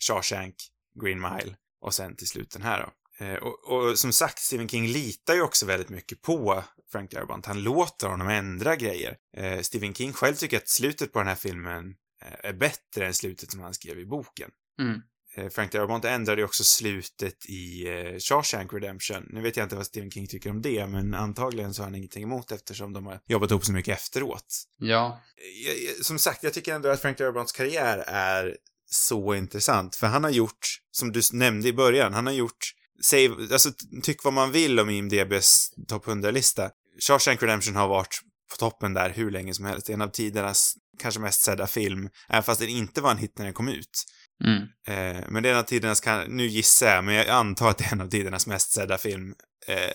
Shawshank, 0.00 0.54
Green 1.02 1.20
Mile 1.20 1.56
och 1.80 1.94
sen 1.94 2.16
till 2.16 2.28
slut 2.28 2.50
den 2.50 2.62
här 2.62 2.80
då. 2.80 3.24
Eh, 3.24 3.34
och, 3.34 3.64
och, 3.64 3.98
som 3.98 4.12
sagt, 4.12 4.38
Stephen 4.38 4.68
King 4.68 4.86
litar 4.86 5.34
ju 5.34 5.42
också 5.42 5.66
väldigt 5.66 5.88
mycket 5.88 6.22
på 6.22 6.64
Frank 6.92 7.10
Darabont. 7.10 7.46
Han 7.46 7.62
låter 7.62 8.08
honom 8.08 8.28
ändra 8.28 8.76
grejer. 8.76 9.16
Eh, 9.36 9.60
Stephen 9.60 9.94
King 9.94 10.12
själv 10.12 10.34
tycker 10.34 10.56
att 10.56 10.68
slutet 10.68 11.12
på 11.12 11.18
den 11.18 11.28
här 11.28 11.34
filmen 11.34 11.96
eh, 12.22 12.50
är 12.50 12.52
bättre 12.52 13.06
än 13.06 13.14
slutet 13.14 13.50
som 13.50 13.60
han 13.60 13.74
skrev 13.74 13.98
i 13.98 14.06
boken. 14.06 14.50
Mm. 14.80 15.02
Eh, 15.36 15.48
Frank 15.48 15.72
Darabont 15.72 16.04
ändrade 16.04 16.40
ju 16.40 16.44
också 16.44 16.64
slutet 16.64 17.46
i 17.46 17.88
eh, 17.88 18.18
Shawshank 18.18 18.72
Redemption. 18.72 19.26
Nu 19.30 19.40
vet 19.40 19.56
jag 19.56 19.64
inte 19.64 19.76
vad 19.76 19.86
Stephen 19.86 20.10
King 20.10 20.26
tycker 20.26 20.50
om 20.50 20.62
det, 20.62 20.86
men 20.86 21.14
antagligen 21.14 21.74
så 21.74 21.82
har 21.82 21.86
han 21.86 21.94
ingenting 21.94 22.22
emot 22.22 22.52
eftersom 22.52 22.92
de 22.92 23.06
har 23.06 23.20
jobbat 23.26 23.50
ihop 23.50 23.64
så 23.64 23.72
mycket 23.72 23.98
efteråt. 23.98 24.64
Ja. 24.78 25.22
Jag, 25.66 25.78
jag, 25.78 26.04
som 26.04 26.18
sagt, 26.18 26.42
jag 26.42 26.52
tycker 26.52 26.74
ändå 26.74 26.88
att 26.88 27.02
Frank 27.02 27.18
Darabonts 27.18 27.52
karriär 27.52 27.98
är 28.06 28.56
så 28.90 29.34
intressant, 29.34 29.96
för 29.96 30.06
han 30.06 30.24
har 30.24 30.30
gjort, 30.30 30.78
som 30.90 31.12
du 31.12 31.20
nämnde 31.32 31.68
i 31.68 31.72
början, 31.72 32.14
han 32.14 32.26
har 32.26 32.32
gjort, 32.32 32.72
säg, 33.04 33.30
alltså 33.52 33.70
tyck 34.02 34.24
vad 34.24 34.32
man 34.32 34.52
vill 34.52 34.80
om 34.80 34.90
IMDBs 34.90 35.70
topp 35.88 36.06
100-lista. 36.06 36.70
Shawshank 37.00 37.42
Redemption 37.42 37.76
har 37.76 37.88
varit 37.88 38.20
på 38.50 38.56
toppen 38.56 38.94
där 38.94 39.10
hur 39.10 39.30
länge 39.30 39.54
som 39.54 39.64
helst. 39.64 39.90
En 39.90 40.02
av 40.02 40.08
tidernas 40.08 40.74
kanske 40.98 41.20
mest 41.20 41.40
sedda 41.40 41.66
film, 41.66 42.08
även 42.28 42.42
fast 42.42 42.60
den 42.60 42.68
inte 42.68 43.00
var 43.00 43.10
en 43.10 43.18
hit 43.18 43.38
när 43.38 43.44
den 43.44 43.54
kom 43.54 43.68
ut. 43.68 44.04
Mm. 44.44 44.62
Eh, 44.88 45.24
men 45.28 45.42
det 45.42 45.48
är 45.48 45.52
en 45.52 45.58
av 45.58 45.62
tidernas, 45.62 46.02
nu 46.28 46.46
gissar 46.46 46.94
jag, 46.94 47.04
men 47.04 47.14
jag 47.14 47.28
antar 47.28 47.70
att 47.70 47.78
det 47.78 47.84
är 47.84 47.92
en 47.92 48.00
av 48.00 48.08
tidernas 48.08 48.46
mest 48.46 48.72
sedda 48.72 48.98
film. 48.98 49.34
Eh, 49.66 49.90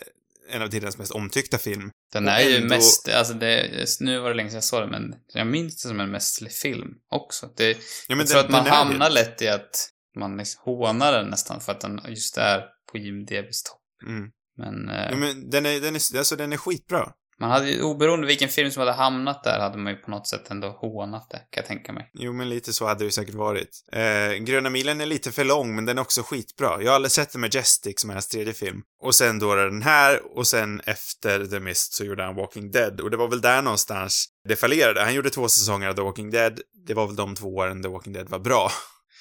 en 0.56 0.62
av 0.62 0.68
tidernas 0.68 0.98
mest 0.98 1.12
omtyckta 1.12 1.58
film. 1.58 1.92
Den 2.14 2.28
är 2.28 2.40
ju 2.42 2.56
ändå- 2.56 2.68
mest, 2.68 3.10
alltså 3.10 3.34
det, 3.34 3.86
nu 4.00 4.20
var 4.20 4.30
det 4.30 4.36
länge 4.36 4.50
sedan 4.50 4.56
jag 4.58 4.64
såg 4.64 4.82
den, 4.82 4.90
men 4.90 5.16
jag 5.34 5.48
minns 5.48 5.76
det 5.84 5.88
som 5.90 6.00
en 6.00 6.12
mästerlig 6.12 6.52
film 6.54 6.90
också. 7.12 7.50
Det, 7.58 7.70
Ja, 8.08 8.16
jag 8.16 8.28
tror 8.28 8.40
att 8.40 8.50
man 8.50 8.64
den 8.64 8.74
hamnar 8.74 9.10
det. 9.10 9.14
lätt 9.16 9.42
i 9.42 9.48
att 9.48 9.90
man 10.18 10.38
liksom 10.38 10.62
hånar 10.66 11.12
den 11.12 11.28
nästan 11.28 11.62
för 11.62 11.72
att 11.72 11.82
den 11.82 12.02
just 12.08 12.38
är 12.38 12.62
på 12.92 12.98
IMDBs 12.98 13.64
topp. 13.64 13.82
Mm. 14.08 14.30
Men, 14.58 14.90
eh, 14.90 15.10
Ja, 15.12 15.16
men 15.18 15.50
den 15.50 15.66
är, 15.66 15.80
den 15.82 15.96
är, 15.96 16.18
alltså 16.18 16.36
den 16.36 16.54
är 16.54 16.58
skitbra. 16.58 17.12
Man 17.42 17.52
hade 17.52 17.82
oberoende 17.84 18.28
vilken 18.28 18.50
film 18.50 18.72
som 18.72 18.80
hade 18.80 18.92
hamnat 18.92 19.44
där, 19.44 19.60
hade 19.60 19.78
man 19.78 19.94
ju 19.94 20.00
på 20.00 20.12
något 20.12 20.28
sätt 20.28 20.52
ändå 20.52 20.68
hånat 20.68 21.30
det, 21.30 21.38
kan 21.38 21.62
jag 21.62 21.66
tänka 21.66 21.94
mig. 21.94 22.10
Jo, 22.14 22.34
men 22.34 22.50
lite 22.50 22.74
så 22.74 22.88
hade 22.88 23.00
det 23.00 23.06
ju 23.06 23.12
säkert 23.12 23.36
varit. 23.36 23.70
Eh, 23.92 24.34
Gröna 24.34 24.70
milen 24.70 25.02
är 25.02 25.06
lite 25.06 25.32
för 25.32 25.44
lång, 25.44 25.76
men 25.76 25.86
den 25.86 25.98
är 25.98 26.02
också 26.02 26.24
skitbra. 26.24 26.82
Jag 26.82 26.92
har 26.92 26.96
aldrig 26.96 27.12
sett 27.12 27.32
The 27.32 27.38
Majestic, 27.38 28.02
som 28.02 28.10
är 28.10 28.14
hans 28.14 28.28
tredje 28.28 28.54
film. 28.54 28.82
Och 29.02 29.16
sen 29.16 29.40
då 29.40 29.56
den 29.56 29.82
här, 29.82 30.38
och 30.38 30.48
sen 30.48 30.82
efter 30.86 31.46
The 31.46 31.60
Mist 31.60 31.94
så 31.94 32.04
gjorde 32.04 32.24
han 32.24 32.36
Walking 32.36 32.72
Dead. 32.72 33.02
Och 33.02 33.12
det 33.12 33.18
var 33.18 33.28
väl 33.28 33.42
där 33.42 33.62
någonstans 33.62 34.28
det 34.48 34.56
fallerade. 34.56 35.02
Han 35.02 35.14
gjorde 35.14 35.30
två 35.30 35.50
säsonger 35.50 35.88
av 35.88 35.94
The 35.94 36.02
Walking 36.02 36.32
Dead. 36.32 36.60
Det 36.88 36.94
var 36.94 37.08
väl 37.08 37.16
de 37.16 37.36
två 37.36 37.56
åren 37.56 37.84
The 37.84 37.90
Walking 37.90 38.14
Dead 38.14 38.30
var 38.30 38.40
bra. 38.40 38.72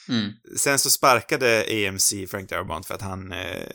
Mm. 0.08 0.32
Sen 0.56 0.78
så 0.78 0.90
sparkade 0.90 1.64
AMC 1.88 2.26
Frank 2.30 2.50
Darabont 2.50 2.86
för 2.86 2.94
att 2.94 3.02
han, 3.02 3.32
eh, 3.32 3.70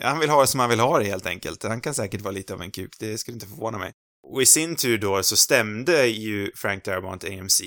han 0.00 0.18
vill 0.18 0.30
ha 0.30 0.40
det 0.40 0.46
som 0.46 0.60
han 0.60 0.70
vill 0.70 0.80
ha 0.80 0.98
det 0.98 1.04
helt 1.04 1.26
enkelt. 1.26 1.62
Han 1.62 1.80
kan 1.80 1.94
säkert 1.94 2.20
vara 2.20 2.32
lite 2.32 2.54
av 2.54 2.62
en 2.62 2.70
kuk, 2.70 2.96
det 2.98 3.18
skulle 3.18 3.34
inte 3.34 3.46
förvåna 3.46 3.78
mig. 3.78 3.92
Och 4.32 4.42
i 4.42 4.46
sin 4.46 4.76
tur 4.76 4.98
då 4.98 5.22
så 5.22 5.36
stämde 5.36 6.06
ju 6.06 6.50
Frank 6.56 6.84
Darabont 6.84 7.24
AMC. 7.24 7.60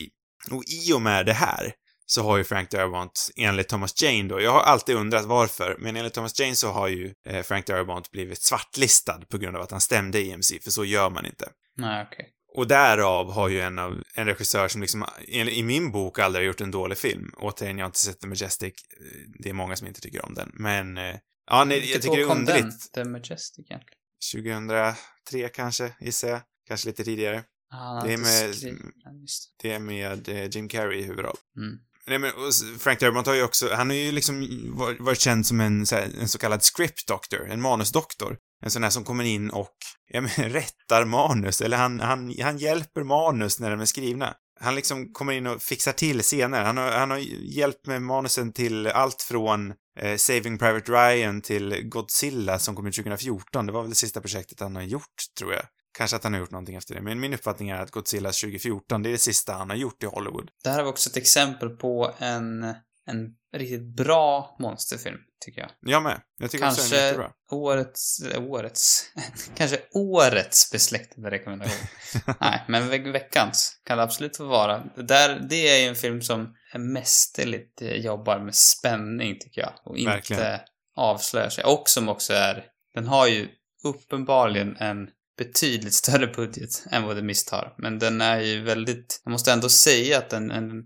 Och 0.51 0.63
i 0.67 0.93
och 0.93 1.01
med 1.01 1.25
det 1.25 1.33
här 1.33 1.73
så 2.05 2.23
har 2.23 2.37
ju 2.37 2.43
Frank 2.43 2.71
Darabont, 2.71 3.29
enligt 3.35 3.67
Thomas 3.67 4.01
Jane 4.01 4.29
då, 4.29 4.41
jag 4.41 4.51
har 4.51 4.59
alltid 4.61 4.95
undrat 4.95 5.25
varför, 5.25 5.75
men 5.79 5.95
enligt 5.95 6.13
Thomas 6.13 6.39
Jane 6.39 6.55
så 6.55 6.71
har 6.71 6.87
ju 6.87 7.13
eh, 7.27 7.43
Frank 7.43 7.65
Darabont 7.65 8.11
blivit 8.11 8.43
svartlistad 8.43 9.21
på 9.29 9.37
grund 9.37 9.55
av 9.57 9.61
att 9.63 9.71
han 9.71 9.81
stämde 9.81 10.33
AMC, 10.33 10.59
för 10.63 10.71
så 10.71 10.85
gör 10.85 11.09
man 11.09 11.25
inte. 11.25 11.49
Nej, 11.77 12.07
okej. 12.11 12.29
Och 12.55 12.67
därav 12.67 13.31
har 13.31 13.49
ju 13.49 13.61
en 13.61 13.79
av, 13.79 14.03
en 14.13 14.25
regissör 14.25 14.67
som 14.67 14.81
liksom, 14.81 15.05
i 15.27 15.63
min 15.63 15.91
bok 15.91 16.19
aldrig 16.19 16.43
har 16.43 16.47
gjort 16.47 16.61
en 16.61 16.71
dålig 16.71 16.97
film. 16.97 17.31
Återigen, 17.37 17.77
jag 17.77 17.85
har 17.85 17.89
inte 17.89 17.99
sett 17.99 18.19
The 18.19 18.27
Majestic. 18.27 18.73
Eh, 18.99 19.05
Det 19.39 19.49
är 19.49 19.53
många 19.53 19.75
som 19.75 19.87
inte 19.87 20.01
tycker 20.01 20.25
om 20.25 20.33
den, 20.33 20.51
men, 20.53 20.97
eh, 20.97 21.15
ja, 21.47 21.63
nej, 21.63 21.91
jag 21.91 22.01
tycker 22.01 22.17
det 22.17 22.23
är 22.23 22.31
underligt. 22.31 22.93
Den? 22.93 23.05
The 23.05 23.09
Majestic 23.11 23.65
egentligen. 23.71 23.97
2003 24.33 25.49
kanske, 25.53 25.93
gissar 25.99 26.27
jag. 26.27 26.41
Kanske 26.67 26.87
lite 26.87 27.03
tidigare. 27.03 27.43
Ah, 27.73 28.03
Det 28.03 28.13
är 28.13 28.17
med- 28.17 28.55
Det 29.61 29.71
är 29.71 29.79
med 29.79 30.29
eh, 30.29 30.49
Jim 30.49 30.69
Carrey 30.69 30.99
i 30.99 31.03
huvudroll. 31.03 31.35
Mm. 31.57 31.77
Nej 32.07 32.19
men, 32.19 32.31
Frank 32.79 32.99
Darabont 32.99 33.27
har 33.27 33.33
ju 33.33 33.43
också, 33.43 33.73
han 33.73 33.89
har 33.89 33.97
ju 33.97 34.11
liksom 34.11 34.47
varit, 34.77 34.99
varit 35.01 35.19
känd 35.19 35.45
som 35.47 35.59
en, 35.59 35.85
så, 35.85 35.95
här, 35.95 36.09
en 36.21 36.27
så 36.27 36.37
kallad 36.37 36.61
script 36.63 37.07
doctor, 37.07 37.49
en 37.49 37.61
manusdoktor. 37.61 38.37
En 38.63 38.71
sån 38.71 38.83
här 38.83 38.89
som 38.89 39.03
kommer 39.03 39.23
in 39.23 39.49
och, 39.49 39.75
ja 40.07 40.21
men, 40.21 40.29
rättar 40.49 41.05
manus, 41.05 41.61
eller 41.61 41.77
han, 41.77 41.99
han, 41.99 42.35
han 42.41 42.57
hjälper 42.57 43.03
manus 43.03 43.59
när 43.59 43.71
de 43.71 43.79
är 43.81 43.85
skrivna. 43.85 44.35
Han 44.59 44.75
liksom 44.75 45.13
kommer 45.13 45.33
in 45.33 45.47
och 45.47 45.61
fixar 45.61 45.91
till 45.91 46.21
scener. 46.21 46.63
Han 46.63 46.77
har, 46.77 46.91
han 46.91 47.11
har 47.11 47.17
hjälpt 47.57 47.85
med 47.87 48.01
manusen 48.01 48.53
till 48.53 48.87
allt 48.87 49.21
från 49.21 49.73
eh, 49.97 50.17
Saving 50.17 50.57
Private 50.57 50.91
Ryan 50.91 51.41
till 51.41 51.89
Godzilla 51.89 52.59
som 52.59 52.75
kom 52.75 52.87
ut 52.87 52.95
2014. 52.95 53.65
Det 53.65 53.71
var 53.71 53.81
väl 53.81 53.89
det 53.89 53.95
sista 53.95 54.21
projektet 54.21 54.59
han 54.59 54.75
har 54.75 54.83
gjort, 54.83 55.15
tror 55.39 55.53
jag. 55.53 55.63
Kanske 55.97 56.15
att 56.17 56.23
han 56.23 56.33
har 56.33 56.39
gjort 56.39 56.51
någonting 56.51 56.75
efter 56.75 56.95
det, 56.95 57.01
men 57.01 57.19
min 57.19 57.33
uppfattning 57.33 57.69
är 57.69 57.81
att 57.81 57.91
Godzilla 57.91 58.29
2014, 58.29 59.03
det 59.03 59.09
är 59.09 59.11
det 59.11 59.17
sista 59.17 59.53
han 59.53 59.69
har 59.69 59.77
gjort 59.77 60.03
i 60.03 60.05
Hollywood. 60.05 60.49
Det 60.63 60.69
här 60.69 60.83
var 60.83 60.89
också 60.89 61.09
ett 61.09 61.17
exempel 61.17 61.69
på 61.69 62.13
en, 62.19 62.63
en 63.05 63.35
riktigt 63.53 63.95
bra 63.95 64.55
monsterfilm, 64.59 65.17
tycker 65.45 65.61
jag. 65.61 65.69
Jag 65.79 66.03
med. 66.03 66.21
Jag 66.39 66.51
tycker 66.51 66.67
också 66.67 66.81
den 66.81 66.85
är 66.85 66.89
Kanske 66.89 67.05
jättebra. 67.05 67.31
årets, 67.51 68.19
eh, 68.21 68.43
årets, 68.43 69.11
kanske 69.55 69.79
årets 69.93 70.71
besläktade 70.71 71.31
rekommendation. 71.31 71.87
Nej, 72.41 72.63
men 72.67 72.89
ve 72.89 72.97
veckans 72.97 73.81
kan 73.85 73.97
det 73.97 74.03
absolut 74.03 74.37
få 74.37 74.45
vara. 74.45 74.83
Det 74.95 75.03
Där, 75.03 75.39
det 75.49 75.69
är 75.69 75.81
ju 75.81 75.87
en 75.87 75.95
film 75.95 76.21
som 76.21 76.55
mästerligt 76.77 77.81
eh, 77.81 77.91
jobbar 77.93 78.39
med 78.39 78.55
spänning, 78.55 79.39
tycker 79.39 79.61
jag. 79.61 79.73
Och 79.85 79.97
inte 79.97 80.11
Verkligen. 80.11 80.59
avslöjar 80.95 81.49
sig. 81.49 81.63
Och 81.63 81.83
som 81.85 82.09
också 82.09 82.33
är, 82.33 82.65
den 82.93 83.07
har 83.07 83.27
ju 83.27 83.47
uppenbarligen 83.83 84.75
en 84.77 85.07
betydligt 85.37 85.93
större 85.93 86.27
budget 86.27 86.83
än 86.91 87.03
vad 87.03 87.15
The 87.15 87.21
Mist 87.21 87.49
har. 87.49 87.75
Men 87.77 87.99
den 87.99 88.21
är 88.21 88.39
ju 88.39 88.63
väldigt, 88.63 89.21
jag 89.23 89.31
måste 89.31 89.51
ändå 89.51 89.69
säga 89.69 90.17
att 90.17 90.29
den, 90.29 90.47
den 90.47 90.83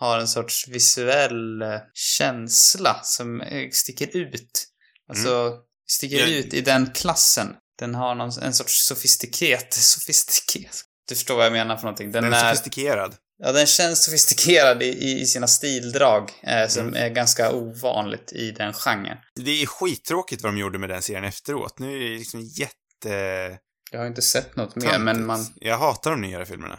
har 0.00 0.18
en 0.18 0.28
sorts 0.28 0.68
visuell 0.68 1.62
eh, 1.62 1.78
känsla 1.94 3.00
som 3.02 3.40
eh, 3.40 3.68
sticker 3.72 4.16
ut. 4.16 4.66
Alltså, 5.08 5.54
sticker 5.90 6.16
Ja. 6.18 6.26
ut 6.26 6.54
i 6.54 6.60
den 6.60 6.90
klassen. 6.94 7.56
Den 7.78 7.94
har 7.94 8.14
någon, 8.14 8.30
en 8.42 8.54
sorts 8.54 8.86
sofistiket, 8.86 9.72
sofistiket. 9.74 10.76
Du 11.08 11.14
förstår 11.14 11.36
vad 11.36 11.46
jag 11.46 11.52
menar 11.52 11.76
för 11.76 11.82
någonting. 11.84 12.12
Den, 12.12 12.24
Den 12.24 12.32
är 12.32 12.40
sofistikerad. 12.54 13.14
ja, 13.42 13.52
den 13.52 13.66
känns 13.66 14.04
sofistikerad 14.04 14.82
i, 14.82 15.20
i, 15.20 15.26
sina 15.26 15.46
stildrag, 15.46 16.30
eh, 16.42 16.68
som 16.68 16.82
Mm. 16.88 16.94
är 17.02 17.08
ganska 17.08 17.52
ovanligt 17.52 18.32
i 18.32 18.50
den 18.50 18.72
genren. 18.72 19.16
Det 19.34 19.62
är 19.62 19.66
skittråkigt 19.66 20.42
vad 20.42 20.52
de 20.52 20.58
gjorde 20.58 20.78
med 20.78 20.88
den 20.90 21.02
serien 21.02 21.24
efteråt. 21.24 21.78
Nu 21.78 21.96
är 21.96 22.10
det 22.10 22.16
liksom 22.18 22.40
jätte... 22.40 23.58
Jag 23.92 23.98
har 24.00 24.06
inte 24.06 24.22
sett 24.22 24.56
något 24.56 24.76
mer, 24.76 24.82
töntigt. 24.82 25.04
men 25.04 25.26
man, 25.26 25.46
Jag 25.56 25.78
hatar 25.78 26.10
de 26.10 26.20
nyare 26.20 26.46
filmerna. 26.46 26.78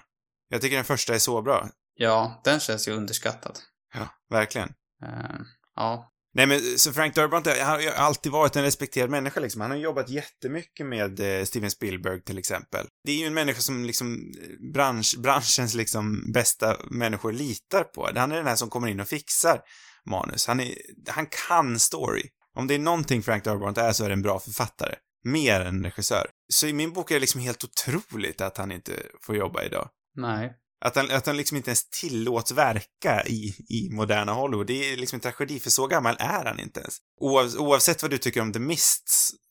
Jag 0.49 0.61
tycker 0.61 0.75
den 0.75 0.85
första 0.85 1.15
är 1.15 1.19
så 1.19 1.41
bra. 1.41 1.69
Ja, 2.01 2.41
den 2.43 2.59
känns 2.59 2.87
ju 2.87 2.91
underskattad. 2.91 3.59
Ja, 3.93 4.07
verkligen. 4.29 4.69
Eh, 5.03 5.39
ja, 5.75 6.11
Nej 6.33 6.45
men 6.47 6.59
så 6.77 6.93
Frank 6.93 7.15
Darabont, 7.15 7.47
han 7.47 7.67
har 7.67 7.91
alltid 7.91 8.31
varit 8.31 8.55
en 8.55 8.63
respekterad 8.63 9.09
människa 9.09 9.39
liksom. 9.39 9.61
Han 9.61 9.71
har 9.71 9.77
jobbat 9.77 10.09
jättemycket 10.09 10.85
med 10.85 11.19
eh, 11.19 11.45
Steven 11.45 11.71
Spielberg 11.71 12.21
till 12.21 12.37
exempel. 12.37 12.87
Det 13.03 13.11
är 13.11 13.15
ju 13.15 13.25
en 13.25 13.33
människa 13.33 13.61
som 13.61 13.85
liksom 13.85 14.33
bransch, 14.73 15.15
branschens 15.17 15.73
liksom 15.73 16.31
bästa 16.31 16.77
människor 16.91 17.33
litar 17.33 17.83
på. 17.83 18.09
Han 18.15 18.31
är 18.31 18.35
den 18.35 18.47
här 18.47 18.55
som 18.55 18.69
kommer 18.69 18.87
in 18.87 18.99
och 18.99 19.07
fixar 19.07 19.61
manus. 20.05 20.47
Han 20.47 20.59
är, 20.59 20.75
han 21.07 21.27
kan 21.47 21.79
story. 21.79 22.23
Om 22.55 22.67
det 22.67 22.75
är 22.75 22.79
någonting 22.79 23.23
Frank 23.23 23.43
Darabont 23.43 23.77
är 23.77 23.91
så 23.91 24.03
är 24.03 24.09
det 24.09 24.13
en 24.13 24.21
bra 24.21 24.39
författare. 24.39 24.95
Mer 25.23 25.61
än 25.61 25.83
regissör. 25.83 26.29
Så 26.53 26.67
i 26.67 26.73
min 26.73 26.93
bok 26.93 27.11
är 27.11 27.15
det 27.15 27.19
liksom 27.19 27.41
helt 27.41 27.63
otroligt 27.63 28.41
att 28.41 28.57
han 28.57 28.71
inte 28.71 28.91
får 29.21 29.35
jobba 29.35 29.63
idag. 29.63 29.89
Nej. 30.15 30.53
Att 30.85 30.95
han, 30.95 31.11
att 31.11 31.25
han 31.25 31.37
liksom 31.37 31.57
inte 31.57 31.69
ens 31.69 31.89
tillåts 31.89 32.51
verka 32.51 33.23
i, 33.27 33.55
i 33.69 33.89
moderna 33.91 34.33
Hollywood. 34.33 34.67
Det 34.67 34.93
är 34.93 34.97
liksom 34.97 35.17
en 35.17 35.21
tragedi, 35.21 35.59
för 35.59 35.69
så 35.69 35.87
gammal 35.87 36.15
är 36.19 36.45
han 36.45 36.59
inte 36.59 36.79
ens. 36.79 36.97
Oav, 37.19 37.55
oavsett 37.57 38.01
vad 38.01 38.11
du 38.11 38.17
tycker 38.17 38.41
om 38.41 38.53
The 38.53 38.59
Mist 38.59 39.09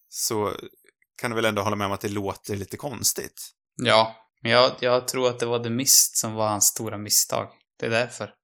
så 0.09 0.57
kan 1.21 1.31
du 1.31 1.35
väl 1.35 1.45
ändå 1.45 1.63
hålla 1.63 1.77
med 1.77 1.87
om 1.87 1.93
att 1.93 2.01
det 2.01 2.09
låter 2.09 2.57
lite 2.57 2.77
konstigt? 2.77 3.51
Ja, 3.77 4.17
men 4.43 4.53
jag, 4.53 4.73
jag 4.81 5.09
tror 5.09 5.29
att 5.29 5.39
det 5.39 5.47
var 5.47 5.65
The 5.65 5.71
Mist 5.71 6.17
som 6.17 6.35
var 6.35 6.49
hans 6.49 6.67
stora 6.67 6.99
misstag. 6.99 7.49
Det 7.79 7.87
är 7.87 7.91
därför. 7.91 8.35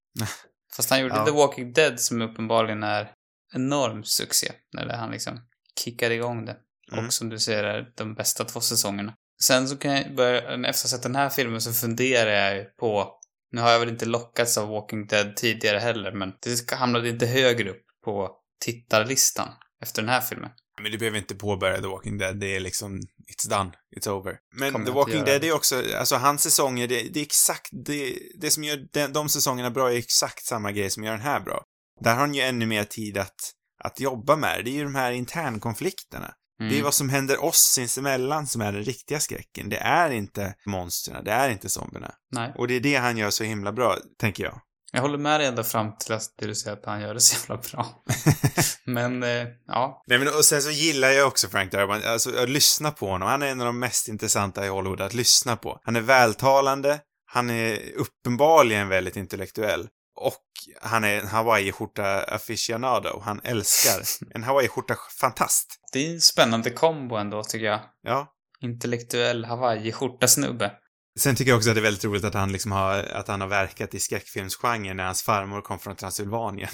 Fast 0.76 0.90
han 0.90 1.00
gjorde 1.00 1.14
Ja. 1.14 1.24
The 1.24 1.30
Walking 1.30 1.72
Dead 1.72 2.00
som 2.00 2.22
uppenbarligen 2.22 2.82
är 2.82 3.12
enorm 3.54 4.04
succé. 4.04 4.52
När 4.72 4.96
han 4.96 5.10
liksom 5.10 5.40
kickade 5.80 6.14
igång 6.14 6.44
det. 6.44 6.56
Mm. 6.92 7.06
Och 7.06 7.12
som 7.12 7.28
du 7.28 7.38
säger 7.38 7.64
är 7.64 7.92
de 7.96 8.14
bästa 8.14 8.44
två 8.44 8.60
säsongerna. 8.60 9.14
Sen 9.42 9.68
så 9.68 9.76
kan 9.76 9.92
jag 9.92 10.14
börja, 10.14 10.40
efter 10.40 10.66
att 10.66 10.66
ha 10.66 10.74
sett 10.74 11.02
den 11.02 11.16
här 11.16 11.28
filmen 11.28 11.60
så 11.60 11.72
funderar 11.72 12.30
jag 12.30 12.56
ju 12.56 12.64
på, 12.64 13.12
nu 13.52 13.60
har 13.60 13.70
jag 13.70 13.80
väl 13.80 13.88
inte 13.88 14.06
lockats 14.06 14.58
av 14.58 14.68
Walking 14.68 15.06
Dead 15.06 15.36
tidigare 15.36 15.78
heller, 15.78 16.12
men 16.12 16.32
det 16.42 16.72
hamnade 16.72 17.08
inte 17.08 17.26
högre 17.26 17.70
upp 17.70 17.82
på 18.04 18.30
tittarlistan 18.64 19.48
efter 19.82 20.02
den 20.02 20.08
här 20.08 20.20
filmen. 20.20 20.50
Men 20.82 20.92
du 20.92 20.98
behöver 20.98 21.18
inte 21.18 21.34
påbörja 21.34 21.80
The 21.80 21.86
Walking 21.86 22.18
Dead, 22.18 22.40
det 22.40 22.56
är 22.56 22.60
liksom, 22.60 23.00
it's 23.32 23.48
done, 23.48 23.72
it's 23.96 24.08
over. 24.08 24.38
Men 24.54 24.72
Kommer 24.72 24.86
The 24.86 24.92
Walking. 24.92 25.24
Dead 25.24 25.44
är 25.44 25.52
också, 25.52 25.82
alltså 25.98 26.16
hans 26.16 26.42
säsonger, 26.42 26.88
det, 26.88 27.02
det 27.02 27.20
är 27.20 27.24
exakt, 27.24 27.68
det, 27.86 28.18
det 28.40 28.50
som 28.50 28.64
gör 28.64 28.88
de, 28.92 29.06
de 29.06 29.28
säsongerna 29.28 29.70
bra 29.70 29.92
är 29.92 29.96
exakt 29.96 30.44
samma 30.46 30.72
grej 30.72 30.90
som 30.90 31.04
gör 31.04 31.12
den 31.12 31.20
här 31.20 31.40
bra. 31.40 31.64
Där 32.00 32.10
har 32.10 32.20
han 32.20 32.34
ju 32.34 32.42
ännu 32.42 32.66
mer 32.66 32.84
tid 32.84 33.18
att, 33.18 33.36
att 33.84 34.00
jobba 34.00 34.36
med 34.36 34.58
det. 34.58 34.62
Det 34.62 34.70
är 34.70 34.74
ju 34.74 34.84
de 34.84 34.94
här 34.94 35.12
internkonflikterna. 35.12 36.34
Mm. 36.60 36.72
Det 36.72 36.78
är 36.78 36.82
vad 36.82 36.94
som 36.94 37.08
händer 37.08 37.44
oss 37.44 37.58
sinsemellan 37.58 38.46
som 38.46 38.60
är 38.60 38.72
den 38.72 38.82
riktiga 38.82 39.20
skräcken. 39.20 39.68
Det 39.68 39.78
är 39.78 40.10
inte 40.10 40.54
monstren, 40.66 41.24
det 41.24 41.30
är 41.30 41.48
inte 41.48 41.68
zombierna. 41.68 42.14
Nej. 42.30 42.52
Och 42.58 42.68
det 42.68 42.74
är 42.74 42.80
det 42.80 42.96
han 42.96 43.16
gör 43.16 43.30
så 43.30 43.44
himla 43.44 43.72
bra, 43.72 43.96
tänker 44.18 44.44
jag. 44.44 44.60
Jag 44.92 45.02
håller 45.02 45.18
med 45.18 45.40
dig 45.40 45.46
ända 45.46 45.64
fram 45.64 45.96
till 45.96 46.12
att 46.12 46.22
du 46.36 46.54
säger 46.54 46.76
att 46.76 46.86
han 46.86 47.00
gör 47.00 47.14
det 47.14 47.20
så 47.20 47.36
jävla 47.36 47.62
bra. 47.70 48.02
Men, 48.86 49.22
eh, 49.22 49.46
ja. 49.66 50.02
Nej 50.06 50.18
men 50.18 50.28
och 50.28 50.44
sen 50.44 50.62
så 50.62 50.70
gillar 50.70 51.08
jag 51.08 51.28
också 51.28 51.48
Frank 51.48 51.72
Darabont, 51.72 52.04
alltså 52.04 52.42
att 52.42 52.48
lyssna 52.48 52.90
på 52.90 53.08
honom. 53.08 53.28
Han 53.28 53.42
är 53.42 53.46
en 53.46 53.60
av 53.60 53.66
de 53.66 53.78
mest 53.78 54.08
intressanta 54.08 54.66
i 54.66 54.68
Hollywood 54.68 55.00
att 55.00 55.14
lyssna 55.14 55.56
på. 55.56 55.80
Han 55.82 55.96
är 55.96 56.00
vältalande, 56.00 57.00
han 57.26 57.50
är 57.50 57.92
uppenbarligen 57.96 58.88
väldigt 58.88 59.16
intellektuell. 59.16 59.88
Och 60.16 60.42
han 60.82 61.04
är 61.04 61.20
en 61.20 61.26
hawaiiskjorta 61.26 62.22
aficionado. 62.24 63.20
Han 63.24 63.40
älskar 63.44 64.02
en 64.34 64.42
hawaiiskjorta 64.44 64.96
fantast. 65.20 65.80
Det 65.92 66.06
är 66.06 66.14
en 66.14 66.20
spännande 66.20 66.70
kombo 66.70 67.16
ändå, 67.16 67.42
tycker 67.44 67.66
jag. 67.66 67.80
Ja. 68.02 68.32
Intellektuell 68.60 69.44
hawaii-skjorta-snubbe. 69.44 70.70
Sen 71.18 71.36
tycker 71.36 71.50
jag 71.50 71.56
också 71.56 71.70
att 71.70 71.76
det 71.76 71.80
är 71.80 71.82
väldigt 71.82 72.04
roligt 72.04 72.24
att 72.24 72.34
han 72.34 72.52
liksom 72.52 72.72
har, 72.72 72.98
att 72.98 73.28
han 73.28 73.40
har 73.40 73.48
verkat 73.48 73.94
i 73.94 74.00
skräckfilmsgenren 74.00 74.96
när 74.96 75.04
hans 75.04 75.22
farmor 75.22 75.60
kom 75.60 75.78
från 75.78 75.96
Transylvanien. 75.96 76.68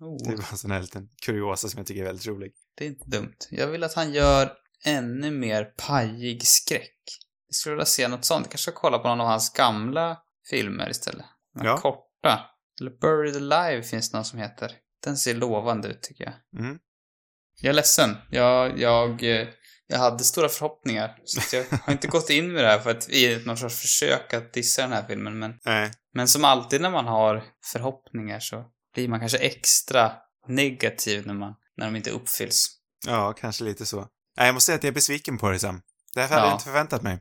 Oh, 0.00 0.16
Det 0.30 0.36
var 0.36 0.44
en 0.50 0.58
sån 0.58 0.70
här 0.70 0.80
liten 0.80 1.08
kuriosa 1.26 1.68
som 1.68 1.78
jag 1.78 1.86
tycker 1.86 2.00
är 2.00 2.06
väldigt 2.06 2.26
rolig. 2.26 2.52
det 2.78 2.84
är 2.84 2.88
inte 2.88 3.04
dumt. 3.08 3.36
Jag 3.50 3.66
vill 3.66 3.84
att 3.84 3.94
han 3.94 4.12
gör 4.12 4.52
ännu 4.84 5.30
mer 5.30 5.64
pajig 5.64 6.46
skräck. 6.46 6.98
Jag 7.48 7.54
skulle 7.54 7.74
vilja 7.74 7.86
se 7.86 8.08
något 8.08 8.24
sånt. 8.24 8.44
Jag 8.44 8.50
kanske 8.50 8.70
kolla 8.70 8.98
på 8.98 9.08
någon 9.08 9.20
av 9.20 9.26
hans 9.26 9.52
gamla 9.52 10.16
filmer 10.50 10.90
istället. 10.90 11.26
De 11.58 11.66
Ja. 11.66 11.76
korta. 11.78 12.40
Eller 12.80 12.90
Buried 12.90 13.52
Alive 13.52 13.82
finns 13.82 14.10
det 14.10 14.16
någon 14.16 14.24
som 14.24 14.38
heter. 14.38 14.72
Den 15.04 15.16
ser 15.16 15.34
lovande 15.34 15.88
ut, 15.88 16.02
tycker 16.02 16.24
jag. 16.24 16.62
Mm. 16.64 16.78
Jag 17.60 17.70
är 17.70 17.74
ledsen. 17.74 18.16
Jag, 18.30 18.78
jag, 18.78 19.22
eh, 19.22 19.48
jag 19.86 19.98
hade 19.98 20.24
stora 20.24 20.48
förhoppningar. 20.48 21.16
Så 21.24 21.56
jag 21.56 21.64
har 21.82 21.92
inte 21.92 22.08
gått 22.08 22.30
in 22.30 22.52
med 22.52 22.64
det 22.64 22.70
här 22.70 22.78
för 22.78 22.90
att 22.90 23.08
i 23.08 23.42
någon 23.46 23.56
sorts 23.56 23.80
försök 23.80 24.34
att 24.34 24.52
dissa 24.52 24.82
den 24.82 24.92
här 24.92 25.04
filmen. 25.08 25.38
Men, 25.38 25.58
Nej. 25.64 25.90
men 26.14 26.28
som 26.28 26.44
alltid 26.44 26.80
när 26.80 26.90
man 26.90 27.06
har 27.06 27.44
förhoppningar 27.72 28.40
så 28.40 28.64
blir 28.94 29.08
man 29.08 29.20
kanske 29.20 29.38
extra 29.38 30.12
negativ 30.48 31.26
när, 31.26 31.34
man, 31.34 31.54
när 31.76 31.86
de 31.86 31.96
inte 31.96 32.10
uppfylls. 32.10 32.68
Ja, 33.06 33.32
kanske 33.32 33.64
lite 33.64 33.86
så. 33.86 34.06
Nej, 34.36 34.46
jag 34.46 34.54
måste 34.54 34.66
säga 34.66 34.76
att 34.76 34.84
jag 34.84 34.90
är 34.90 34.94
besviken 34.94 35.38
på 35.38 35.50
det 35.50 35.58
Sam. 35.58 35.80
Det 36.14 36.20
här 36.20 36.28
hade 36.28 36.40
Ja. 36.40 36.46
jag 36.46 36.54
inte 36.54 36.64
förväntat 36.64 37.02
mig. 37.02 37.18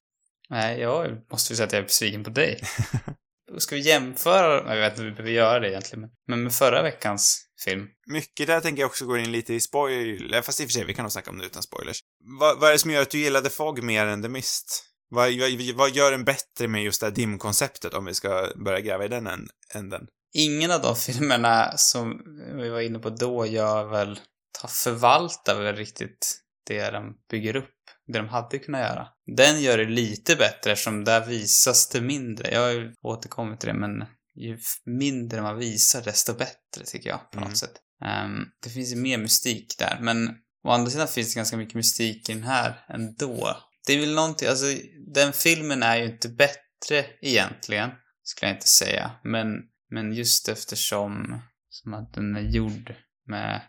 Nej, 0.49 0.80
jag 0.80 1.18
måste 1.32 1.54
ju 1.54 1.58
säga 1.58 1.68
att 1.68 1.74
jag 1.74 1.80
är 1.80 1.84
besviken 1.84 2.24
på 2.24 2.30
dig. 2.30 2.62
Ska 3.58 3.76
vi 3.76 3.82
jämföra? 3.82 4.76
Jag 4.76 4.82
vet 4.82 4.91
inte 4.91 5.02
om 5.02 5.08
vi 5.08 5.12
behöver 5.12 5.32
göra 5.32 5.60
det 5.60 5.70
egentligen. 5.70 6.10
Men, 6.28 6.43
med 6.43 6.54
förra 6.54 6.82
veckans 6.82 7.45
film. 7.64 7.88
Mycket 8.08 8.47
där 8.47 8.62
tänker 8.62 8.82
jag 8.82 8.88
också 8.88 9.06
gå 9.06 9.18
in 9.18 9.32
lite 9.32 9.54
i 9.54 9.60
spoiler, 9.60 10.41
fast 10.41 10.60
i 10.60 10.64
och 10.64 10.68
för 10.68 10.74
sig, 10.74 10.86
vi 10.86 10.93
kan 10.93 11.04
nog 11.04 11.12
snacka 11.12 11.32
om 11.32 11.38
det 11.38 11.45
utan 11.45 11.64
spoilers. 11.64 11.99
Vad, 12.39 12.60
vad 12.60 12.70
är 12.70 12.74
det 12.74 12.80
som 12.80 12.91
gör 12.91 13.02
att 13.02 13.10
du 13.10 13.20
gillade 13.20 13.49
Fog 13.49 13.84
mer 13.84 14.06
än 14.06 14.22
The 14.22 14.30
Mist? 14.30 14.86
Vad, 15.10 15.39
vad, 15.39 15.76
vad 15.76 15.95
gör 15.95 16.12
den 16.12 16.24
bättre 16.24 16.68
med 16.68 16.84
just 16.84 17.02
det 17.02 17.08
här 17.08 17.14
dimkonceptet 17.14 17.93
om 17.93 18.06
vi 18.06 18.14
ska 18.14 18.52
börja 18.66 18.80
gräva 18.80 19.06
i 19.06 19.08
den 19.08 19.28
än- 19.28 19.49
änden? 19.76 20.08
Ingen 20.34 20.72
av 20.72 20.82
de 20.82 20.95
filmerna 21.08 21.78
som 21.78 22.22
vi 22.56 22.70
var 22.70 22.82
inne 22.82 22.99
på 22.99 23.10
då 23.10 23.45
gör 23.45 23.86
väl, 23.86 24.20
ta 24.62 24.68
förvaltar 24.68 25.62
väl 25.62 25.76
riktigt 25.76 26.38
det 26.68 26.91
de 26.91 27.14
bygger 27.32 27.56
upp, 27.56 27.76
det 28.12 28.20
de 28.20 28.28
hade 28.28 28.59
kunnat 28.59 28.82
göra. 28.82 29.07
Den 29.38 29.62
gör 29.62 29.78
det 29.78 29.86
lite 29.86 30.36
bättre 30.36 30.72
eftersom 30.72 31.03
där 31.03 31.26
visas 31.26 31.89
det 31.89 32.01
mindre. 32.01 32.51
Jag 32.51 32.62
har 32.62 32.72
ju 32.72 32.93
återkommit 33.01 33.59
till 33.59 33.68
det, 33.70 33.74
men 33.76 34.05
ju 34.36 34.59
mindre 34.86 35.41
man 35.41 35.57
visar 35.57 36.01
desto 36.01 36.34
bättre 36.34 36.86
tycker 36.86 37.09
jag 37.09 37.32
på 37.32 37.38
Mm. 37.38 37.49
något 37.49 37.57
sätt. 37.57 37.74
Ehm, 38.05 38.45
det 38.64 38.70
finns 38.70 38.91
ju 38.91 38.95
mer 38.95 39.18
mystik 39.18 39.76
där, 39.80 39.97
men 40.01 40.30
å 40.64 40.70
andra 40.70 40.91
sidan 40.91 41.07
finns 41.07 41.34
det 41.34 41.39
ganska 41.39 41.57
mycket 41.57 41.76
mystik 41.76 42.30
i 42.30 42.34
den 42.34 42.43
här 42.43 42.86
ändå. 42.89 43.57
Det 43.88 43.93
är 43.93 43.99
väl 43.99 44.16
någonting, 44.16 44.47
alltså 44.47 44.66
den 45.14 45.34
filmen 45.34 45.84
är 45.84 45.97
ju 45.97 46.05
inte 46.05 46.30
bättre 46.30 47.05
egentligen, 47.22 47.89
skulle 48.24 48.49
jag 48.49 48.57
inte 48.57 48.68
säga, 48.68 49.12
men 49.24 49.47
men 49.93 50.14
just 50.14 50.49
eftersom 50.49 51.41
som 51.70 51.93
att 51.93 52.14
den 52.14 52.36
är 52.36 52.41
gjord 52.41 52.95
med 53.28 53.62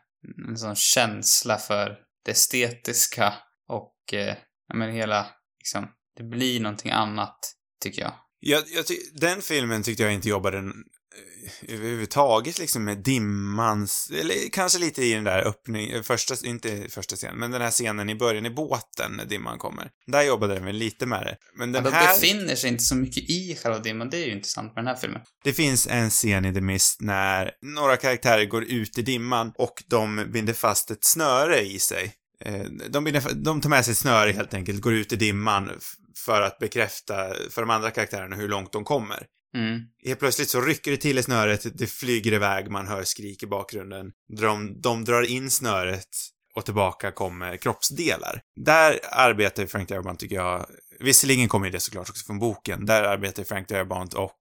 en 0.48 0.56
sån 0.58 0.76
känsla 0.76 1.58
för 1.58 1.98
det 2.24 2.30
estetiska 2.30 3.34
och 3.68 4.14
eh, 4.14 4.36
men 4.74 4.92
hela, 4.92 5.26
liksom, 5.58 5.88
det 6.16 6.22
blir 6.22 6.60
någonting 6.60 6.90
annat, 6.90 7.38
tycker 7.82 8.02
jag. 8.02 8.12
Jag, 8.40 8.64
jag 8.74 8.86
ty- 8.86 9.10
den 9.14 9.42
filmen 9.42 9.82
tyckte 9.82 10.02
jag 10.02 10.12
inte 10.12 10.28
jobbade 10.28 10.58
eh, 10.58 11.74
överhuvudtaget 11.74 12.58
liksom 12.58 12.84
med 12.84 12.98
dimmans, 12.98 14.10
eller 14.20 14.34
kanske 14.52 14.78
lite 14.78 15.04
i 15.04 15.14
den 15.14 15.24
där 15.24 15.46
öppning, 15.46 16.02
första, 16.02 16.34
inte 16.46 16.88
första 16.88 17.16
scenen, 17.16 17.38
men 17.38 17.50
den 17.50 17.62
här 17.62 17.70
scenen 17.70 18.10
i 18.10 18.14
början 18.14 18.46
i 18.46 18.50
båten 18.50 19.12
när 19.16 19.24
dimman 19.24 19.58
kommer. 19.58 19.90
Där 20.06 20.22
jobbade 20.22 20.54
den 20.54 20.64
väl 20.64 20.76
lite 20.76 21.06
med 21.06 21.22
det. 21.22 21.36
Men 21.56 21.72
den 21.72 21.82
Men 21.82 21.92
de 21.92 21.98
här... 21.98 22.14
befinner 22.14 22.54
sig 22.54 22.70
inte 22.70 22.82
så 22.82 22.94
mycket 22.94 23.30
i 23.30 23.58
själva 23.62 23.78
dimman, 23.78 24.10
det 24.10 24.16
är 24.16 24.26
ju 24.26 24.32
intressant 24.32 24.74
med 24.74 24.84
den 24.84 24.86
här 24.86 24.96
filmen. 25.00 25.22
Det 25.44 25.52
finns 25.52 25.86
en 25.86 26.10
scen 26.10 26.44
i 26.44 26.54
The 26.54 26.60
Mist 26.60 27.00
när 27.00 27.50
några 27.62 27.96
karaktärer 27.96 28.44
går 28.44 28.64
ut 28.64 28.98
i 28.98 29.02
dimman 29.02 29.52
och 29.58 29.82
de 29.86 30.26
binder 30.32 30.52
fast 30.52 30.90
ett 30.90 31.04
snöre 31.04 31.60
i 31.60 31.78
sig. 31.78 32.14
Eh, 32.44 32.64
De, 32.88 33.20
de 33.34 33.60
tar 33.60 33.68
med 33.68 33.84
sig 33.84 33.94
snöre 33.94 34.32
helt 34.32 34.54
enkelt, 34.54 34.80
går 34.80 34.92
ut 34.92 35.12
i 35.12 35.16
dimman 35.16 35.70
för 36.16 36.40
att 36.40 36.58
bekräfta 36.58 37.34
för 37.50 37.62
de 37.62 37.70
andra 37.70 37.90
karaktärerna 37.90 38.36
hur 38.36 38.48
långt 38.48 38.72
de 38.72 38.84
kommer. 38.84 39.26
Mm. 39.56 39.80
Helt 40.04 40.18
plötsligt 40.18 40.48
så 40.48 40.60
rycker 40.60 40.90
det 40.90 40.96
till 40.96 41.18
i 41.18 41.22
snöret, 41.22 41.78
det 41.78 41.86
flyger 41.86 42.32
iväg, 42.32 42.70
man 42.70 42.88
hör 42.88 43.04
skrik 43.04 43.42
i 43.42 43.46
bakgrunden. 43.46 44.12
De, 44.38 44.80
de 44.80 45.04
drar 45.04 45.22
in 45.22 45.50
snöret 45.50 46.08
och 46.54 46.64
tillbaka 46.64 47.12
kommer 47.12 47.56
kroppsdelar. 47.56 48.42
Där 48.60 49.00
arbetar 49.10 49.66
Frank 49.66 49.88
Darabont, 49.88 50.18
tycker 50.18 50.36
jag, 50.36 50.66
visserligen 51.00 51.48
kommer 51.48 51.70
det 51.70 51.80
såklart 51.80 52.10
också 52.10 52.26
från 52.26 52.38
boken, 52.38 52.86
där 52.86 53.02
arbetar 53.02 53.44
Frank 53.44 53.68
Darabont 53.68 54.14
och 54.14 54.38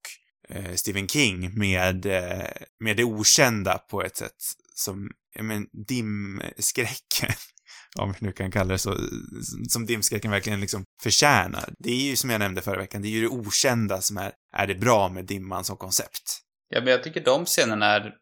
eh, 0.49 0.73
Stephen 0.75 1.07
King 1.07 1.59
med, 1.59 2.05
eh, 2.05 2.47
med 2.79 2.97
det 2.97 3.03
okända 3.03 3.77
på 3.77 4.03
ett 4.03 4.17
sätt 4.17 4.35
som, 4.75 5.11
ja 5.35 5.43
men, 5.43 5.67
dimskräcken, 5.87 7.33
om 7.99 8.11
vi 8.11 8.17
nu 8.25 8.31
kan 8.31 8.51
kalla 8.51 8.71
det 8.71 8.77
så, 8.77 8.97
som 9.69 9.85
dimskräcken 9.85 10.31
verkligen 10.31 10.59
liksom 10.61 10.83
förtjänar. 11.03 11.73
Det 11.79 11.89
är 11.91 12.09
ju 12.09 12.15
som 12.15 12.29
jag 12.29 12.39
nämnde 12.39 12.61
förra 12.61 12.77
veckan, 12.77 13.01
det 13.01 13.07
är 13.07 13.09
ju 13.09 13.21
det 13.21 13.27
okända 13.27 14.01
som 14.01 14.17
är, 14.17 14.31
är 14.57 14.67
det 14.67 14.75
bra 14.75 15.09
med 15.09 15.25
dimman 15.25 15.63
som 15.63 15.77
koncept. 15.77 16.39
Ja, 16.69 16.79
men 16.81 16.87
jag 16.91 17.03
tycker 17.03 17.23
de 17.23 17.45
scenerna 17.45 17.85
är 17.85 18.13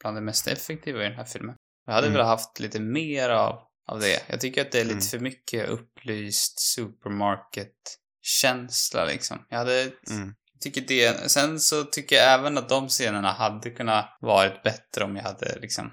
bland 0.00 0.16
det 0.16 0.20
mest 0.20 0.46
effektiva 0.46 1.04
i 1.04 1.08
den 1.08 1.16
här 1.18 1.24
filmen. 1.24 1.54
Jag 1.86 1.94
hade 1.94 2.06
Mm. 2.06 2.12
velat 2.16 2.28
haft 2.28 2.60
lite 2.60 2.80
mer 2.80 3.30
av, 3.30 3.58
av 3.88 4.00
det. 4.00 4.22
Jag 4.28 4.40
tycker 4.40 4.60
att 4.60 4.72
det 4.72 4.80
är 4.80 4.84
lite 4.84 4.94
Mm. 4.94 5.04
för 5.06 5.18
mycket 5.18 5.68
upplyst 5.68 6.60
supermarket-känsla 6.60 9.04
liksom. 9.04 9.38
Jag 9.48 9.58
hade 9.58 9.82
Mm. 10.10 10.34
tycker 10.60 10.80
det. 10.80 11.30
Sen 11.30 11.60
så 11.60 11.84
tycker 11.84 12.16
jag 12.16 12.32
även 12.34 12.58
att 12.58 12.68
de 12.68 12.88
scenerna 12.88 13.32
hade 13.32 13.70
kunnat 13.70 14.16
varit 14.20 14.62
bättre 14.62 15.04
om 15.04 15.16
jag 15.16 15.22
hade 15.22 15.58
liksom 15.60 15.90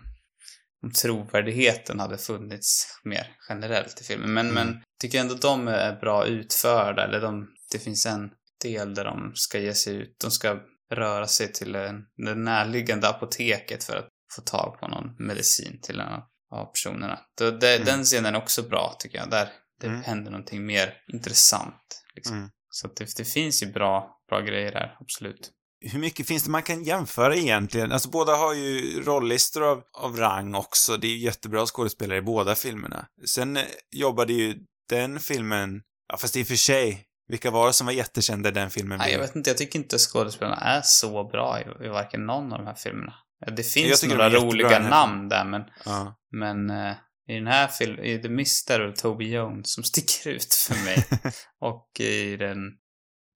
om 0.83 0.91
trovärdigheten 0.91 1.99
hade 1.99 2.17
funnits 2.17 2.99
mer 3.03 3.27
generellt 3.49 4.01
i 4.01 4.03
filmen. 4.03 4.33
Men, 4.33 4.49
Mm. 4.49 4.67
men 4.67 4.83
tycker 5.01 5.19
ändå 5.19 5.35
de 5.35 5.67
är 5.67 5.99
bra 5.99 6.25
utförda. 6.25 7.03
Eller 7.03 7.21
de, 7.21 7.47
det 7.71 7.79
finns 7.79 8.05
en 8.05 8.29
del 8.63 8.95
där 8.95 9.03
de 9.05 9.31
ska 9.35 9.59
ge 9.59 9.73
sig 9.73 9.95
ut. 9.95 10.15
De 10.21 10.31
ska 10.31 10.59
röra 10.91 11.27
sig 11.27 11.51
till 11.53 11.71
det 11.71 12.35
närliggande 12.35 13.09
apoteket 13.09 13.83
för 13.83 13.95
att 13.97 14.07
få 14.35 14.41
tag 14.41 14.77
på 14.79 14.87
någon 14.87 15.15
medicin 15.27 15.79
till 15.81 15.99
en 15.99 16.07
av 16.53 16.65
personerna. 16.65 17.19
Då, 17.37 17.51
det, 17.51 17.75
Mm. 17.75 17.85
Den 17.85 18.03
scenen 18.03 18.35
är 18.35 18.39
också 18.39 18.63
bra 18.63 18.95
tycker 18.99 19.17
jag. 19.17 19.29
Där 19.29 19.49
det 19.81 19.87
Mm. 19.87 20.01
händer 20.01 20.31
någonting 20.31 20.65
mer 20.65 20.93
intressant. 21.13 22.03
Liksom. 22.15 22.37
Mm. 22.37 22.49
Så 22.69 22.87
det, 22.87 23.17
det 23.17 23.25
finns 23.25 23.63
ju 23.63 23.67
bra, 23.71 24.21
bra 24.29 24.39
grejer 24.41 24.71
där, 24.71 24.97
absolut. 24.99 25.51
Hur 25.81 25.99
mycket 25.99 26.27
finns 26.27 26.43
det 26.43 26.49
man 26.51 26.63
kan 26.63 26.83
jämföra 26.83 27.35
egentligen? 27.35 27.91
Alltså 27.91 28.09
båda 28.09 28.35
har 28.35 28.53
ju 28.53 29.01
rollistor 29.03 29.63
av, 29.63 29.83
av 29.97 30.17
rang 30.17 30.55
också. 30.55 30.97
Det 30.97 31.07
är 31.07 31.11
ju 31.11 31.17
jättebra 31.17 31.65
skådespelare 31.65 32.17
i 32.17 32.21
båda 32.21 32.55
filmerna. 32.55 33.05
Sen 33.27 33.57
eh, 33.57 33.63
jobbade 33.91 34.33
ju 34.33 34.55
den 34.89 35.19
filmen, 35.19 35.81
ja 36.07 36.17
fast 36.17 36.35
i 36.35 36.43
och 36.43 36.47
för 36.47 36.55
sig, 36.55 37.05
vilka 37.27 37.51
var 37.51 37.67
det 37.67 37.73
som 37.73 37.85
var 37.85 37.93
jättekända 37.93 38.49
i 38.49 38.51
den 38.51 38.69
filmen? 38.69 38.97
Nej, 38.97 39.11
jag 39.11 39.19
vet 39.19 39.35
inte. 39.35 39.49
Jag 39.49 39.57
tycker 39.57 39.79
inte 39.79 39.97
skådespelarna 39.97 40.55
är 40.55 40.81
så 40.83 41.23
bra 41.23 41.59
i, 41.59 41.85
i 41.85 41.87
varken 41.87 42.25
någon 42.25 42.53
av 42.53 42.59
de 42.59 42.67
här 42.67 42.75
filmerna. 42.75 43.13
Det 43.55 43.63
finns 43.63 44.03
några 44.03 44.29
de 44.29 44.37
roliga 44.45 44.69
här 44.69 44.89
namn 44.89 45.29
där, 45.29 45.45
men, 45.45 45.61
Ja. 45.85 46.15
men 46.31 46.69
eh, 46.69 46.95
i 47.29 47.33
den 47.33 47.47
här 47.47 47.67
filmen, 47.67 48.05
i 48.05 48.21
The 48.21 48.29
Mist 48.29 48.67
där 48.67 48.79
är 48.79 48.87
det 48.87 48.95
Toby 48.95 49.33
Jones 49.33 49.73
som 49.73 49.83
sticker 49.93 50.29
ut 50.29 50.53
för 50.53 50.85
mig. 50.85 51.05
Och 51.59 51.99
i 51.99 52.37
den 52.37 52.57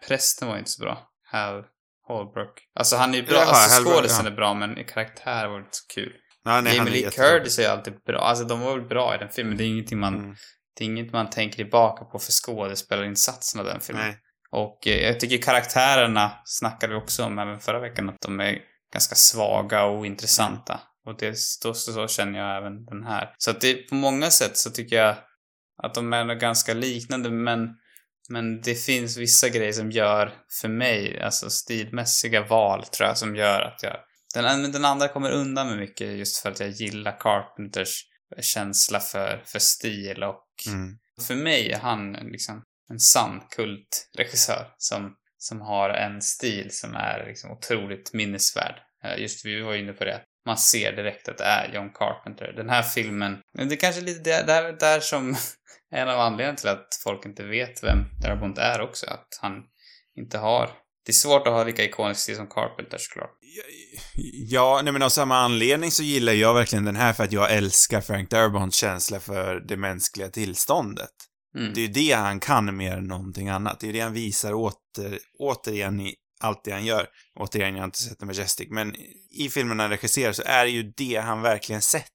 Prästen 0.07 0.47
var 0.47 0.57
inte 0.57 0.71
så 0.71 0.83
bra. 0.83 1.07
Hal 1.31 1.63
Holbrook. 2.07 2.59
Alltså 2.75 2.95
han 2.95 3.15
är 3.15 3.21
bra, 3.23 3.35
Jaha, 3.35 3.45
alltså 3.45 3.83
skådisen 3.83 4.25
ja. 4.25 4.31
är 4.31 4.35
bra, 4.35 4.53
men 4.53 4.83
karaktär 4.83 5.47
var 5.47 5.57
inte 5.57 5.69
så 5.71 5.85
kul. 5.93 6.13
Nej, 6.45 6.53
han 6.55 6.65
Jamie 6.75 6.93
Lee. 6.93 7.09
Curtis 7.11 7.59
är 7.59 7.69
alltid 7.69 7.93
bra. 8.05 8.19
Alltså 8.19 8.45
de 8.45 8.59
var 8.59 8.77
väl 8.77 8.87
bra 8.87 9.15
i 9.15 9.17
den 9.17 9.29
filmen. 9.29 9.57
Det 9.57 9.63
är 9.63 9.67
ingenting 9.67 9.99
man, 9.99 10.15
Mm. 10.15 10.35
det 10.77 10.83
är 10.83 10.85
inget 10.85 11.13
man 11.13 11.29
tänker 11.29 11.55
tillbaka 11.55 12.05
på 12.05 12.19
för 12.19 12.31
skådespelarinsatsen 12.31 13.59
av 13.59 13.65
den 13.65 13.81
filmen. 13.81 14.05
Nej. 14.05 14.17
Och 14.51 14.87
eh, 14.87 15.07
jag 15.07 15.19
tycker 15.19 15.37
karaktärerna 15.37 16.31
snackade 16.45 16.93
vi 16.93 16.99
också 16.99 17.23
om 17.23 17.39
även 17.39 17.59
förra 17.59 17.79
veckan, 17.79 18.09
att 18.09 18.21
de 18.21 18.39
är 18.39 18.59
ganska 18.93 19.15
svaga 19.15 19.83
och 19.83 19.99
ointressanta. 19.99 20.79
Och 21.05 21.17
det, 21.17 21.37
så, 21.37 21.73
så, 21.73 21.93
så 21.93 22.07
känner 22.07 22.39
jag 22.39 22.57
även 22.57 22.85
den 22.85 23.03
här. 23.03 23.33
Så 23.37 23.51
att 23.51 23.61
det, 23.61 23.73
på 23.89 23.95
många 23.95 24.29
sätt 24.31 24.57
så 24.57 24.69
tycker 24.69 24.95
jag 24.95 25.15
att 25.83 25.93
de 25.93 26.13
är 26.13 26.35
ganska 26.35 26.73
liknande, 26.73 27.29
men, 27.29 27.69
men 28.29 28.61
det 28.61 28.75
finns 28.75 29.17
vissa 29.17 29.49
grejer 29.49 29.71
som 29.73 29.91
gör, 29.91 30.33
för 30.61 30.67
mig, 30.67 31.21
alltså 31.21 31.49
stilmässiga 31.49 32.41
val 32.41 32.85
tror 32.85 33.07
jag, 33.07 33.17
som 33.17 33.35
gör 33.35 33.61
att 33.61 33.83
jag... 33.83 33.95
Den, 34.33 34.71
den 34.71 34.85
andra 34.85 35.07
kommer 35.07 35.31
undan 35.31 35.67
med 35.69 35.77
mycket 35.77 36.17
just 36.17 36.37
för 36.37 36.51
att 36.51 36.59
jag 36.59 36.69
gillar 36.69 37.19
Carpenters 37.19 38.01
känsla 38.41 38.99
för, 38.99 39.43
för 39.45 39.59
stil 39.59 40.23
och 40.23 40.41
Mm. 40.67 40.97
för 41.27 41.35
mig 41.35 41.71
är 41.71 41.79
han 41.79 42.11
liksom 42.11 42.63
en 42.89 42.99
sann 42.99 43.41
kultregissör 43.55 44.67
som, 44.77 45.15
som 45.37 45.61
har 45.61 45.89
en 45.89 46.21
stil 46.21 46.67
som 46.71 46.95
är 46.95 47.25
liksom 47.27 47.51
otroligt 47.51 48.13
minnesvärd. 48.13 48.75
Eh, 49.03 49.21
Just 49.21 49.45
vi 49.45 49.61
var 49.61 49.73
ju 49.73 49.79
inne 49.79 49.93
på 49.93 50.03
det, 50.05 50.21
man 50.45 50.57
ser 50.57 50.91
direkt 50.95 51.29
att 51.29 51.37
det 51.37 51.43
är 51.43 51.73
John 51.73 51.89
Carpenter. 51.93 52.53
Den 52.55 52.69
här 52.69 52.81
filmen, 52.83 53.37
men 53.57 53.69
det 53.69 53.75
är 53.75 53.79
kanske 53.79 54.01
lite 54.01 54.19
där, 54.29 54.43
där, 54.45 54.73
där 54.79 54.99
som 54.99 55.35
en 55.95 56.09
av 56.09 56.19
anledningarna 56.19 56.57
till 56.57 56.69
att 56.69 56.87
folk 57.03 57.25
inte 57.25 57.43
vet 57.43 57.83
vem 57.83 58.05
Darabont 58.21 58.57
är 58.57 58.81
också, 58.81 59.05
att 59.05 59.39
han 59.41 59.63
inte 60.17 60.37
har 60.37 60.69
det 61.05 61.11
är 61.11 61.13
svårt 61.13 61.47
att 61.47 61.53
ha 61.53 61.63
lika 61.63 61.83
ikonisk 61.83 62.21
stil 62.21 62.35
som 62.35 62.47
Carpenter 62.47 62.97
såklart. 62.97 63.29
Ja, 64.49 64.81
nej 64.83 64.93
men 64.93 65.01
av 65.01 65.09
samma 65.09 65.37
anledning 65.37 65.91
så 65.91 66.03
gillar 66.03 66.33
jag 66.33 66.53
verkligen 66.53 66.85
den 66.85 66.95
här 66.95 67.13
för 67.13 67.23
att 67.23 67.31
jag 67.31 67.53
älskar 67.53 68.01
Frank 68.01 68.29
Darabonts 68.29 68.77
känsla 68.77 69.19
för 69.19 69.59
det 69.59 69.77
mänskliga 69.77 70.29
tillståndet. 70.29 71.11
Mm. 71.57 71.73
Det 71.73 71.79
är 71.79 71.87
ju 71.87 71.93
det 71.93 72.11
han 72.11 72.39
kan 72.39 72.77
mer 72.77 72.97
än 72.97 73.03
någonting 73.03 73.49
annat. 73.49 73.79
Det 73.79 73.89
är 73.89 73.93
det 73.93 73.99
han 73.99 74.13
visar 74.13 74.53
åter, 74.53 75.19
återigen 75.39 75.99
i 75.99 76.15
allt 76.39 76.63
det 76.63 76.71
han 76.71 76.85
gör. 76.85 77.07
Återigen, 77.39 77.73
jag 77.73 77.81
har 77.81 77.85
inte 77.85 78.01
sett 78.01 78.19
The 78.19 78.25
Majestic, 78.25 78.67
men 78.69 78.95
i 79.31 79.49
filmen 79.49 79.79
han 79.79 79.89
regisserar 79.89 80.33
så 80.33 80.43
är 80.45 80.65
det 80.65 80.71
ju 80.71 80.93
det 80.97 81.15
han 81.15 81.41
verkligen 81.41 81.81
sätter. 81.81 82.14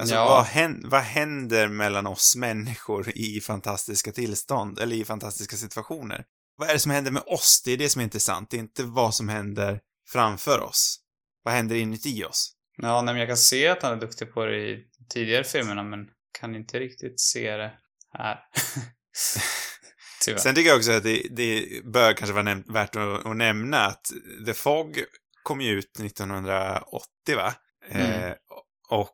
Alltså, 0.00 0.14
Ja. 0.14 0.24
vad, 0.24 0.44
hän, 0.44 0.88
vad 0.88 1.00
händer 1.02 1.68
mellan 1.68 2.06
oss 2.06 2.36
människor 2.36 3.10
i 3.14 3.40
fantastiska 3.40 4.12
tillstånd, 4.12 4.78
eller 4.78 4.96
i 4.96 5.04
fantastiska 5.04 5.56
situationer? 5.56 6.24
Vad 6.56 6.68
är 6.68 6.72
det 6.72 6.78
som 6.80 6.90
händer 6.92 7.10
med 7.10 7.22
oss? 7.26 7.62
Det 7.64 7.72
är 7.72 7.76
det 7.76 7.88
som 7.88 8.00
är 8.00 8.04
intressant. 8.04 8.50
Det 8.50 8.56
är 8.56 8.60
inte 8.60 8.82
vad 8.84 9.14
som 9.14 9.28
händer 9.28 9.80
framför 10.08 10.60
oss. 10.60 11.00
Vad 11.42 11.54
händer 11.54 11.76
inuti 11.76 12.24
oss? 12.24 12.52
Ja, 12.76 13.02
nej, 13.02 13.14
men 13.14 13.20
jag 13.20 13.28
kan 13.28 13.36
se 13.36 13.68
att 13.68 13.82
han 13.82 13.92
är 13.92 13.96
duktig 14.00 14.32
på 14.34 14.44
det 14.44 14.56
i 14.56 14.84
tidigare 15.10 15.44
filmerna, 15.44 15.82
men 15.82 15.98
kan 16.40 16.54
inte 16.54 16.78
riktigt 16.80 17.20
se 17.20 17.56
det 17.56 17.72
här. 18.18 18.38
Sen 20.38 20.54
tycker 20.54 20.68
jag 20.70 20.76
också 20.76 20.92
att 20.92 21.02
det, 21.02 21.22
det 21.30 21.66
bör 21.92 22.12
kanske 22.12 22.32
vara 22.34 22.44
näm- 22.44 22.72
värt 22.72 22.96
att, 22.96 23.26
att 23.26 23.36
nämna 23.36 23.78
att 23.86 24.10
The 24.46 24.54
Fog 24.54 25.04
kom 25.42 25.60
ju 25.60 25.70
ut 25.78 26.00
1980, 26.00 27.36
va? 27.36 27.54
Mm. 27.90 28.10
Eh, 28.22 28.34
och 28.90 29.10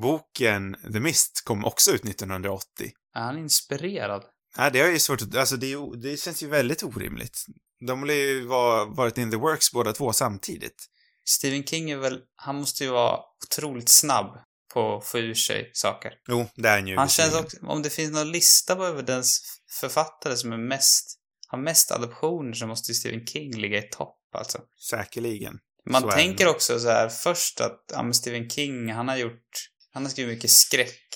boken 0.00 0.76
The 0.92 1.00
Mist 1.00 1.44
kom 1.44 1.64
också 1.64 1.90
ut 1.90 2.04
1980. 2.04 2.92
Är 3.14 3.20
han 3.20 3.38
inspirerad? 3.38 4.24
Nej, 4.56 4.70
det 4.72 4.80
är 4.80 4.90
ju 4.90 4.98
svårt 4.98 5.22
att, 5.22 5.36
alltså 5.36 5.56
det, 5.56 5.72
är, 5.72 5.96
det 6.02 6.16
känns 6.16 6.42
ju 6.42 6.46
väldigt 6.46 6.82
orimligt. 6.82 7.44
De 7.86 8.02
har 8.02 8.10
ju 8.10 8.46
var, 8.46 8.96
varit 8.96 9.18
in 9.18 9.30
the 9.30 9.36
works 9.36 9.72
båda 9.72 9.92
två 9.92 10.12
samtidigt. 10.12 10.86
Stephen 11.24 11.64
King 11.64 11.90
är 11.90 11.96
väl, 11.96 12.20
han 12.36 12.56
måste 12.56 12.84
ju 12.84 12.90
vara 12.90 13.20
otroligt 13.46 13.88
snabb 13.88 14.38
på 14.74 14.96
att 14.96 15.06
få 15.06 15.18
ur 15.18 15.34
sig 15.34 15.70
saker. 15.74 16.12
Jo, 16.28 16.46
det 16.54 16.68
är 16.68 16.76
han 16.76 16.86
ju. 16.86 16.96
Han 16.96 17.08
känns 17.08 17.34
också, 17.34 17.56
om 17.62 17.82
det 17.82 17.90
finns 17.90 18.12
någon 18.12 18.32
lista 18.32 18.76
på 18.76 18.84
över 18.84 19.02
dens 19.02 19.60
författare 19.80 20.36
som 20.36 20.52
är 20.52 20.58
mest, 20.58 21.18
har 21.48 21.58
mest 21.58 21.90
adoptioner 21.90 22.52
så 22.52 22.66
måste 22.66 22.90
ju 22.90 22.94
Stephen 22.94 23.26
King 23.26 23.56
ligga 23.56 23.78
i 23.78 23.88
topp 23.88 24.18
alltså. 24.34 24.58
Säkerligen. 24.90 25.58
Man 25.90 26.00
Så 26.02 26.06
det 26.08 26.14
tänker 26.14 26.48
också 26.48 26.78
så 26.78 26.88
här 26.88 27.08
först 27.08 27.60
att, 27.60 27.84
ja 27.92 28.12
Stephen 28.12 28.50
King, 28.50 28.92
han 28.92 29.08
har 29.08 29.16
gjort, 29.16 29.48
han 29.92 30.02
har 30.02 30.10
skrivit 30.10 30.34
mycket 30.36 30.50
skräck. 30.50 31.06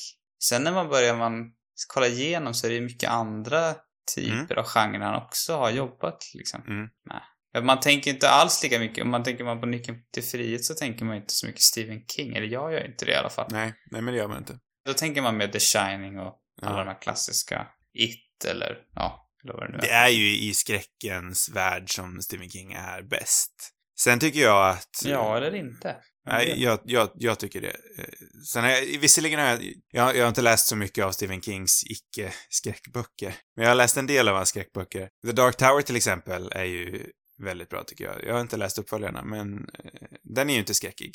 Sen 0.44 0.62
när 0.62 0.72
man 0.72 0.88
börjar 0.88 1.16
man 1.16 1.52
kolla 1.88 2.06
igenom 2.06 2.54
så 2.54 2.66
är 2.66 2.70
det 2.70 2.80
mycket 2.80 3.10
andra 3.10 3.74
typer 4.14 4.54
av 4.56 4.64
genrer 4.64 5.00
han 5.00 5.22
också 5.22 5.56
har 5.56 5.70
jobbat 5.70 6.30
liksom. 6.34 6.60
Mm. 6.68 6.88
Nej. 7.10 7.20
Man 7.62 7.80
tänker 7.80 8.10
inte 8.10 8.28
alls 8.30 8.62
lika 8.62 8.78
mycket, 8.78 9.04
om 9.04 9.10
man 9.10 9.22
tänker 9.24 9.44
man 9.44 9.60
på 9.60 9.66
Nyckeln 9.66 9.98
till 10.12 10.22
frihet 10.22 10.64
så 10.64 10.74
tänker 10.74 11.04
man 11.04 11.16
inte 11.16 11.32
så 11.32 11.46
mycket 11.46 11.62
Stephen 11.62 12.06
King, 12.16 12.36
eller 12.36 12.46
jag 12.46 12.72
gör 12.72 12.86
inte 12.86 13.04
det 13.04 13.12
i 13.12 13.14
alla 13.14 13.30
fall. 13.30 13.46
Nej, 13.50 13.74
nej 13.90 14.02
men 14.02 14.14
det 14.14 14.18
gör 14.20 14.28
man 14.28 14.38
inte. 14.38 14.58
Då 14.86 14.94
tänker 14.94 15.22
man 15.22 15.36
med 15.36 15.52
The 15.52 15.60
Shining 15.60 16.18
och 16.18 16.38
alla 16.62 16.78
Ja. 16.78 16.84
de 16.84 16.88
här 16.88 17.00
klassiska 17.02 17.66
It 17.98 18.44
eller, 18.50 18.78
ja, 18.94 19.30
eller 19.44 19.52
vad 19.54 19.62
det 19.62 19.72
nu 19.72 19.78
Det 19.78 19.90
är. 19.90 20.04
är 20.04 20.08
ju 20.08 20.38
i 20.38 20.54
skräckens 20.54 21.48
värld 21.48 21.94
som 21.94 22.20
Stephen 22.22 22.50
King 22.50 22.72
är 22.72 23.02
bäst. 23.02 23.70
Sen 24.00 24.18
tycker 24.18 24.40
jag 24.40 24.68
att... 24.68 25.02
Ja, 25.04 25.36
eller 25.36 25.54
inte. 25.54 25.96
Nej, 26.26 26.62
jag, 26.62 26.78
jag, 26.84 27.10
jag 27.14 27.38
tycker 27.38 27.60
det. 27.60 27.76
Eh, 27.98 28.04
Sen 28.52 28.64
har 28.64 28.70
jag, 28.70 28.80
visserligen 29.00 29.40
har 29.40 29.46
jag, 29.46 29.62
jag, 29.90 30.16
jag 30.16 30.22
har 30.24 30.28
inte 30.28 30.42
läst 30.42 30.66
så 30.66 30.76
mycket 30.76 31.04
av 31.04 31.12
Stephen 31.12 31.42
Kings 31.42 31.84
icke-skräckböcker. 31.84 33.34
Men 33.56 33.62
jag 33.64 33.70
har 33.70 33.76
läst 33.76 33.96
en 33.96 34.06
del 34.06 34.28
av 34.28 34.36
hans 34.36 34.48
skräckböcker. 34.48 35.08
The 35.26 35.32
Dark 35.32 35.56
Tower 35.56 35.82
till 35.82 35.96
exempel 35.96 36.52
är 36.52 36.64
ju 36.64 37.06
väldigt 37.42 37.68
bra 37.68 37.84
tycker 37.84 38.04
jag. 38.04 38.24
Jag 38.24 38.34
har 38.34 38.40
inte 38.40 38.56
läst 38.56 38.78
uppföljarna, 38.78 39.22
men 39.24 39.58
eh, 39.58 40.08
den 40.22 40.50
är 40.50 40.54
ju 40.54 40.60
inte 40.60 40.74
skräckig. 40.74 41.14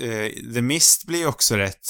Eh, 0.00 0.52
The 0.54 0.62
Mist 0.62 1.06
blir 1.06 1.18
ju 1.18 1.26
också 1.26 1.56
rätt 1.56 1.88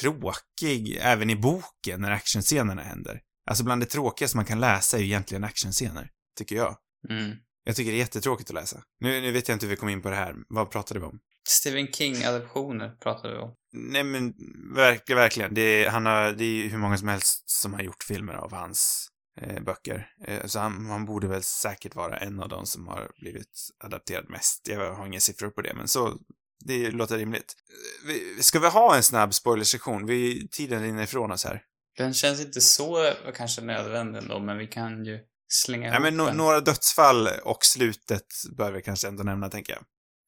tråkig 0.00 0.98
även 1.00 1.30
i 1.30 1.36
boken 1.36 2.00
när 2.00 2.10
actionscenerna 2.10 2.82
händer. 2.82 3.20
Alltså 3.50 3.64
bland 3.64 3.82
det 3.82 3.86
tråkigaste 3.86 4.36
man 4.36 4.46
kan 4.46 4.60
läsa 4.60 4.96
är 4.96 5.00
ju 5.00 5.06
egentligen 5.06 5.44
actionscener, 5.44 6.10
tycker 6.38 6.56
jag. 6.56 6.76
Mm. 7.10 7.36
Jag 7.64 7.76
tycker 7.76 7.90
det 7.90 7.96
är 7.96 7.98
jättetråkigt 7.98 8.50
att 8.50 8.54
läsa. 8.54 8.82
Nu, 9.00 9.20
nu 9.20 9.32
vet 9.32 9.48
jag 9.48 9.56
inte 9.56 9.66
hur 9.66 9.70
vi 9.70 9.76
kom 9.76 9.88
in 9.88 10.02
på 10.02 10.10
det 10.10 10.16
här. 10.16 10.34
Vad 10.48 10.70
pratade 10.70 11.00
vi 11.00 11.06
om? 11.06 11.18
Stephen 11.48 11.86
King-adoptioner 11.92 12.96
pratade 13.00 13.34
vi 13.34 13.40
om. 13.40 13.54
Nej 13.72 14.04
men, 14.04 14.34
verkligen, 14.74 15.18
verkligen. 15.18 15.54
Det 15.54 15.60
är, 15.60 15.90
han 15.90 16.06
har, 16.06 16.32
det 16.32 16.44
är 16.44 16.48
ju 16.48 16.68
hur 16.68 16.78
många 16.78 16.98
som 16.98 17.08
helst 17.08 17.50
som 17.50 17.74
har 17.74 17.82
gjort 17.82 18.02
filmer 18.04 18.34
av 18.34 18.52
hans 18.52 19.08
eh, 19.40 19.62
böcker. 19.62 20.08
Eh, 20.26 20.46
så 20.46 20.58
han, 20.58 20.86
han 20.86 21.04
borde 21.04 21.26
väl 21.26 21.42
säkert 21.42 21.94
vara 21.94 22.16
en 22.18 22.40
av 22.40 22.48
de 22.48 22.66
som 22.66 22.88
har 22.88 23.10
blivit 23.20 23.68
adapterad 23.84 24.30
mest. 24.30 24.68
Jag 24.68 24.94
har 24.94 25.06
inga 25.06 25.20
siffror 25.20 25.50
på 25.50 25.62
det, 25.62 25.74
men 25.74 25.88
så, 25.88 26.18
det 26.64 26.90
låter 26.90 27.18
rimligt. 27.18 27.54
Eh, 27.68 28.08
Vi, 28.08 28.42
ska 28.42 28.58
vi 28.58 28.68
ha 28.68 28.96
en 28.96 29.02
snabb 29.02 29.34
spoilersektion? 29.34 30.06
Vi, 30.06 30.48
tiden 30.48 30.82
rinner 30.82 31.02
ifrån 31.02 31.32
oss 31.32 31.44
här. 31.44 31.62
Den 31.96 32.14
känns 32.14 32.40
inte 32.40 32.60
så 32.60 33.12
kanske 33.34 33.62
nödvändig 33.62 34.18
ändå, 34.18 34.40
men 34.40 34.58
vi 34.58 34.66
kan 34.66 35.04
ju 35.04 35.20
slänga 35.48 35.90
Nej, 35.90 36.00
men 36.00 36.16
no, 36.16 36.24
den. 36.26 36.36
några 36.36 36.60
dödsfall 36.60 37.28
och 37.44 37.64
slutet 37.64 38.26
bör 38.56 38.72
vi 38.72 38.82
kanske 38.82 39.08
ändå 39.08 39.22
nämna, 39.22 39.48
tänker 39.50 39.72
jag. 39.72 39.82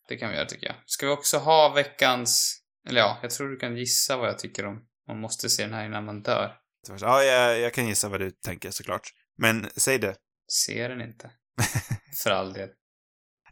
Det 0.09 0.17
kan 0.17 0.31
vi 0.31 0.37
göra 0.37 0.47
tycker 0.47 0.67
jag. 0.67 0.77
Ska 0.87 1.07
vi 1.07 1.13
också 1.13 1.39
ha 1.39 1.73
veckans... 1.75 2.61
Eller 2.89 3.01
ja, 3.01 3.19
jag 3.23 3.31
tror 3.31 3.49
du 3.49 3.57
kan 3.57 3.77
gissa 3.77 4.17
vad 4.17 4.29
jag 4.29 4.39
tycker 4.39 4.67
om. 4.67 4.79
Man 5.09 5.21
måste 5.21 5.51
se 5.51 5.63
den 5.63 5.75
här 5.75 5.85
innan 5.87 6.05
man 6.05 6.23
dör. 6.23 6.55
Ja, 7.01 7.23
jag, 7.25 7.59
jag 7.61 7.75
kan 7.75 7.87
gissa 7.89 8.09
vad 8.09 8.21
du 8.21 8.31
tänker 8.31 8.71
såklart. 8.71 9.09
Men 9.39 9.69
säg 9.77 9.99
det. 9.99 10.17
Se 10.49 10.89
den 10.89 11.01
inte. 11.01 11.31
För 12.23 12.31
all 12.31 12.53
del. 12.53 12.69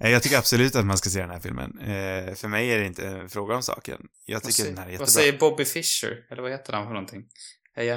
Eh, 0.01 0.11
Jag 0.11 0.23
tycker 0.23 0.39
absolut 0.39 0.77
att 0.77 0.85
man 0.87 0.99
ska 0.99 1.11
se 1.11 1.21
den 1.21 1.31
här 1.31 1.41
filmen. 1.41 1.79
Eh, 1.79 2.35
för 2.35 2.49
mig 2.49 2.71
är 2.73 2.79
det 2.79 2.87
inte 2.87 3.07
en 3.09 3.29
fråga 3.29 3.55
om 3.57 3.63
saken. 3.63 4.01
Jag 4.27 4.35
Vad 4.37 4.43
tycker 4.43 4.53
säger- 4.53 4.71
den 4.71 4.79
här 4.79 4.85
är 4.85 4.87
Vad 4.87 4.93
jättebra. 4.93 5.07
säger 5.11 5.39
Bobby 5.39 5.65
Fischer? 5.65 6.27
Eller 6.31 6.43
vad 6.43 6.51
heter 6.51 6.73
han 6.73 6.85
för 6.87 6.93
någonting? 6.93 7.23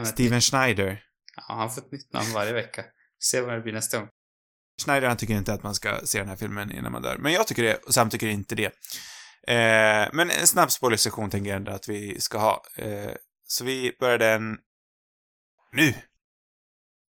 Steven 0.05 0.41
Schneider. 0.41 1.03
Ja, 1.35 1.43
han 1.55 1.71
får 1.71 1.81
ett 1.81 1.91
nytt 1.91 2.13
namn 2.13 2.33
varje 2.33 2.53
vecka. 2.53 2.85
Se 3.19 3.41
vad 3.41 3.53
det 3.53 3.61
blir 3.61 3.73
nästa 3.73 3.97
gång. 3.99 4.07
Schneider 4.85 5.07
han 5.07 5.17
tycker 5.17 5.33
inte 5.33 5.53
att 5.53 5.63
man 5.63 5.75
ska 5.75 5.99
se 6.03 6.19
den 6.19 6.29
här 6.29 6.35
filmen 6.35 6.71
innan 6.71 6.91
man 6.91 7.01
dör. 7.01 7.17
Men 7.17 7.31
jag 7.33 7.47
tycker 7.47 7.63
det, 7.63 7.75
och 7.75 7.93
Sam 7.93 8.09
tycker 8.09 8.27
inte 8.27 8.55
det. 8.55 8.65
Eh, 9.47 10.09
men 10.13 10.31
en 10.31 10.47
snabb 10.47 10.71
spoilersektion 10.71 11.29
tänker 11.29 11.49
jag 11.49 11.57
ändå 11.57 11.71
att 11.71 11.87
vi 11.89 12.19
ska 12.21 12.37
ha. 12.37 12.63
Eh, 12.77 13.11
så 13.47 13.63
vi 13.63 13.95
börjar 13.99 14.17
den 14.17 14.57
nu. 15.71 15.93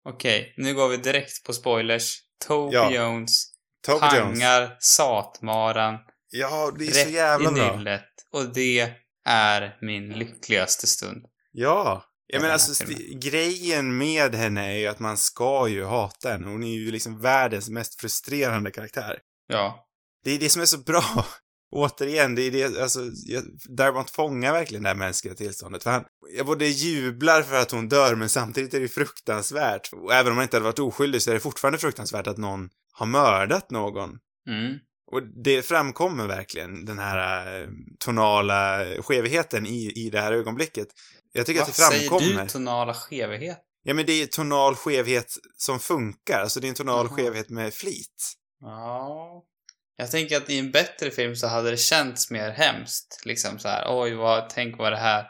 Okej, 0.09 0.53
nu 0.57 0.73
går 0.73 0.87
vi 0.89 0.97
direkt 0.97 1.43
på 1.45 1.53
spoilers. 1.53 2.17
Toby 2.47 2.75
Ja. 2.75 2.91
Jones 2.91 3.45
Toby 3.85 4.05
Jones. 4.05 4.39
pangar 4.39 4.77
satmaran 4.79 5.97
Ja, 6.29 6.71
det 6.79 6.85
är 6.87 6.91
så 6.91 6.99
rätt 6.99 7.11
jävla 7.11 7.49
i 7.49 7.53
bra. 7.53 7.75
nyllet. 7.77 8.05
Och 8.31 8.53
det 8.53 8.95
är 9.25 9.77
min 9.81 10.09
lyckligaste 10.09 10.87
stund. 10.87 11.25
Ja. 11.51 12.05
Menar 12.39 12.45
här 12.47 12.53
alltså, 12.53 12.83
grejen 13.13 13.97
med 13.97 14.35
henne 14.35 14.73
är 14.73 14.77
ju 14.77 14.87
att 14.87 14.99
man 14.99 15.17
ska 15.17 15.67
ju 15.67 15.85
hata 15.85 16.29
henne. 16.29 16.47
Hon 16.47 16.63
är 16.63 16.73
ju 16.73 16.91
liksom 16.91 17.19
världens 17.19 17.69
mest 17.69 18.01
frustrerande 18.01 18.71
karaktär. 18.71 19.19
Ja. 19.47 19.87
Det 20.23 20.31
är 20.31 20.39
det 20.39 20.49
som 20.49 20.61
är 20.61 20.65
så 20.65 20.77
bra. 20.77 21.25
Återigen, 21.75 22.35
det 22.35 22.41
är 22.41 22.51
det, 22.51 22.81
alltså, 22.81 22.99
jag- 23.25 23.43
Darabont 23.77 24.09
fångar 24.09 24.53
verkligen 24.53 24.83
det 24.83 24.89
här 24.89 24.95
mänskliga 24.95 25.35
tillståndet. 25.35 25.83
För 25.83 25.91
han, 25.91 26.03
jag 26.37 26.45
både 26.45 26.65
jublar 26.67 27.41
för 27.43 27.55
att 27.61 27.71
hon 27.71 27.89
dör, 27.89 28.15
men 28.15 28.29
samtidigt 28.29 28.73
är 28.73 28.79
det 28.79 28.87
fruktansvärt. 28.87 29.93
Och 29.93 30.13
även 30.13 30.31
om 30.31 30.35
man 30.35 30.43
inte 30.43 30.55
hade 30.57 30.63
varit 30.65 30.79
oskyldig 30.79 31.21
så 31.21 31.29
är 31.29 31.33
det 31.33 31.39
fortfarande 31.39 31.77
fruktansvärt 31.79 32.27
att 32.27 32.37
någon 32.37 32.69
har 32.93 33.05
mördat 33.05 33.71
någon. 33.71 34.09
Mm. 34.49 34.77
Och 35.11 35.21
det 35.43 35.61
framkommer 35.61 36.27
verkligen, 36.27 36.85
den 36.85 36.99
här 36.99 37.61
eh, 37.61 37.67
tonala 37.99 38.85
skevheten 39.01 39.65
i, 39.65 39.91
i 39.95 40.09
det 40.09 40.21
här 40.21 40.31
ögonblicket. 40.31 40.87
Jag 41.31 41.45
tycker 41.45 41.59
Vad 41.59 41.69
att 41.69 41.75
det 41.75 41.81
framkommer. 41.81 42.27
säger 42.27 42.43
du 42.43 42.49
tonala 42.49 42.93
skevhet? 42.93 43.59
Ja, 43.83 43.93
men 43.93 44.05
det 44.05 44.21
är 44.21 44.27
tonal 44.27 44.75
skevhet 44.75 45.33
som 45.57 45.79
funkar. 45.79 46.39
Alltså 46.39 46.59
det 46.59 46.67
är 46.67 46.69
en 46.69 46.75
tonal 46.75 47.05
Jaha. 47.05 47.15
skevhet 47.15 47.49
med 47.49 47.73
flit. 47.73 48.33
Ja. 48.61 49.43
Jag 49.95 50.11
tänker 50.11 50.37
att 50.37 50.49
i 50.49 50.59
en 50.59 50.71
bättre 50.71 51.11
film 51.11 51.35
så 51.35 51.47
hade 51.47 51.71
det 51.71 51.77
känts 51.77 52.31
mer 52.31 52.49
hemskt. 52.49 53.21
Liksom 53.25 53.59
så 53.59 53.67
här, 53.67 53.85
oj, 53.89 54.13
vad, 54.13 54.49
tänk 54.49 54.77
vad 54.77 54.91
det 54.91 54.97
här 54.97 55.25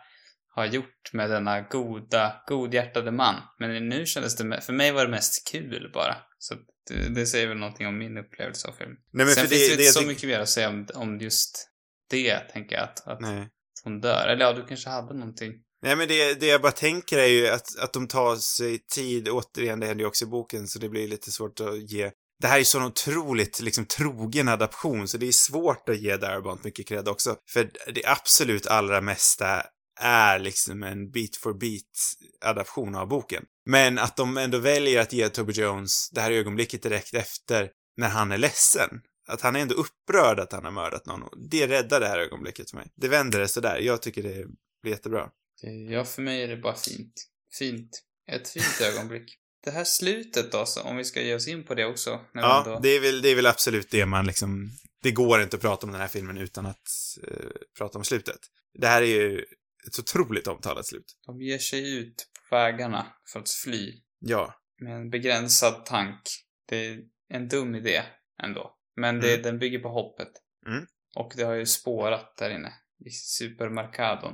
har 0.56 0.66
gjort 0.66 1.14
med 1.14 1.30
denna 1.30 1.62
goda, 1.62 2.44
godhjärtade 2.48 3.12
man. 3.12 3.36
Men 3.60 3.90
nu 3.90 4.06
kändes 4.06 4.36
det, 4.36 4.62
för 4.62 4.74
mig 4.74 4.92
var 4.92 5.06
det 5.06 5.12
mest 5.12 5.48
kul 5.52 5.92
bara. 5.94 6.16
Så 6.40 6.56
det, 6.90 7.10
det 7.16 7.26
säger 7.26 7.48
väl 7.48 7.58
någonting 7.58 7.88
om 7.88 7.98
min 7.98 8.18
upplevelse 8.18 8.68
av 8.68 8.72
filmen. 8.72 8.98
Nej, 9.14 9.26
men 9.26 9.36
Sen 9.36 9.44
för 9.48 9.56
finns 9.56 9.70
det, 9.70 9.76
det, 9.76 9.84
inte 9.84 10.00
så 10.00 10.08
mycket 10.08 10.24
mer 10.24 10.40
att 10.40 10.50
säga 10.50 10.70
om, 10.70 10.88
om 10.94 11.20
just 11.20 11.70
det, 12.10 12.40
tänker 12.40 12.76
jag. 12.76 12.84
Att, 12.84 13.08
att 13.08 13.22
Nej. 13.22 13.50
hon 13.84 14.02
dör. 14.02 14.28
Eller 14.28 14.46
ja, 14.46 14.54
du 14.54 14.66
kanske 14.66 14.90
hade 14.90 15.14
någonting. 15.14 15.54
Nej, 15.82 15.96
men 15.96 16.08
det, 16.08 16.34
det 16.40 16.46
jag 16.46 16.62
bara 16.62 16.72
tänker 16.72 17.18
är 17.18 17.28
ju 17.28 17.48
att, 17.48 17.80
att 17.80 17.94
de 17.94 18.08
tar 18.08 18.36
sig 18.36 18.80
tid, 18.80 19.30
återigen, 19.30 19.80
det 19.80 19.88
händer 19.88 20.04
ju 20.04 20.08
också 20.08 20.26
i 20.26 20.28
boken, 20.28 20.68
så 20.68 20.80
det 20.80 20.90
blir 20.90 21.08
lite 21.08 21.32
svårt 21.32 21.60
att 21.60 21.92
ge... 21.92 22.12
Det 22.42 22.48
här 22.48 22.56
är 22.56 22.60
ju 22.60 22.66
sån 22.66 22.84
otroligt, 22.84 23.62
liksom, 23.62 23.86
trogen 23.86 24.48
adaption, 24.48 25.08
så 25.08 25.18
det 25.18 25.28
är 25.28 25.32
svårt 25.32 25.90
att 25.90 26.02
ge 26.02 26.18
Darabont 26.18 26.64
mycket 26.64 26.88
cred 26.88 27.08
också. 27.08 27.36
För 27.50 27.72
det 27.94 28.06
absolut 28.06 28.68
allra 28.68 29.02
mesta 29.02 29.64
är 30.00 30.40
liksom 30.40 30.84
en 30.84 31.12
beat 31.12 31.36
for 31.36 31.54
beat 31.54 32.16
adaption 32.46 32.96
av 32.96 33.08
boken. 33.08 33.44
Men 33.66 34.00
att 34.00 34.18
de 34.18 34.38
ändå 34.38 34.58
väljer 34.58 35.02
att 35.02 35.14
ge 35.14 35.30
Toby 35.30 35.54
Jones 35.54 36.10
det 36.10 36.22
här 36.22 36.32
ögonblicket 36.32 36.84
direkt 36.84 37.14
efter, 37.14 37.70
när 37.98 38.10
han 38.10 38.32
är 38.32 38.38
ledsen. 38.38 38.90
Att 39.28 39.42
han 39.42 39.56
är 39.56 39.60
ändå 39.60 39.76
upprörd 39.76 40.40
att 40.40 40.54
han 40.54 40.64
har 40.64 40.72
mördat 40.72 41.06
någon. 41.06 41.30
Det 41.50 41.68
räddar 41.68 42.00
det 42.00 42.08
här 42.08 42.20
ögonblicket 42.20 42.70
för 42.70 42.78
mig. 42.78 42.88
Det 42.96 43.08
vänder 43.08 43.40
det 43.40 43.48
sådär. 43.48 43.80
Jag 43.82 44.02
tycker 44.02 44.24
det 44.24 44.46
blir 44.82 44.94
jättebra. 44.94 45.30
Det- 45.62 45.94
Ja, 45.94 46.06
för 46.06 46.22
mig 46.22 46.44
är 46.44 46.48
det 46.48 46.58
bara 46.58 46.76
fint. 46.76 47.14
Fint. 47.60 48.04
Ett 48.28 48.50
fint 48.50 48.82
ögonblick. 48.82 49.38
Det 49.64 49.72
här 49.72 49.84
slutet 49.84 50.52
då, 50.52 50.66
så 50.66 50.82
om 50.82 50.98
vi 50.98 51.04
ska 51.06 51.22
ge 51.22 51.36
oss 51.36 51.48
in 51.48 51.64
på 51.64 51.76
det 51.76 51.86
också. 51.86 52.26
Ja, 52.34 52.64
ändå... 52.66 52.80
det 52.80 52.90
är, 52.90 53.00
väl, 53.00 53.22
det 53.22 53.30
är 53.30 53.36
väl 53.36 53.46
absolut 53.48 53.92
det 53.92 54.06
man 54.06 54.28
liksom... 54.28 54.72
Det 55.04 55.12
går 55.12 55.42
inte 55.42 55.56
att 55.56 55.62
prata 55.62 55.86
om 55.86 55.92
den 55.92 56.02
här 56.02 56.08
filmen 56.08 56.38
utan 56.38 56.66
att 56.66 56.88
eh, 57.28 57.50
prata 57.78 57.98
om 57.98 58.04
slutet. 58.04 58.40
Det 58.74 58.88
här 58.88 59.02
är 59.02 59.06
ju 59.06 59.40
ett 59.88 60.00
otroligt 60.00 60.48
omtalat 60.48 60.86
slut. 60.86 61.18
De 61.26 61.42
ger 61.42 61.58
sig 61.58 61.98
ut 61.98 62.28
på 62.50 62.56
vägarna 62.56 63.14
för 63.32 63.40
att 63.40 63.50
fly 63.50 64.02
Ja. 64.20 64.56
med 64.80 64.96
en 64.96 65.10
begränsad 65.10 65.86
tank. 65.86 66.22
Det 66.66 66.86
är 66.88 67.00
en 67.30 67.48
dum 67.48 67.76
idé 67.76 68.04
ändå. 68.44 68.78
Men 68.96 69.20
det, 69.20 69.30
Mm. 69.32 69.42
den 69.44 69.60
bygger 69.60 69.80
på 69.80 69.90
hoppet. 69.90 70.32
Mm. 70.68 70.86
Och 71.16 71.34
det 71.36 71.44
har 71.44 71.54
ju 71.54 71.66
spårat 71.66 72.38
där 72.38 72.50
inne. 72.50 72.74
I 73.06 73.10
supermarkadon, 73.10 74.34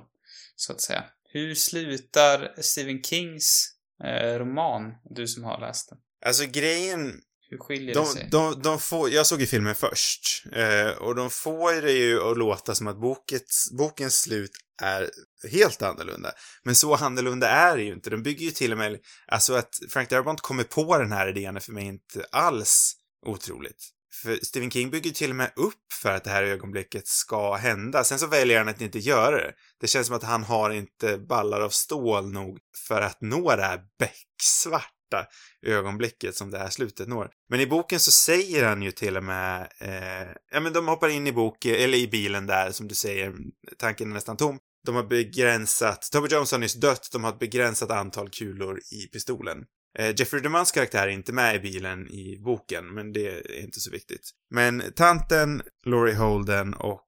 så 0.55 0.73
att 0.73 0.81
säga. 0.81 1.03
Hur 1.29 1.55
slutar 1.55 2.61
Stephen 2.61 3.03
Kings 3.03 3.69
eh, 4.03 4.39
roman? 4.39 4.93
Du 5.15 5.27
som 5.27 5.43
har 5.43 5.59
läst 5.59 5.89
den. 5.89 5.97
Alltså 6.25 6.45
grejen... 6.45 7.21
Hur 7.49 7.57
skiljer 7.57 7.93
det 7.93 7.99
De, 7.99 8.05
sig? 8.05 8.27
de, 8.31 8.61
de 8.61 8.79
får... 8.79 9.09
Jag 9.09 9.25
såg 9.27 9.41
ju 9.41 9.47
filmen 9.47 9.75
först. 9.75 10.43
Eh, 10.53 10.89
och 10.89 11.15
de 11.15 11.29
får 11.29 11.81
det 11.81 11.91
ju 11.91 12.21
att 12.21 12.37
låta 12.37 12.75
som 12.75 12.87
att 12.87 13.01
bokets, 13.01 13.71
bokens 13.77 14.21
slut 14.21 14.51
är 14.81 15.09
helt 15.51 15.81
annorlunda. 15.81 16.31
Men 16.63 16.75
så 16.75 16.95
annorlunda 16.95 17.49
är 17.49 17.77
det 17.77 17.83
ju 17.83 17.93
inte. 17.93 18.09
De 18.09 18.23
bygger 18.23 18.45
ju 18.45 18.51
till 18.51 18.71
och 18.71 18.77
med... 18.77 18.99
Alltså 19.27 19.53
att 19.53 19.69
Frank 19.89 20.09
Darabont 20.09 20.41
kommer 20.41 20.63
på 20.63 20.97
den 20.97 21.11
här 21.11 21.29
idén 21.29 21.55
är 21.55 21.59
för 21.59 21.71
mig 21.71 21.85
inte 21.85 22.25
alls 22.31 22.93
otroligt. 23.25 23.89
För 24.23 24.45
Stephen 24.45 24.71
King 24.71 24.89
bygger 24.89 25.11
till 25.11 25.29
och 25.29 25.35
med 25.35 25.51
upp 25.55 25.93
för 25.93 26.13
att 26.13 26.23
det 26.23 26.29
här 26.29 26.43
ögonblicket 26.43 27.07
ska 27.07 27.55
hända. 27.55 28.03
Sen 28.03 28.19
så 28.19 28.27
väljer 28.27 28.57
han 28.57 28.67
att 28.67 28.81
inte 28.81 28.99
göra 28.99 29.35
det. 29.35 29.53
Det 29.81 29.87
känns 29.87 30.07
som 30.07 30.15
att 30.15 30.23
han 30.23 30.43
har 30.43 30.69
inte 30.69 31.17
ballar 31.17 31.61
av 31.61 31.69
stål 31.69 32.31
nog 32.31 32.59
för 32.87 33.01
att 33.01 33.21
nå 33.21 33.55
det 33.55 33.63
här 33.63 33.81
becksvarta 33.99 35.27
ögonblicket 35.65 36.35
som 36.35 36.51
det 36.51 36.57
här 36.57 36.69
slutet 36.69 37.07
når. 37.07 37.29
Men 37.49 37.59
i 37.59 37.67
boken 37.67 37.99
så 37.99 38.11
säger 38.11 38.65
han 38.65 38.81
ju 38.81 38.91
till 38.91 39.17
och 39.17 39.23
med, 39.23 39.67
eh, 39.79 40.27
ja 40.51 40.59
men 40.59 40.73
de 40.73 40.87
hoppar 40.87 41.09
in 41.09 41.27
i 41.27 41.31
bok, 41.31 41.65
eller 41.65 41.97
i 41.97 42.07
bilen 42.07 42.47
där 42.47 42.71
som 42.71 42.87
du 42.87 42.95
säger, 42.95 43.33
tanken 43.77 44.09
är 44.09 44.13
nästan 44.13 44.37
tom. 44.37 44.59
De 44.85 44.95
har 44.95 45.03
begränsat, 45.03 46.09
Toby 46.11 46.27
Jones 46.27 46.51
har 46.51 46.59
nyss 46.59 46.73
dött, 46.73 47.09
de 47.11 47.23
har 47.23 47.31
ett 47.31 47.39
begränsat 47.39 47.91
antal 47.91 48.29
kulor 48.29 48.79
i 48.91 49.07
pistolen. 49.07 49.57
Eh, 49.97 50.13
Jeffrey 50.17 50.41
DeMans 50.41 50.71
karaktär 50.71 51.07
är 51.07 51.11
inte 51.11 51.33
med 51.33 51.55
i 51.55 51.59
bilen 51.59 52.07
i 52.07 52.39
boken, 52.39 52.93
men 52.93 53.13
det 53.13 53.27
är 53.27 53.63
inte 53.63 53.79
så 53.79 53.91
viktigt. 53.91 54.29
Men 54.49 54.83
tanten, 54.95 55.61
Laurie 55.85 56.15
Holden 56.15 56.73
och 56.73 57.07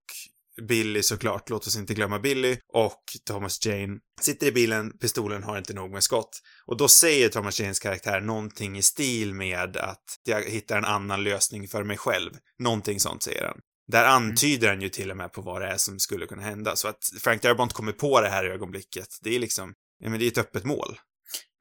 Billy 0.67 1.03
såklart, 1.03 1.49
låt 1.49 1.67
oss 1.67 1.77
inte 1.77 1.93
glömma 1.93 2.19
Billy, 2.19 2.57
och 2.73 3.03
Thomas 3.25 3.65
Jane 3.65 3.99
sitter 4.21 4.47
i 4.47 4.51
bilen, 4.51 4.97
pistolen 4.97 5.43
har 5.43 5.57
inte 5.57 5.73
nog 5.73 5.91
med 5.91 6.03
skott. 6.03 6.41
Och 6.65 6.77
då 6.77 6.87
säger 6.87 7.29
Thomas 7.29 7.59
Janes 7.59 7.79
karaktär 7.79 8.21
någonting 8.21 8.77
i 8.77 8.81
stil 8.81 9.33
med 9.33 9.77
att 9.77 10.03
jag 10.23 10.43
hittar 10.43 10.77
en 10.77 10.85
annan 10.85 11.23
lösning 11.23 11.67
för 11.67 11.83
mig 11.83 11.97
själv. 11.97 12.31
Någonting 12.59 12.99
sånt 12.99 13.23
säger 13.23 13.45
han. 13.45 13.59
Där 13.87 14.05
antyder 14.05 14.67
han 14.67 14.81
ju 14.81 14.89
till 14.89 15.11
och 15.11 15.17
med 15.17 15.33
på 15.33 15.41
vad 15.41 15.61
det 15.61 15.67
är 15.67 15.77
som 15.77 15.99
skulle 15.99 16.25
kunna 16.25 16.41
hända. 16.41 16.75
Så 16.75 16.87
att 16.87 17.03
Frank 17.21 17.41
Darabont 17.41 17.73
kommer 17.73 17.91
på 17.91 18.21
det 18.21 18.29
här 18.29 18.45
ögonblicket, 18.45 19.07
det 19.21 19.35
är 19.35 19.39
liksom, 19.39 19.73
ja 19.99 20.09
men 20.09 20.19
det 20.19 20.25
är 20.25 20.31
ett 20.31 20.37
öppet 20.37 20.65
mål. 20.65 20.99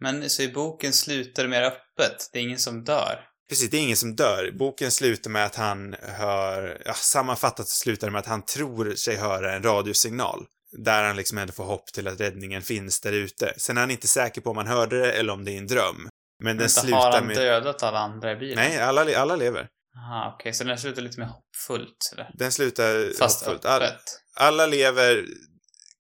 Men 0.01 0.31
så 0.31 0.43
i 0.43 0.49
boken 0.49 0.93
slutar 0.93 1.43
det 1.43 1.49
mer 1.49 1.63
öppet. 1.63 2.31
Det 2.33 2.39
är 2.39 2.43
ingen 2.43 2.59
som 2.59 2.85
dör. 2.85 3.25
Precis, 3.49 3.71
det 3.71 3.77
är 3.77 3.83
ingen 3.83 3.97
som 3.97 4.17
dör. 4.17 4.51
Boken 4.59 4.91
slutar 4.91 5.31
med 5.31 5.45
att 5.45 5.55
han 5.55 5.95
hör, 6.03 6.83
ja, 6.85 6.95
sammanfattat 6.95 7.69
så 7.69 7.77
slutar 7.77 8.07
det 8.07 8.11
med 8.11 8.19
att 8.19 8.27
han 8.27 8.45
tror 8.45 8.95
sig 8.95 9.17
höra 9.17 9.55
en 9.55 9.63
radiosignal. 9.63 10.47
Där 10.85 11.05
han 11.05 11.17
liksom 11.17 11.39
ändå 11.39 11.53
får 11.53 11.65
hopp 11.65 11.87
till 11.87 12.09
att 12.09 12.21
räddningen 12.21 12.63
finns 12.63 13.01
där 13.01 13.13
ute. 13.13 13.55
Sen 13.57 13.77
är 13.77 13.81
han 13.81 13.91
inte 13.91 14.09
säker 14.09 14.41
på 14.41 14.51
om 14.51 14.57
han 14.57 14.67
hörde 14.67 14.99
det 15.01 15.13
eller 15.13 15.33
om 15.33 15.45
det 15.45 15.53
är 15.53 15.59
en 15.59 15.67
dröm. 15.67 16.09
Men 16.45 16.57
den 16.57 16.67
Vänta, 16.67 16.81
har 16.81 16.87
slutar 16.87 17.13
han 17.13 17.27
med... 17.27 17.37
dödat 17.37 17.83
alla 17.83 17.99
andra 17.99 18.33
i 18.33 18.37
bilen? 18.37 18.57
Nej, 18.57 18.79
alla, 18.79 19.19
alla 19.19 19.37
lever. 19.37 19.69
Aha, 19.97 20.35
okej. 20.35 20.53
Så 20.53 20.65
den 20.65 20.79
slutar 20.79 21.03
lite 21.03 21.21
mer 21.21 21.27
hoppfullt, 21.27 22.11
eller? 22.13 22.31
Den 22.35 22.53
slutar 22.53 23.19
Fast 23.19 23.41
hoppfullt. 23.41 23.65
All, 23.65 23.83
öppet. 23.83 24.03
alla 24.37 24.67
lever, 24.67 25.25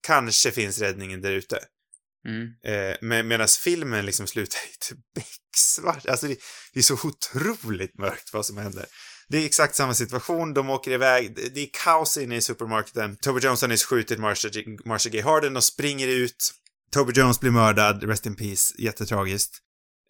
kanske 0.06 0.50
finns 0.50 0.80
räddningen 0.80 1.22
där 1.22 1.32
ute. 1.32 1.58
Mm. 2.26 2.48
Eh, 2.64 3.22
medan 3.24 3.48
filmen 3.48 4.06
liksom 4.06 4.26
slutar 4.26 4.58
i 4.58 4.76
typ 4.88 4.98
becksvart. 5.14 6.06
Alltså 6.06 6.26
det, 6.26 6.36
det 6.72 6.80
är 6.80 6.82
så 6.82 6.94
otroligt 6.94 7.98
mörkt 7.98 8.32
vad 8.32 8.46
som 8.46 8.56
händer. 8.56 8.86
Det 9.28 9.38
är 9.38 9.44
exakt 9.44 9.76
samma 9.76 9.94
situation, 9.94 10.54
de 10.54 10.70
åker 10.70 10.90
iväg, 10.90 11.36
det, 11.36 11.54
det 11.54 11.60
är 11.60 11.68
kaos 11.84 12.16
inne 12.16 12.36
i 12.36 12.40
supermarketen. 12.40 13.16
Toby 13.16 13.40
Jones 13.40 13.60
har 13.60 13.68
nyss 13.68 13.84
skjutit 13.84 14.18
Marsha, 14.18 14.48
Marsha 14.84 15.10
Gay 15.10 15.22
Harden 15.22 15.56
och 15.56 15.64
springer 15.64 16.08
ut. 16.08 16.52
Toby 16.92 17.12
Jones 17.12 17.40
blir 17.40 17.50
mördad, 17.50 18.02
rest 18.02 18.26
in 18.26 18.36
peace, 18.36 18.74
jättetragiskt. 18.78 19.58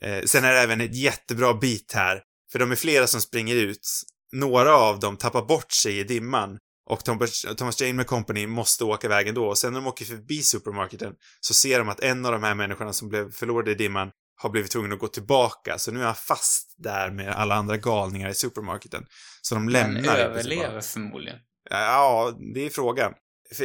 Eh, 0.03 0.23
sen 0.25 0.45
är 0.45 0.53
det 0.53 0.61
även 0.61 0.81
ett 0.81 0.97
jättebra 0.97 1.55
bit 1.55 1.93
här, 1.93 2.23
för 2.53 2.59
de 2.59 2.73
är 2.73 2.77
flera 2.77 3.07
som 3.07 3.21
springer 3.21 3.57
ut. 3.57 3.89
Några 4.33 4.77
av 4.77 5.01
dem 5.01 5.17
tappar 5.17 5.43
bort 5.43 5.73
sig 5.73 5.99
i 5.99 6.05
dimman 6.05 6.59
och 6.89 7.05
Thomas, 7.05 7.47
Thomas 7.57 7.81
Jane 7.81 7.93
med 7.93 8.07
company 8.07 8.47
måste 8.47 8.85
åka 8.85 9.09
vägen 9.09 9.35
då. 9.35 9.47
Och 9.47 9.59
sen 9.59 9.73
när 9.73 9.81
de 9.81 9.87
åker 9.87 10.05
förbi 10.05 10.43
supermarketen 10.43 11.15
så 11.41 11.55
ser 11.55 11.79
de 11.79 11.89
att 11.89 12.01
en 12.01 12.27
av 12.27 12.33
de 12.33 12.43
här 12.43 12.55
människorna 12.55 12.93
som 12.93 13.09
blev 13.09 13.33
förlorade 13.33 13.71
i 13.71 13.75
dimman 13.75 14.11
har 14.37 14.51
blivit 14.51 14.71
tvungen 14.71 14.93
att 14.93 14.99
gå 14.99 15.09
tillbaka, 15.09 15.79
så 15.79 15.93
nu 15.93 16.01
är 16.01 16.05
han 16.05 16.15
fast 16.15 16.75
där 16.79 17.11
med 17.11 17.29
alla 17.29 17.55
andra 17.55 17.77
galningar 17.77 18.29
i 18.29 18.35
supermarketen. 18.35 19.07
Så 19.43 19.55
de 19.55 19.69
lämnar 19.69 20.19
i 20.19 20.21
överlever 20.21 20.81
förmodligen. 20.81 21.39
Ja, 21.71 22.39
det 22.55 22.67
är 22.67 22.71
frågan. 22.71 23.13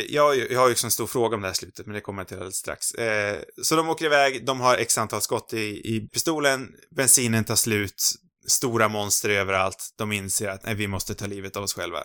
Jag, 0.09 0.51
jag 0.51 0.59
har 0.59 0.67
ju 0.67 0.74
också 0.74 0.88
en 0.88 0.91
stor 0.91 1.07
fråga 1.07 1.36
om 1.36 1.41
det 1.41 1.47
här 1.47 1.53
slutet, 1.53 1.86
men 1.86 1.95
det 1.95 2.01
kommer 2.01 2.21
jag 2.21 2.28
till 2.28 2.38
alldeles 2.38 2.55
strax. 2.55 2.93
Eh, 2.93 3.39
så 3.63 3.76
de 3.76 3.89
åker 3.89 4.05
iväg, 4.05 4.45
de 4.45 4.61
har 4.61 4.78
x 4.78 4.97
antal 4.97 5.21
skott 5.21 5.53
i, 5.53 5.95
i 5.95 6.09
pistolen, 6.13 6.69
bensinen 6.95 7.43
tar 7.43 7.55
slut, 7.55 8.03
stora 8.47 8.88
monster 8.88 9.30
överallt. 9.30 9.93
De 9.97 10.11
inser 10.11 10.49
att 10.49 10.65
nej, 10.65 10.76
vi 10.76 10.88
måste 10.88 11.15
ta 11.15 11.26
livet 11.26 11.55
av 11.55 11.63
oss 11.63 11.74
själva. 11.74 12.03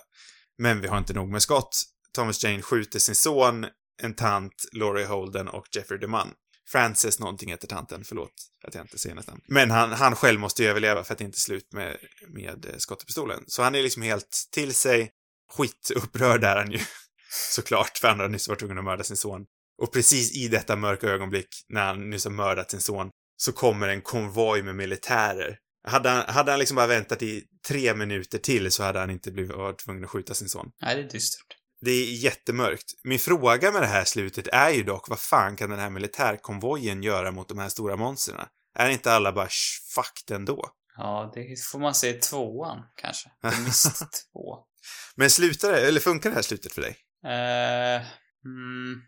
Men 0.58 0.80
vi 0.80 0.88
har 0.88 0.98
inte 0.98 1.12
nog 1.12 1.28
med 1.28 1.42
skott. 1.42 1.84
Thomas 2.12 2.44
Jane 2.44 2.62
skjuter 2.62 2.98
sin 2.98 3.14
son, 3.14 3.66
en 4.02 4.14
tant, 4.14 4.68
Laurie 4.72 5.06
Holden 5.06 5.48
och 5.48 5.66
Jeffrey 5.76 5.98
DeMunn. 5.98 6.32
Frances 6.68 7.18
någonting 7.18 7.50
heter 7.50 7.68
tanten, 7.68 8.04
förlåt 8.04 8.32
att 8.64 8.74
jag 8.74 8.84
inte 8.84 8.98
säger 8.98 9.16
nästan. 9.16 9.40
Men 9.48 9.70
han, 9.70 9.92
han 9.92 10.16
själv 10.16 10.40
måste 10.40 10.62
ju 10.62 10.68
överleva 10.68 11.04
för 11.04 11.12
att 11.12 11.18
det 11.18 11.24
inte 11.24 11.36
är 11.36 11.40
slut 11.40 11.72
med, 11.72 11.96
med 12.28 12.66
eh, 12.66 12.76
skottpistolen. 12.76 13.44
Så 13.46 13.62
han 13.62 13.74
är 13.74 13.82
liksom 13.82 14.02
helt 14.02 14.48
till 14.52 14.74
sig. 14.74 15.10
Skitupprörd 15.52 16.44
är 16.44 16.56
han 16.56 16.70
ju. 16.70 16.78
Såklart, 17.50 17.98
för 17.98 18.08
han 18.08 18.20
har 18.20 18.28
nyss 18.28 18.48
varit 18.48 18.58
tvungen 18.58 18.78
att 18.78 18.84
mörda 18.84 19.04
sin 19.04 19.16
son. 19.16 19.46
Och 19.82 19.92
precis 19.92 20.36
i 20.36 20.48
detta 20.48 20.76
mörka 20.76 21.06
ögonblick, 21.06 21.48
när 21.68 21.86
han 21.86 22.10
nyss 22.10 22.24
har 22.24 22.32
mördat 22.32 22.70
sin 22.70 22.80
son, 22.80 23.10
så 23.36 23.52
kommer 23.52 23.88
en 23.88 24.02
konvoj 24.02 24.62
med 24.62 24.74
militärer. 24.74 25.58
Hade 25.82 26.08
han, 26.08 26.34
hade 26.34 26.50
han 26.50 26.58
liksom 26.58 26.74
bara 26.74 26.86
väntat 26.86 27.22
i 27.22 27.44
tre 27.68 27.94
minuter 27.94 28.38
till 28.38 28.72
så 28.72 28.82
hade 28.82 28.98
han 28.98 29.10
inte 29.10 29.30
blivit 29.30 29.56
varit 29.56 29.78
tvungen 29.78 30.04
att 30.04 30.10
skjuta 30.10 30.34
sin 30.34 30.48
son. 30.48 30.70
Nej, 30.82 30.96
det 30.96 31.02
är 31.02 31.08
dystert. 31.08 31.46
Det 31.80 31.90
är 31.90 32.04
jättemörkt. 32.04 32.92
Min 33.04 33.18
fråga 33.18 33.72
med 33.72 33.82
det 33.82 33.86
här 33.86 34.04
slutet 34.04 34.46
är 34.46 34.70
ju 34.70 34.82
dock, 34.82 35.08
vad 35.08 35.20
fan 35.20 35.56
kan 35.56 35.70
den 35.70 35.78
här 35.78 35.90
militärkonvojen 35.90 37.02
göra 37.02 37.30
mot 37.30 37.48
de 37.48 37.58
här 37.58 37.68
stora 37.68 37.96
monstren? 37.96 38.46
Är 38.78 38.88
inte 38.88 39.12
alla 39.12 39.32
bara 39.32 39.48
"Sh, 39.48 39.94
fuck 39.94 40.22
den 40.26 40.44
då? 40.44 40.70
Ja, 40.96 41.32
det 41.34 41.60
får 41.72 41.78
man 41.78 41.94
se 41.94 42.08
i 42.08 42.14
tvåan, 42.14 42.78
kanske. 42.96 43.30
Mist 43.64 43.98
2. 44.32 44.58
Men 45.16 45.30
slutar 45.30 45.72
det, 45.72 45.88
eller 45.88 46.00
funkar 46.00 46.30
det 46.30 46.36
här 46.36 46.42
slutet 46.42 46.72
för 46.72 46.82
dig? 46.82 46.96
Eh, 47.24 48.06
mm, 48.44 49.02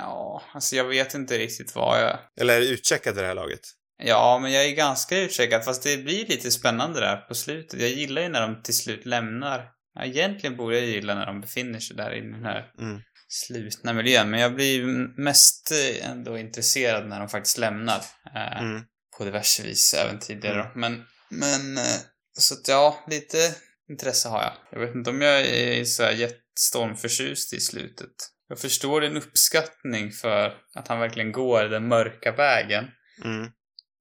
ja, 0.00 0.42
alltså 0.54 0.76
jag 0.76 0.84
vet 0.84 1.14
inte 1.14 1.38
riktigt 1.38 1.74
vad 1.74 2.02
jag... 2.02 2.18
Eller 2.40 2.56
är 2.56 2.60
det 2.60 2.66
utcheckat 2.66 3.16
i 3.16 3.20
det 3.20 3.26
här 3.26 3.34
laget? 3.34 3.60
Ja, 3.98 4.38
men 4.42 4.52
jag 4.52 4.64
är 4.64 4.74
ganska 4.74 5.18
utcheckad, 5.18 5.64
fast 5.64 5.82
det 5.82 5.96
blir 6.04 6.26
lite 6.26 6.50
spännande 6.50 7.00
där 7.00 7.16
på 7.16 7.34
slutet. 7.34 7.80
Jag 7.80 7.90
gillar 7.90 8.22
ju 8.22 8.28
när 8.28 8.40
de 8.40 8.62
till 8.62 8.76
slut 8.76 9.06
lämnar. 9.06 9.70
Egentligen 10.00 10.56
borde 10.56 10.78
jag 10.78 10.86
gilla 10.86 11.14
när 11.14 11.26
de 11.26 11.40
befinner 11.40 11.78
sig 11.80 11.96
där 11.96 12.14
i 12.14 12.20
den 12.20 12.44
här 12.44 12.70
Mm. 12.80 13.00
slutna 13.28 13.92
miljön, 13.92 14.30
men 14.30 14.40
jag 14.40 14.54
blir 14.54 14.84
mest 15.20 15.70
eh, 15.72 16.10
ändå 16.10 16.38
intresserad 16.38 17.08
när 17.08 17.18
de 17.18 17.28
faktiskt 17.28 17.58
lämnar. 17.58 17.98
Eh, 18.34 18.60
Mm. 18.60 18.82
På 19.18 19.24
diverse 19.24 19.62
vis, 19.62 19.94
även 19.94 20.18
tidigare 20.18 20.56
då. 20.58 20.70
Men, 20.74 21.04
men, 21.28 21.76
eh, 21.78 22.00
så 22.38 22.54
att 22.54 22.68
ja, 22.68 23.04
lite 23.10 23.36
intresse 23.90 24.28
har 24.28 24.42
jag. 24.42 24.52
Jag 24.72 24.86
vet 24.86 24.94
inte 24.94 25.10
om 25.10 25.22
jag 25.22 25.40
är 25.40 25.84
så 25.84 26.02
här 26.02 26.12
jättestormförtjust 26.12 27.52
i 27.52 27.60
slutet. 27.60 28.10
Jag 28.48 28.58
förstår 28.60 29.00
din 29.00 29.16
uppskattning 29.16 30.10
för 30.12 30.54
att 30.74 30.88
han 30.88 30.98
verkligen 31.00 31.32
går 31.32 31.64
den 31.64 31.88
mörka 31.88 32.32
vägen. 32.32 32.84
Mm. 33.24 33.50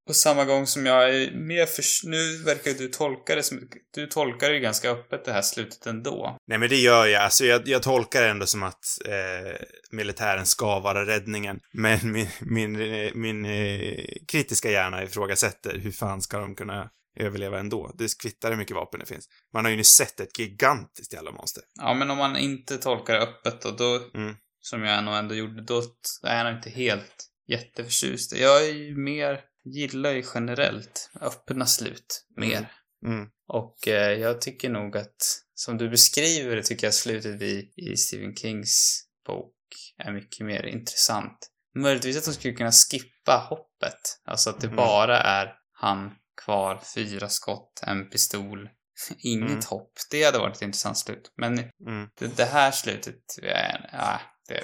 På 0.08 0.14
samma 0.14 0.45
gång 0.45 0.68
som 0.68 0.86
jag 0.86 1.16
är 1.16 1.32
mer 1.32 1.66
för... 1.66 2.08
Nu 2.10 2.43
verkar 2.43 2.72
du 2.72 2.88
tolka 2.88 3.36
det 3.36 3.43
som... 3.43 3.70
Du 3.93 4.08
tolkar 4.08 4.49
det 4.49 4.56
ju 4.56 4.62
ganska 4.62 4.89
öppet 4.91 5.26
det 5.26 5.32
här 5.34 5.41
slutet 5.41 5.86
ändå. 5.86 6.38
Nej, 6.47 6.58
men 6.58 6.70
det 6.70 6.76
gör 6.76 7.06
jag. 7.06 7.24
Alltså, 7.24 7.45
jag, 7.45 7.68
jag 7.68 7.84
tolkar 7.84 8.22
det 8.22 8.30
ändå 8.30 8.45
som 8.45 8.64
att 8.64 8.86
eh, 9.06 9.66
militären 9.91 10.45
ska 10.45 10.80
vara 10.80 11.06
räddningen. 11.06 11.60
Men 11.74 12.12
min, 12.12 12.28
min, 12.41 12.72
min 13.16 13.45
eh, 13.45 14.06
kritiska 14.32 14.72
hjärna 14.72 15.03
ifrågasätter 15.03 15.78
hur 15.78 15.91
fan 15.91 16.22
ska 16.22 16.39
de 16.39 16.56
kunna 16.56 16.89
överleva 17.20 17.60
ändå? 17.60 17.91
Det 17.97 18.18
kvittar 18.22 18.49
hur 18.49 18.58
mycket 18.58 18.76
vapen 18.76 18.99
det 18.99 19.06
finns. 19.06 19.26
Man 19.53 19.66
har 19.66 19.72
ju 19.72 19.78
nu 19.78 19.84
sett 19.84 20.20
ett 20.20 20.39
gigantiskt 20.39 21.14
jävla 21.14 21.32
monster. 21.32 21.64
Ja, 21.82 21.93
men 21.93 22.12
om 22.12 22.18
man 22.18 22.38
inte 22.38 22.78
tolkar 22.78 23.14
det 23.14 23.22
öppet 23.22 23.62
då, 23.62 23.72
då 23.72 23.99
Mm. 24.20 24.36
som 24.62 24.84
jag 24.84 25.03
nog 25.03 25.16
ändå 25.16 25.36
gjorde, 25.36 25.62
då 25.62 25.84
är 26.24 26.43
nog 26.43 26.53
inte 26.53 26.70
helt 26.70 27.26
jätteförtjust. 27.47 28.36
Jag 28.38 28.66
är 28.66 28.74
ju 28.74 28.95
mer... 28.97 29.39
Gillar 29.66 30.11
ju 30.11 30.24
generellt 30.34 31.09
öppna 31.22 31.66
slut 31.66 32.26
mer. 32.38 32.72
Mm. 33.05 33.30
Och 33.47 33.88
eh, 33.88 34.11
jag 34.11 34.41
tycker 34.41 34.70
nog 34.70 34.97
att, 34.97 35.41
som 35.53 35.78
du 35.78 35.89
beskriver 35.89 36.55
det, 36.55 36.63
tycker 36.63 36.88
jag 36.88 36.93
slutet 36.93 37.41
i, 37.41 37.72
i 37.76 37.97
Stephen 37.97 38.36
Kings 38.36 39.01
bok 39.28 39.53
är 39.97 40.11
mycket 40.11 40.45
mer 40.45 40.63
intressant. 40.66 41.51
Möjligtvis 41.76 42.18
att 42.18 42.26
de 42.26 42.34
skulle 42.34 42.53
kunna 42.53 42.72
skippa 42.72 43.47
hoppet. 43.49 44.20
Alltså 44.26 44.49
att 44.49 44.61
det 44.61 44.68
Mhm. 44.68 44.76
bara 44.76 45.20
är 45.22 45.53
han 45.72 46.11
kvar, 46.45 46.82
fyra 46.95 47.30
skott, 47.30 47.80
en 47.84 48.09
pistol, 48.09 48.70
inget 49.18 49.49
Mm. 49.49 49.61
hopp. 49.70 49.91
Det 50.11 50.24
hade 50.24 50.39
varit 50.39 50.55
ett 50.55 50.61
intressant 50.61 50.97
slut. 50.97 51.34
Men 51.38 51.59
Mm. 51.59 52.09
det, 52.20 52.38
det 52.38 52.45
här 52.45 52.72
slutet, 52.72 53.38
är, 53.43 53.89
ja, 53.93 54.22
det 54.47 54.63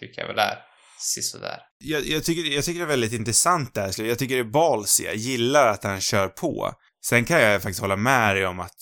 tycker 0.00 0.20
jag 0.20 0.28
väl 0.28 0.38
är 0.38 0.58
sisådär. 1.00 1.60
Jag, 1.78 2.06
jag, 2.06 2.24
tycker, 2.24 2.54
jag 2.54 2.64
tycker 2.64 2.80
det 2.80 2.84
är 2.84 2.88
väldigt 2.88 3.12
intressant 3.12 3.74
det 3.74 3.80
här. 3.80 4.02
Jag 4.02 4.18
tycker 4.18 4.34
det 4.34 4.40
är 4.40 4.44
ballsy. 4.44 5.04
Jag 5.04 5.16
gillar 5.16 5.66
att 5.66 5.84
han 5.84 6.00
kör 6.00 6.28
på. 6.28 6.74
Sen 7.04 7.24
kan 7.24 7.40
jag 7.40 7.62
faktiskt 7.62 7.80
hålla 7.80 7.96
med 7.96 8.36
dig 8.36 8.46
om 8.46 8.60
att 8.60 8.76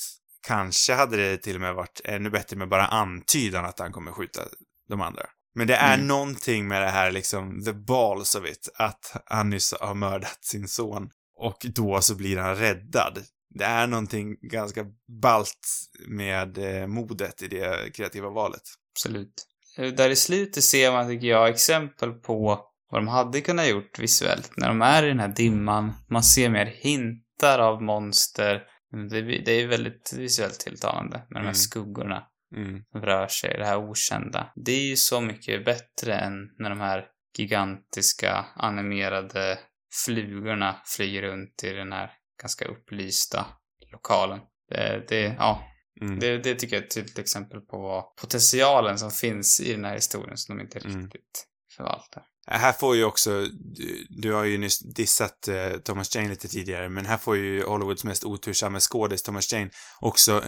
kanske 0.46 0.94
hade 0.94 1.16
det 1.16 1.36
till 1.36 1.54
och 1.54 1.60
med 1.60 1.74
varit 1.74 2.00
ännu 2.04 2.30
bättre 2.30 2.56
med 2.56 2.68
bara 2.68 2.86
antydan 2.86 3.64
att 3.64 3.78
han 3.78 3.92
kommer 3.92 4.12
skjuta 4.12 4.40
de 4.88 5.00
andra. 5.00 5.22
Men 5.54 5.66
det 5.66 5.76
är 5.76 5.94
Mm. 5.94 6.06
någonting 6.06 6.68
med 6.68 6.82
det 6.82 6.88
här 6.88 7.10
liksom, 7.10 7.64
the 7.64 7.72
balls 7.72 8.34
of 8.34 8.46
it, 8.46 8.68
att 8.74 9.22
han 9.26 9.50
nyss 9.50 9.74
har 9.80 9.94
mördat 9.94 10.44
sin 10.44 10.68
son 10.68 11.10
och 11.36 11.66
då 11.74 12.00
så 12.00 12.14
blir 12.14 12.36
han 12.36 12.56
räddad. 12.56 13.24
Det 13.54 13.64
är 13.64 13.86
någonting 13.86 14.36
ganska 14.40 14.84
balt 15.22 15.68
med 16.08 16.58
eh, 16.58 16.86
modet 16.86 17.42
i 17.42 17.48
det 17.48 17.94
kreativa 17.94 18.30
valet. 18.30 18.62
Absolut. 18.94 19.46
Eh, 19.78 19.88
Där 19.92 20.10
i 20.10 20.16
slutet 20.16 20.64
ser 20.64 20.92
man, 20.92 21.08
tycker 21.08 21.26
jag, 21.26 21.48
exempel 21.48 22.12
på 22.12 22.64
vad 22.90 23.00
de 23.00 23.08
hade 23.08 23.40
kunnat 23.40 23.68
gjort 23.68 23.98
visuellt. 23.98 24.52
När 24.56 24.68
de 24.68 24.82
är 24.82 25.02
i 25.04 25.08
den 25.08 25.20
här 25.20 25.28
dimman, 25.28 25.92
man 26.10 26.22
ser 26.22 26.48
mer 26.50 26.66
hintar 26.66 27.58
av 27.58 27.82
monster. 27.82 28.62
Det, 29.10 29.20
det 29.22 29.52
är 29.52 29.66
väldigt 29.66 30.12
visuellt 30.16 30.60
tilltalande 30.60 31.16
med 31.16 31.26
de 31.30 31.38
här 31.38 31.42
Mm. 31.42 31.54
skuggorna 31.54 32.22
Mm. 32.56 32.82
som 32.92 33.00
rör 33.00 33.26
sig, 33.28 33.54
det 33.58 33.64
här 33.66 33.90
okända. 33.90 34.52
Det 34.56 34.72
är 34.72 34.88
ju 34.88 34.96
så 34.96 35.20
mycket 35.20 35.64
bättre 35.64 36.14
än 36.14 36.34
när 36.58 36.70
de 36.70 36.80
här 36.80 37.04
gigantiska 37.38 38.44
animerade 38.56 39.58
flugorna 40.04 40.76
flyger 40.96 41.22
runt 41.22 41.64
i 41.64 41.72
den 41.72 41.92
här 41.92 42.10
ganska 42.42 42.64
upplysta 42.64 43.46
lokalen. 43.92 44.40
Det, 44.70 45.04
det, 45.08 45.34
ja, 45.38 45.62
Mm. 46.00 46.18
det, 46.18 46.38
det 46.38 46.54
tycker 46.54 46.76
jag 46.76 46.82
är 46.82 46.86
ett 46.86 46.94
tydligt 46.94 47.18
exempel 47.18 47.60
på 47.60 47.78
vad 47.78 48.16
potentialen 48.16 48.98
som 48.98 49.10
finns 49.10 49.60
i 49.60 49.72
den 49.72 49.84
här 49.84 49.94
historien 49.94 50.36
som 50.36 50.56
de 50.56 50.62
inte 50.62 50.78
Mm. 50.78 51.02
riktigt 51.02 51.44
förvaltar. 51.76 52.22
Här 52.50 52.72
får 52.72 52.96
ju 52.96 53.04
också, 53.04 53.46
du, 53.76 54.06
du 54.08 54.32
har 54.32 54.44
ju 54.44 54.58
nyss 54.58 54.78
dissat 54.94 55.48
eh, 55.48 55.70
Thomas 55.72 56.14
Jane 56.14 56.28
lite 56.28 56.48
tidigare, 56.48 56.88
men 56.88 57.06
här 57.06 57.16
får 57.16 57.36
ju 57.36 57.64
Hollywoods 57.64 58.04
mest 58.04 58.24
otursamma 58.24 58.80
skådis, 58.80 59.22
Thomas 59.22 59.52
Jane, 59.52 59.70
också, 60.00 60.36
eh, 60.36 60.42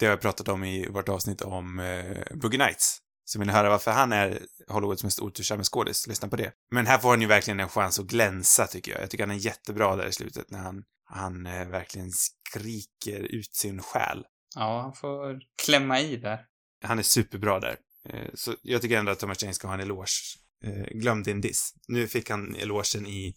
det 0.00 0.06
har 0.06 0.10
jag 0.10 0.20
pratat 0.20 0.48
om 0.48 0.64
i 0.64 0.88
vårt 0.88 1.08
avsnitt 1.08 1.42
om 1.42 1.78
eh, 1.78 2.36
Boogie 2.36 2.58
Nights. 2.58 2.98
Så 3.24 3.38
vill 3.38 3.46
ni 3.46 3.52
höra 3.54 3.68
varför 3.70 3.90
han 3.90 4.12
är 4.12 4.42
Hollywoods 4.68 5.04
mest 5.04 5.20
otursamma 5.20 5.64
skådis, 5.64 6.06
lyssna 6.06 6.28
på 6.28 6.36
det. 6.36 6.52
Men 6.70 6.86
här 6.86 6.98
får 6.98 7.08
han 7.08 7.20
ju 7.20 7.26
verkligen 7.26 7.60
en 7.60 7.68
chans 7.68 7.98
att 7.98 8.06
glänsa, 8.06 8.66
tycker 8.66 8.92
jag. 8.92 9.02
Jag 9.02 9.10
tycker 9.10 9.26
han 9.26 9.36
är 9.36 9.40
jättebra 9.40 9.96
där 9.96 10.06
i 10.06 10.12
slutet, 10.12 10.50
när 10.50 10.58
han, 10.58 10.82
han 11.04 11.46
eh, 11.46 11.68
verkligen 11.68 12.10
skriker 12.12 13.20
ut 13.20 13.54
sin 13.54 13.82
själ. 13.82 14.24
Ja, 14.54 14.80
han 14.82 14.92
får 14.92 15.40
klämma 15.64 16.00
i 16.00 16.16
där. 16.16 16.40
Han 16.84 16.98
är 16.98 17.02
superbra 17.02 17.60
där. 17.60 17.76
Eh, 18.08 18.28
Så 18.34 18.54
jag 18.62 18.82
tycker 18.82 18.98
ändå 18.98 19.12
att 19.12 19.18
Thomas 19.18 19.42
Jane 19.42 19.54
ska 19.54 19.66
ha 19.68 19.74
en 19.74 19.80
eloge. 19.80 20.06
Eh, 20.64 20.98
Glöm 20.98 21.22
din 21.22 21.40
diss. 21.40 21.74
Nu 21.88 22.08
fick 22.08 22.30
han 22.30 22.54
elogen 22.56 23.06
i, 23.06 23.34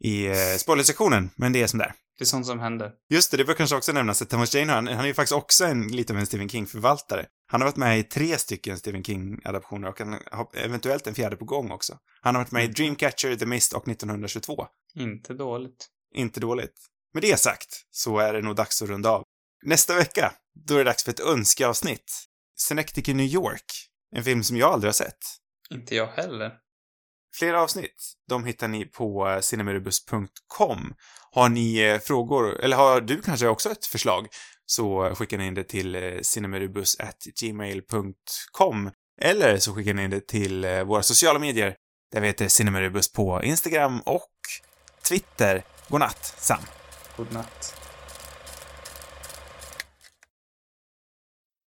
i 0.00 0.26
eh, 0.26 0.56
spoilersektionen, 0.58 1.30
men 1.36 1.52
det 1.52 1.62
är 1.62 1.66
som 1.66 1.78
där. 1.78 1.94
Det 2.18 2.24
är 2.24 2.26
sånt 2.26 2.46
som 2.46 2.58
händer. 2.60 2.92
Just 3.10 3.30
det, 3.30 3.36
det 3.36 3.44
bör 3.44 3.54
kanske 3.54 3.76
också 3.76 3.92
nämnas 3.92 4.22
att 4.22 4.28
Thomas 4.30 4.54
Jane, 4.54 4.72
han, 4.72 4.86
han 4.86 4.98
är 4.98 5.06
ju 5.06 5.14
faktiskt 5.14 5.32
också 5.32 5.64
en, 5.64 5.88
lite 5.88 6.12
av 6.12 6.18
en 6.18 6.26
Stephen 6.26 6.48
King-förvaltare. 6.48 7.26
Han 7.46 7.60
har 7.60 7.68
varit 7.68 7.76
med 7.76 7.98
i 7.98 8.02
tre 8.02 8.38
stycken 8.38 8.78
Stephen 8.78 9.04
King-adaptioner 9.04 9.88
och 9.88 9.98
han 9.98 10.12
har 10.32 10.48
eventuellt 10.54 11.06
en 11.06 11.14
fjärde 11.14 11.36
på 11.36 11.44
gång 11.44 11.70
också. 11.70 11.98
Han 12.20 12.34
har 12.34 12.42
varit 12.42 12.52
med 12.52 12.64
i 12.64 12.68
Dreamcatcher, 12.68 13.36
The 13.36 13.46
Mist 13.46 13.72
och 13.72 13.88
1922. 13.88 14.66
Inte 14.94 15.34
dåligt. 15.34 15.88
Inte 16.14 16.40
dåligt. 16.40 16.74
Med 17.14 17.22
det 17.22 17.40
sagt 17.40 17.68
så 17.90 18.18
är 18.18 18.32
det 18.32 18.42
nog 18.42 18.56
dags 18.56 18.82
att 18.82 18.88
runda 18.88 19.10
av. 19.10 19.24
Nästa 19.62 19.96
vecka, 19.96 20.32
då 20.66 20.74
är 20.74 20.78
det 20.78 20.84
dags 20.84 21.04
för 21.04 21.10
ett 21.10 21.20
önskeavsnitt. 21.20 22.24
Synecdoche, 22.56 23.14
New 23.14 23.26
York. 23.26 23.64
En 24.16 24.24
film 24.24 24.44
som 24.44 24.56
jag 24.56 24.72
aldrig 24.72 24.88
har 24.88 24.92
sett. 24.92 25.18
Inte 25.70 25.94
jag 25.94 26.06
heller. 26.06 26.52
Flera 27.36 27.62
avsnitt, 27.62 28.12
de 28.28 28.44
hittar 28.44 28.68
ni 28.68 28.84
på 28.84 29.38
cinemarubus.com. 29.42 30.94
Har 31.30 31.48
ni 31.48 31.78
eh, 31.78 31.98
frågor, 31.98 32.60
eller 32.60 32.76
har 32.76 33.00
du 33.00 33.22
kanske 33.22 33.48
också 33.48 33.70
ett 33.70 33.86
förslag, 33.86 34.28
så 34.66 35.14
skickar 35.14 35.38
ni 35.38 35.46
in 35.46 35.54
det 35.54 35.64
till 35.64 35.94
eh, 35.94 36.20
cinemarubus@gmail.com 36.22 38.90
eller 39.20 39.58
så 39.58 39.74
skickar 39.74 39.94
ni 39.94 40.04
in 40.04 40.10
det 40.10 40.26
till 40.26 40.64
eh, 40.64 40.82
våra 40.82 41.02
sociala 41.02 41.38
medier, 41.38 41.76
där 42.12 42.20
vi 42.20 42.26
heter 42.26 42.48
Cinemarubus 42.48 43.12
på 43.12 43.42
Instagram 43.42 44.00
och 44.00 44.30
Twitter. 45.08 45.62
Godnatt, 45.88 46.34
Sam. 46.38 46.60
Godnatt. 47.16 47.77